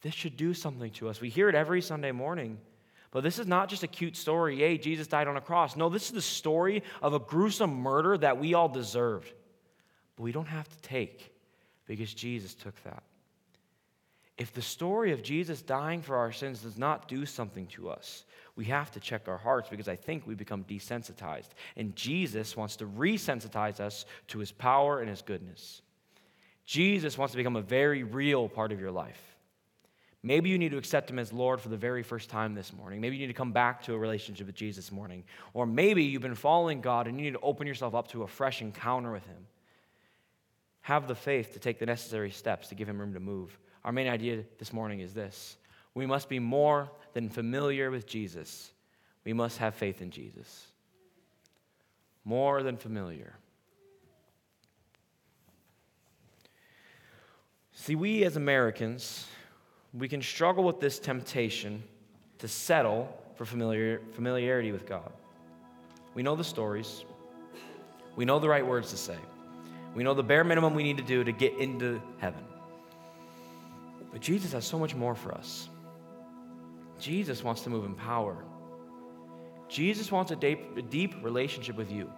This 0.00 0.14
should 0.14 0.36
do 0.36 0.52
something 0.52 0.90
to 0.92 1.08
us. 1.08 1.20
We 1.20 1.30
hear 1.30 1.48
it 1.48 1.54
every 1.54 1.80
Sunday 1.80 2.12
morning. 2.12 2.58
But 3.10 3.22
this 3.22 3.38
is 3.38 3.46
not 3.46 3.68
just 3.68 3.84
a 3.84 3.86
cute 3.86 4.16
story, 4.16 4.58
yay, 4.58 4.76
Jesus 4.76 5.06
died 5.06 5.28
on 5.28 5.36
a 5.36 5.40
cross. 5.40 5.76
No, 5.76 5.88
this 5.88 6.06
is 6.06 6.12
the 6.12 6.20
story 6.20 6.82
of 7.00 7.14
a 7.14 7.20
gruesome 7.20 7.72
murder 7.72 8.18
that 8.18 8.38
we 8.38 8.54
all 8.54 8.68
deserved. 8.68 9.32
But 10.16 10.24
we 10.24 10.32
don't 10.32 10.48
have 10.48 10.68
to 10.68 10.76
take 10.82 11.32
because 11.86 12.12
Jesus 12.12 12.54
took 12.54 12.74
that. 12.82 13.04
If 14.36 14.52
the 14.52 14.62
story 14.62 15.12
of 15.12 15.22
Jesus 15.22 15.62
dying 15.62 16.02
for 16.02 16.16
our 16.16 16.32
sins 16.32 16.62
does 16.62 16.76
not 16.76 17.08
do 17.08 17.24
something 17.24 17.66
to 17.68 17.88
us, 17.88 18.24
we 18.56 18.64
have 18.66 18.90
to 18.92 19.00
check 19.00 19.28
our 19.28 19.38
hearts 19.38 19.68
because 19.68 19.88
I 19.88 19.96
think 19.96 20.26
we 20.26 20.34
become 20.34 20.64
desensitized. 20.64 21.50
And 21.76 21.94
Jesus 21.94 22.56
wants 22.56 22.76
to 22.76 22.86
resensitize 22.86 23.80
us 23.80 24.04
to 24.28 24.38
his 24.38 24.52
power 24.52 25.00
and 25.00 25.08
his 25.08 25.22
goodness. 25.22 25.82
Jesus 26.64 27.18
wants 27.18 27.32
to 27.32 27.36
become 27.36 27.56
a 27.56 27.62
very 27.62 28.02
real 28.02 28.48
part 28.48 28.72
of 28.72 28.80
your 28.80 28.90
life. 28.90 29.20
Maybe 30.22 30.48
you 30.48 30.56
need 30.56 30.70
to 30.70 30.78
accept 30.78 31.10
him 31.10 31.18
as 31.18 31.34
Lord 31.34 31.60
for 31.60 31.68
the 31.68 31.76
very 31.76 32.02
first 32.02 32.30
time 32.30 32.54
this 32.54 32.72
morning. 32.72 33.00
Maybe 33.00 33.16
you 33.16 33.26
need 33.26 33.32
to 33.32 33.36
come 33.36 33.52
back 33.52 33.82
to 33.82 33.94
a 33.94 33.98
relationship 33.98 34.46
with 34.46 34.56
Jesus 34.56 34.90
morning. 34.90 35.24
Or 35.52 35.66
maybe 35.66 36.02
you've 36.02 36.22
been 36.22 36.34
following 36.34 36.80
God 36.80 37.06
and 37.06 37.18
you 37.18 37.24
need 37.24 37.34
to 37.34 37.40
open 37.40 37.66
yourself 37.66 37.94
up 37.94 38.08
to 38.08 38.22
a 38.22 38.26
fresh 38.26 38.62
encounter 38.62 39.12
with 39.12 39.26
him. 39.26 39.46
Have 40.80 41.08
the 41.08 41.14
faith 41.14 41.52
to 41.52 41.58
take 41.58 41.78
the 41.78 41.86
necessary 41.86 42.30
steps 42.30 42.68
to 42.68 42.74
give 42.74 42.88
him 42.88 42.98
room 42.98 43.12
to 43.12 43.20
move. 43.20 43.58
Our 43.84 43.92
main 43.92 44.08
idea 44.08 44.44
this 44.58 44.72
morning 44.72 45.00
is 45.00 45.12
this 45.12 45.56
we 45.94 46.06
must 46.06 46.28
be 46.28 46.38
more 46.38 46.90
than 47.12 47.28
familiar 47.28 47.90
with 47.90 48.06
Jesus, 48.06 48.72
we 49.24 49.32
must 49.32 49.58
have 49.58 49.74
faith 49.74 50.02
in 50.02 50.10
Jesus. 50.10 50.66
More 52.26 52.62
than 52.62 52.78
familiar. 52.78 53.34
See, 57.72 57.94
we 57.94 58.24
as 58.24 58.36
Americans, 58.36 59.26
we 59.92 60.08
can 60.08 60.22
struggle 60.22 60.64
with 60.64 60.80
this 60.80 60.98
temptation 60.98 61.82
to 62.38 62.48
settle 62.48 63.14
for 63.36 63.44
familiar, 63.44 64.00
familiarity 64.12 64.72
with 64.72 64.86
God. 64.86 65.12
We 66.14 66.22
know 66.22 66.34
the 66.34 66.44
stories, 66.44 67.04
we 68.16 68.24
know 68.24 68.38
the 68.38 68.48
right 68.48 68.66
words 68.66 68.90
to 68.90 68.96
say, 68.96 69.18
we 69.94 70.02
know 70.02 70.14
the 70.14 70.22
bare 70.22 70.44
minimum 70.44 70.74
we 70.74 70.82
need 70.82 70.96
to 70.96 71.02
do 71.02 71.24
to 71.24 71.32
get 71.32 71.58
into 71.58 72.00
heaven. 72.18 72.44
But 74.14 74.22
Jesus 74.22 74.52
has 74.52 74.64
so 74.64 74.78
much 74.78 74.94
more 74.94 75.16
for 75.16 75.34
us. 75.34 75.68
Jesus 77.00 77.42
wants 77.42 77.62
to 77.62 77.70
move 77.70 77.84
in 77.84 77.96
power. 77.96 78.44
Jesus 79.68 80.12
wants 80.12 80.30
a 80.30 80.36
deep, 80.36 80.60
a 80.76 80.82
deep 80.82 81.16
relationship 81.24 81.74
with 81.74 81.90
you. 81.90 82.08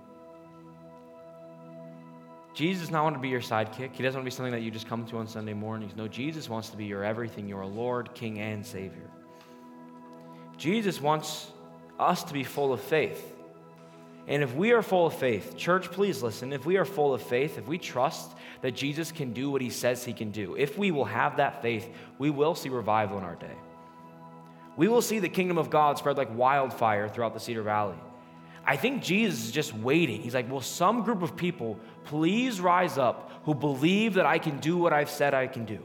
Jesus 2.52 2.82
does 2.82 2.90
not 2.90 3.02
want 3.02 3.16
to 3.16 3.20
be 3.20 3.30
your 3.30 3.40
sidekick. 3.40 3.94
He 3.94 4.02
doesn't 4.02 4.18
want 4.18 4.24
to 4.26 4.30
be 4.30 4.30
something 4.30 4.52
that 4.52 4.60
you 4.60 4.70
just 4.70 4.86
come 4.86 5.06
to 5.06 5.16
on 5.16 5.26
Sunday 5.26 5.54
mornings. 5.54 5.96
No, 5.96 6.06
Jesus 6.06 6.50
wants 6.50 6.68
to 6.68 6.76
be 6.76 6.84
your 6.84 7.02
everything, 7.02 7.48
your 7.48 7.64
Lord, 7.64 8.14
King, 8.14 8.40
and 8.40 8.64
Savior. 8.64 9.10
Jesus 10.58 11.00
wants 11.00 11.50
us 11.98 12.24
to 12.24 12.34
be 12.34 12.44
full 12.44 12.74
of 12.74 12.82
faith. 12.82 13.35
And 14.28 14.42
if 14.42 14.54
we 14.54 14.72
are 14.72 14.82
full 14.82 15.06
of 15.06 15.14
faith, 15.14 15.56
church, 15.56 15.90
please 15.92 16.22
listen. 16.22 16.52
If 16.52 16.66
we 16.66 16.76
are 16.78 16.84
full 16.84 17.14
of 17.14 17.22
faith, 17.22 17.58
if 17.58 17.68
we 17.68 17.78
trust 17.78 18.32
that 18.60 18.72
Jesus 18.72 19.12
can 19.12 19.32
do 19.32 19.50
what 19.50 19.62
he 19.62 19.70
says 19.70 20.04
he 20.04 20.12
can 20.12 20.32
do, 20.32 20.56
if 20.56 20.76
we 20.76 20.90
will 20.90 21.04
have 21.04 21.36
that 21.36 21.62
faith, 21.62 21.88
we 22.18 22.30
will 22.30 22.54
see 22.54 22.68
revival 22.68 23.18
in 23.18 23.24
our 23.24 23.36
day. 23.36 23.54
We 24.76 24.88
will 24.88 25.02
see 25.02 25.20
the 25.20 25.28
kingdom 25.28 25.58
of 25.58 25.70
God 25.70 25.98
spread 25.98 26.16
like 26.16 26.36
wildfire 26.36 27.08
throughout 27.08 27.34
the 27.34 27.40
Cedar 27.40 27.62
Valley. 27.62 27.96
I 28.66 28.76
think 28.76 29.02
Jesus 29.02 29.44
is 29.44 29.52
just 29.52 29.72
waiting. 29.74 30.20
He's 30.20 30.34
like, 30.34 30.50
Will 30.50 30.60
some 30.60 31.02
group 31.02 31.22
of 31.22 31.36
people 31.36 31.78
please 32.04 32.60
rise 32.60 32.98
up 32.98 33.30
who 33.44 33.54
believe 33.54 34.14
that 34.14 34.26
I 34.26 34.38
can 34.38 34.58
do 34.58 34.76
what 34.76 34.92
I've 34.92 35.08
said 35.08 35.34
I 35.34 35.46
can 35.46 35.64
do? 35.64 35.78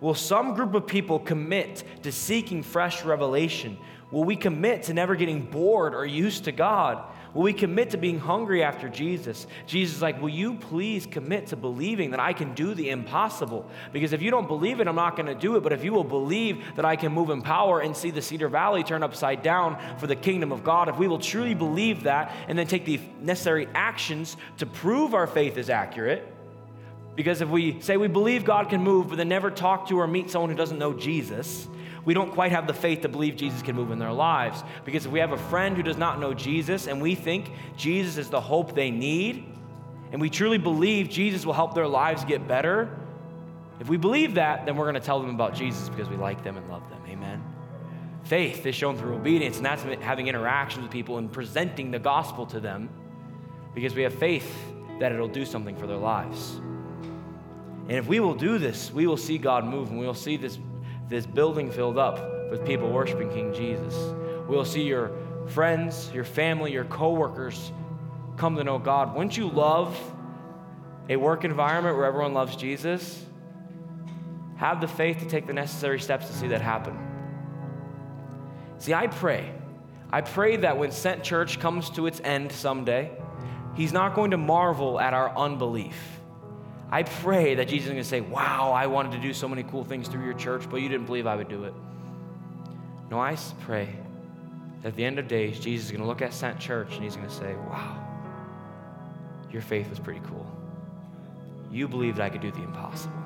Will 0.00 0.14
some 0.14 0.54
group 0.54 0.74
of 0.74 0.86
people 0.88 1.20
commit 1.20 1.84
to 2.02 2.10
seeking 2.10 2.64
fresh 2.64 3.04
revelation? 3.04 3.78
Will 4.10 4.24
we 4.24 4.36
commit 4.36 4.84
to 4.84 4.94
never 4.94 5.14
getting 5.14 5.42
bored 5.42 5.94
or 5.94 6.04
used 6.04 6.44
to 6.44 6.52
God? 6.52 7.04
Will 7.34 7.42
we 7.42 7.52
commit 7.52 7.90
to 7.90 7.96
being 7.96 8.20
hungry 8.20 8.62
after 8.62 8.88
Jesus? 8.88 9.46
Jesus 9.66 9.96
is 9.96 10.02
like, 10.02 10.22
Will 10.22 10.28
you 10.28 10.54
please 10.54 11.04
commit 11.04 11.48
to 11.48 11.56
believing 11.56 12.12
that 12.12 12.20
I 12.20 12.32
can 12.32 12.54
do 12.54 12.74
the 12.74 12.90
impossible? 12.90 13.68
Because 13.92 14.12
if 14.12 14.22
you 14.22 14.30
don't 14.30 14.46
believe 14.46 14.80
it, 14.80 14.86
I'm 14.86 14.94
not 14.94 15.16
going 15.16 15.26
to 15.26 15.34
do 15.34 15.56
it. 15.56 15.62
But 15.62 15.72
if 15.72 15.82
you 15.82 15.92
will 15.92 16.04
believe 16.04 16.62
that 16.76 16.84
I 16.84 16.94
can 16.94 17.12
move 17.12 17.30
in 17.30 17.42
power 17.42 17.80
and 17.80 17.96
see 17.96 18.10
the 18.10 18.22
Cedar 18.22 18.48
Valley 18.48 18.84
turn 18.84 19.02
upside 19.02 19.42
down 19.42 19.78
for 19.98 20.06
the 20.06 20.16
kingdom 20.16 20.52
of 20.52 20.62
God, 20.62 20.88
if 20.88 20.96
we 20.96 21.08
will 21.08 21.18
truly 21.18 21.54
believe 21.54 22.04
that 22.04 22.32
and 22.46 22.56
then 22.56 22.68
take 22.68 22.84
the 22.84 23.00
necessary 23.20 23.68
actions 23.74 24.36
to 24.58 24.66
prove 24.66 25.12
our 25.12 25.26
faith 25.26 25.58
is 25.58 25.70
accurate, 25.70 26.30
because 27.16 27.40
if 27.40 27.48
we 27.48 27.80
say 27.80 27.96
we 27.96 28.08
believe 28.08 28.44
God 28.44 28.68
can 28.68 28.82
move, 28.82 29.08
but 29.08 29.16
then 29.16 29.28
never 29.28 29.50
talk 29.50 29.88
to 29.88 29.98
or 29.98 30.06
meet 30.06 30.30
someone 30.30 30.50
who 30.50 30.56
doesn't 30.56 30.78
know 30.78 30.92
Jesus, 30.92 31.68
we 32.04 32.14
don't 32.14 32.32
quite 32.32 32.52
have 32.52 32.66
the 32.66 32.74
faith 32.74 33.02
to 33.02 33.08
believe 33.08 33.36
Jesus 33.36 33.62
can 33.62 33.76
move 33.76 33.90
in 33.90 33.98
their 33.98 34.12
lives. 34.12 34.62
Because 34.84 35.06
if 35.06 35.12
we 35.12 35.20
have 35.20 35.32
a 35.32 35.38
friend 35.38 35.76
who 35.76 35.82
does 35.82 35.96
not 35.96 36.20
know 36.20 36.34
Jesus 36.34 36.86
and 36.86 37.00
we 37.00 37.14
think 37.14 37.50
Jesus 37.76 38.18
is 38.18 38.28
the 38.28 38.40
hope 38.40 38.74
they 38.74 38.90
need, 38.90 39.46
and 40.12 40.20
we 40.20 40.30
truly 40.30 40.58
believe 40.58 41.08
Jesus 41.08 41.46
will 41.46 41.54
help 41.54 41.74
their 41.74 41.88
lives 41.88 42.24
get 42.24 42.46
better, 42.46 42.94
if 43.80 43.88
we 43.88 43.96
believe 43.96 44.34
that, 44.34 44.66
then 44.66 44.76
we're 44.76 44.84
going 44.84 44.94
to 44.94 45.00
tell 45.00 45.20
them 45.20 45.30
about 45.30 45.54
Jesus 45.54 45.88
because 45.88 46.08
we 46.08 46.16
like 46.16 46.44
them 46.44 46.56
and 46.56 46.68
love 46.68 46.88
them. 46.90 47.00
Amen. 47.08 47.42
Faith 48.22 48.64
is 48.64 48.74
shown 48.74 48.96
through 48.96 49.14
obedience, 49.14 49.56
and 49.56 49.66
that's 49.66 49.82
having 50.02 50.28
interactions 50.28 50.82
with 50.82 50.92
people 50.92 51.18
and 51.18 51.32
presenting 51.32 51.90
the 51.90 51.98
gospel 51.98 52.46
to 52.46 52.60
them 52.60 52.88
because 53.74 53.94
we 53.94 54.02
have 54.02 54.14
faith 54.14 54.50
that 55.00 55.12
it'll 55.12 55.28
do 55.28 55.44
something 55.44 55.76
for 55.76 55.86
their 55.86 55.96
lives. 55.96 56.60
And 57.88 57.92
if 57.92 58.06
we 58.06 58.20
will 58.20 58.34
do 58.34 58.58
this, 58.58 58.92
we 58.92 59.06
will 59.06 59.16
see 59.16 59.36
God 59.36 59.64
move 59.64 59.90
and 59.90 59.98
we 59.98 60.06
will 60.06 60.14
see 60.14 60.36
this 60.36 60.58
this 61.08 61.26
building 61.26 61.70
filled 61.70 61.98
up 61.98 62.50
with 62.50 62.64
people 62.64 62.90
worshiping 62.90 63.30
King 63.30 63.52
Jesus. 63.52 63.94
We'll 64.48 64.64
see 64.64 64.82
your 64.82 65.10
friends, 65.46 66.10
your 66.12 66.24
family, 66.24 66.72
your 66.72 66.84
coworkers 66.84 67.72
come 68.36 68.56
to 68.56 68.64
know 68.64 68.78
God. 68.78 69.14
Wouldn't 69.14 69.36
you 69.36 69.48
love 69.48 69.96
a 71.08 71.16
work 71.16 71.44
environment 71.44 71.96
where 71.96 72.06
everyone 72.06 72.32
loves 72.32 72.56
Jesus? 72.56 73.24
Have 74.56 74.80
the 74.80 74.88
faith 74.88 75.18
to 75.18 75.26
take 75.26 75.46
the 75.46 75.52
necessary 75.52 76.00
steps 76.00 76.26
to 76.28 76.32
see 76.32 76.48
that 76.48 76.60
happen. 76.60 76.96
See, 78.78 78.94
I 78.94 79.06
pray. 79.06 79.52
I 80.10 80.20
pray 80.20 80.56
that 80.58 80.78
when 80.78 80.90
Sent 80.90 81.22
Church 81.22 81.58
comes 81.58 81.90
to 81.90 82.06
its 82.06 82.20
end 82.22 82.52
someday, 82.52 83.10
He's 83.74 83.92
not 83.92 84.14
going 84.14 84.30
to 84.30 84.36
marvel 84.36 85.00
at 85.00 85.14
our 85.14 85.36
unbelief. 85.36 86.20
I 86.90 87.02
pray 87.02 87.56
that 87.56 87.68
Jesus 87.68 87.86
is 87.86 87.92
going 87.92 88.02
to 88.02 88.08
say, 88.08 88.20
Wow, 88.20 88.72
I 88.72 88.86
wanted 88.86 89.12
to 89.12 89.18
do 89.18 89.32
so 89.32 89.48
many 89.48 89.62
cool 89.64 89.84
things 89.84 90.08
through 90.08 90.24
your 90.24 90.34
church, 90.34 90.68
but 90.70 90.76
you 90.76 90.88
didn't 90.88 91.06
believe 91.06 91.26
I 91.26 91.36
would 91.36 91.48
do 91.48 91.64
it. 91.64 91.74
No, 93.10 93.20
I 93.20 93.36
pray 93.60 93.88
that 94.82 94.88
at 94.88 94.96
the 94.96 95.04
end 95.04 95.18
of 95.18 95.28
days, 95.28 95.58
Jesus 95.58 95.86
is 95.86 95.92
going 95.92 96.02
to 96.02 96.06
look 96.06 96.22
at 96.22 96.32
Sent 96.32 96.58
Church 96.58 96.94
and 96.94 97.02
he's 97.02 97.16
going 97.16 97.28
to 97.28 97.34
say, 97.34 97.54
Wow, 97.54 98.02
your 99.50 99.62
faith 99.62 99.88
was 99.90 99.98
pretty 99.98 100.20
cool. 100.28 100.46
You 101.70 101.88
believed 101.88 102.20
I 102.20 102.28
could 102.30 102.40
do 102.40 102.52
the 102.52 102.62
impossible. 102.62 103.22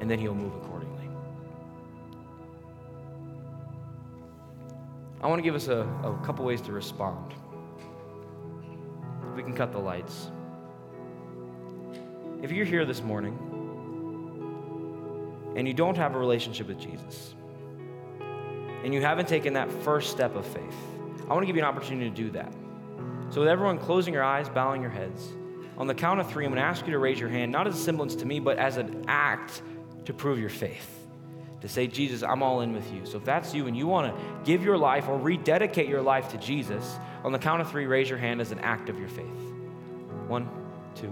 And 0.00 0.10
then 0.10 0.18
he'll 0.18 0.34
move 0.34 0.54
accordingly. 0.54 1.08
I 5.20 5.26
want 5.26 5.38
to 5.38 5.42
give 5.42 5.54
us 5.54 5.68
a, 5.68 5.78
a 6.04 6.20
couple 6.24 6.44
ways 6.44 6.60
to 6.62 6.72
respond. 6.72 7.34
we 9.34 9.42
can 9.42 9.54
cut 9.54 9.72
the 9.72 9.78
lights. 9.78 10.30
If 12.44 12.52
you're 12.52 12.66
here 12.66 12.84
this 12.84 13.02
morning 13.02 13.38
and 15.56 15.66
you 15.66 15.72
don't 15.72 15.96
have 15.96 16.14
a 16.14 16.18
relationship 16.18 16.68
with 16.68 16.78
Jesus, 16.78 17.34
and 18.84 18.92
you 18.92 19.00
haven't 19.00 19.28
taken 19.28 19.54
that 19.54 19.72
first 19.72 20.10
step 20.10 20.36
of 20.36 20.44
faith, 20.44 20.76
I 21.22 21.32
want 21.32 21.40
to 21.40 21.46
give 21.46 21.56
you 21.56 21.62
an 21.62 21.68
opportunity 21.68 22.10
to 22.10 22.14
do 22.14 22.30
that. 22.32 22.52
So, 23.30 23.40
with 23.40 23.48
everyone 23.48 23.78
closing 23.78 24.12
your 24.12 24.22
eyes, 24.22 24.50
bowing 24.50 24.82
your 24.82 24.90
heads, 24.90 25.26
on 25.78 25.86
the 25.86 25.94
count 25.94 26.20
of 26.20 26.30
three, 26.30 26.44
I'm 26.44 26.50
going 26.50 26.60
to 26.60 26.68
ask 26.68 26.84
you 26.84 26.92
to 26.92 26.98
raise 26.98 27.18
your 27.18 27.30
hand, 27.30 27.50
not 27.50 27.66
as 27.66 27.76
a 27.76 27.82
semblance 27.82 28.14
to 28.16 28.26
me, 28.26 28.40
but 28.40 28.58
as 28.58 28.76
an 28.76 29.06
act 29.08 29.62
to 30.04 30.12
prove 30.12 30.38
your 30.38 30.50
faith 30.50 31.00
to 31.62 31.68
say, 31.70 31.86
Jesus, 31.86 32.22
I'm 32.22 32.42
all 32.42 32.60
in 32.60 32.74
with 32.74 32.92
you. 32.92 33.06
So 33.06 33.16
if 33.16 33.24
that's 33.24 33.54
you 33.54 33.68
and 33.68 33.74
you 33.74 33.86
want 33.86 34.14
to 34.14 34.22
give 34.44 34.62
your 34.62 34.76
life 34.76 35.08
or 35.08 35.18
rededicate 35.18 35.88
your 35.88 36.02
life 36.02 36.28
to 36.32 36.36
Jesus, 36.36 36.98
on 37.24 37.32
the 37.32 37.38
count 37.38 37.62
of 37.62 37.70
three, 37.70 37.86
raise 37.86 38.10
your 38.10 38.18
hand 38.18 38.42
as 38.42 38.52
an 38.52 38.58
act 38.58 38.90
of 38.90 38.98
your 38.98 39.08
faith. 39.08 39.24
One, 40.28 40.46
two, 40.94 41.10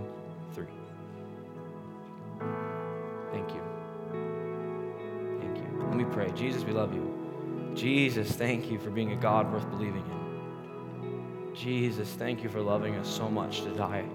Let 5.93 5.99
me 5.99 6.05
pray. 6.13 6.33
Jesus, 6.33 6.65
we 6.65 6.73
love 6.73 6.95
you. 6.95 7.73
Jesus, 7.75 8.33
thank 8.33 8.71
you 8.71 8.79
for 8.79 8.91
being 8.91 9.13
a 9.13 9.17
God 9.17 9.53
worth 9.53 9.69
believing 9.71 10.05
in. 10.05 11.55
Jesus, 11.55 12.09
thank 12.15 12.43
you 12.43 12.49
for 12.49 12.61
loving 12.61 12.97
us 12.97 13.09
so 13.09 13.29
much 13.29 13.61
to 13.61 13.75
die 13.75 14.07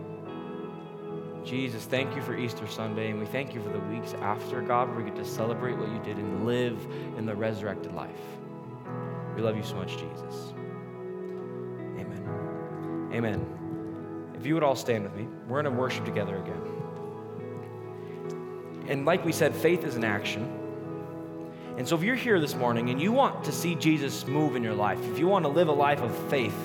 Jesus, 1.47 1.85
thank 1.85 2.13
you 2.13 2.21
for 2.21 2.35
Easter 2.35 2.67
Sunday, 2.67 3.09
and 3.09 3.17
we 3.21 3.25
thank 3.25 3.53
you 3.53 3.61
for 3.61 3.69
the 3.69 3.79
weeks 3.79 4.13
after, 4.15 4.61
God, 4.61 4.89
where 4.89 4.97
we 4.97 5.05
get 5.05 5.15
to 5.15 5.23
celebrate 5.23 5.77
what 5.77 5.89
you 5.89 5.99
did 5.99 6.17
and 6.17 6.45
live 6.45 6.77
in 7.17 7.25
the 7.25 7.33
resurrected 7.33 7.93
life. 7.93 8.19
We 9.33 9.41
love 9.41 9.55
you 9.55 9.63
so 9.63 9.75
much, 9.75 9.91
Jesus. 9.91 10.53
Amen. 11.97 13.09
Amen. 13.13 14.33
If 14.37 14.45
you 14.45 14.55
would 14.55 14.63
all 14.63 14.75
stand 14.75 15.05
with 15.05 15.15
me, 15.15 15.25
we're 15.47 15.61
going 15.61 15.73
to 15.73 15.79
worship 15.79 16.03
together 16.03 16.35
again. 16.35 16.61
And 18.89 19.05
like 19.05 19.23
we 19.23 19.31
said, 19.31 19.55
faith 19.55 19.85
is 19.85 19.95
an 19.95 20.03
action. 20.03 20.56
And 21.77 21.87
so 21.87 21.95
if 21.95 22.01
you're 22.01 22.15
here 22.15 22.39
this 22.39 22.55
morning 22.55 22.89
and 22.89 22.99
you 22.99 23.11
want 23.11 23.43
to 23.43 23.51
see 23.51 23.75
Jesus 23.75 24.25
move 24.25 24.55
in 24.55 24.63
your 24.63 24.73
life, 24.73 24.99
if 25.11 25.19
you 25.19 25.27
want 25.27 25.45
to 25.45 25.49
live 25.49 25.67
a 25.67 25.73
life 25.73 26.01
of 26.01 26.15
faith, 26.29 26.57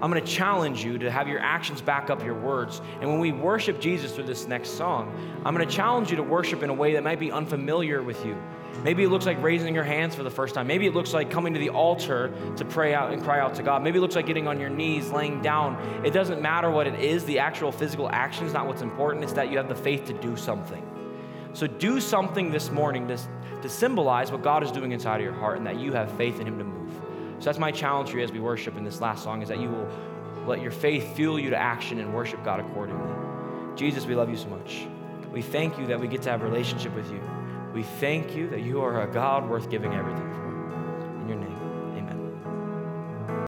I'm 0.00 0.10
going 0.10 0.24
to 0.24 0.32
challenge 0.32 0.82
you 0.82 0.96
to 0.98 1.10
have 1.10 1.28
your 1.28 1.40
actions 1.40 1.82
back 1.82 2.08
up 2.08 2.24
your 2.24 2.34
words. 2.34 2.80
And 3.00 3.10
when 3.10 3.18
we 3.18 3.32
worship 3.32 3.78
Jesus 3.78 4.12
through 4.12 4.24
this 4.24 4.46
next 4.46 4.70
song, 4.70 5.12
I'm 5.44 5.54
going 5.54 5.68
to 5.68 5.74
challenge 5.74 6.10
you 6.10 6.16
to 6.16 6.22
worship 6.22 6.62
in 6.62 6.70
a 6.70 6.74
way 6.74 6.94
that 6.94 7.02
might 7.02 7.18
be 7.18 7.30
unfamiliar 7.30 8.02
with 8.02 8.24
you. 8.24 8.40
Maybe 8.84 9.02
it 9.02 9.08
looks 9.08 9.26
like 9.26 9.42
raising 9.42 9.74
your 9.74 9.84
hands 9.84 10.14
for 10.14 10.22
the 10.22 10.30
first 10.30 10.54
time. 10.54 10.66
Maybe 10.66 10.86
it 10.86 10.94
looks 10.94 11.12
like 11.12 11.30
coming 11.30 11.52
to 11.52 11.58
the 11.58 11.70
altar 11.70 12.32
to 12.56 12.64
pray 12.64 12.94
out 12.94 13.12
and 13.12 13.22
cry 13.22 13.40
out 13.40 13.56
to 13.56 13.62
God. 13.62 13.82
Maybe 13.82 13.98
it 13.98 14.00
looks 14.00 14.14
like 14.14 14.26
getting 14.26 14.46
on 14.46 14.60
your 14.60 14.70
knees, 14.70 15.10
laying 15.10 15.42
down. 15.42 15.76
It 16.06 16.12
doesn't 16.12 16.40
matter 16.40 16.70
what 16.70 16.86
it 16.86 17.00
is, 17.00 17.24
the 17.24 17.40
actual 17.40 17.72
physical 17.72 18.08
action 18.08 18.46
is 18.46 18.52
not 18.52 18.66
what's 18.66 18.82
important. 18.82 19.24
It's 19.24 19.32
that 19.32 19.50
you 19.50 19.56
have 19.58 19.68
the 19.68 19.74
faith 19.74 20.06
to 20.06 20.12
do 20.12 20.36
something. 20.36 20.97
So 21.58 21.66
do 21.66 22.00
something 22.00 22.52
this 22.52 22.70
morning 22.70 23.08
to, 23.08 23.18
to 23.62 23.68
symbolize 23.68 24.30
what 24.30 24.44
God 24.44 24.62
is 24.62 24.70
doing 24.70 24.92
inside 24.92 25.16
of 25.16 25.24
your 25.24 25.32
heart 25.32 25.58
and 25.58 25.66
that 25.66 25.80
you 25.80 25.92
have 25.92 26.08
faith 26.12 26.38
in 26.38 26.46
Him 26.46 26.56
to 26.56 26.62
move. 26.62 26.92
So 27.40 27.46
that's 27.46 27.58
my 27.58 27.72
challenge 27.72 28.10
for 28.10 28.18
you 28.18 28.22
as 28.22 28.30
we 28.30 28.38
worship 28.38 28.76
in 28.76 28.84
this 28.84 29.00
last 29.00 29.24
song 29.24 29.42
is 29.42 29.48
that 29.48 29.58
you 29.58 29.68
will 29.68 29.88
let 30.46 30.62
your 30.62 30.70
faith 30.70 31.16
fuel 31.16 31.36
you 31.36 31.50
to 31.50 31.56
action 31.56 31.98
and 31.98 32.14
worship 32.14 32.44
God 32.44 32.60
accordingly. 32.60 33.12
Jesus, 33.74 34.06
we 34.06 34.14
love 34.14 34.30
you 34.30 34.36
so 34.36 34.46
much. 34.46 34.86
We 35.32 35.42
thank 35.42 35.76
you 35.80 35.86
that 35.88 35.98
we 35.98 36.06
get 36.06 36.22
to 36.22 36.30
have 36.30 36.42
a 36.42 36.44
relationship 36.44 36.94
with 36.94 37.10
you. 37.10 37.20
We 37.74 37.82
thank 37.82 38.36
you 38.36 38.48
that 38.50 38.60
you 38.60 38.80
are 38.80 39.02
a 39.02 39.12
God 39.12 39.50
worth 39.50 39.68
giving 39.68 39.94
everything 39.94 40.32
for. 40.34 40.47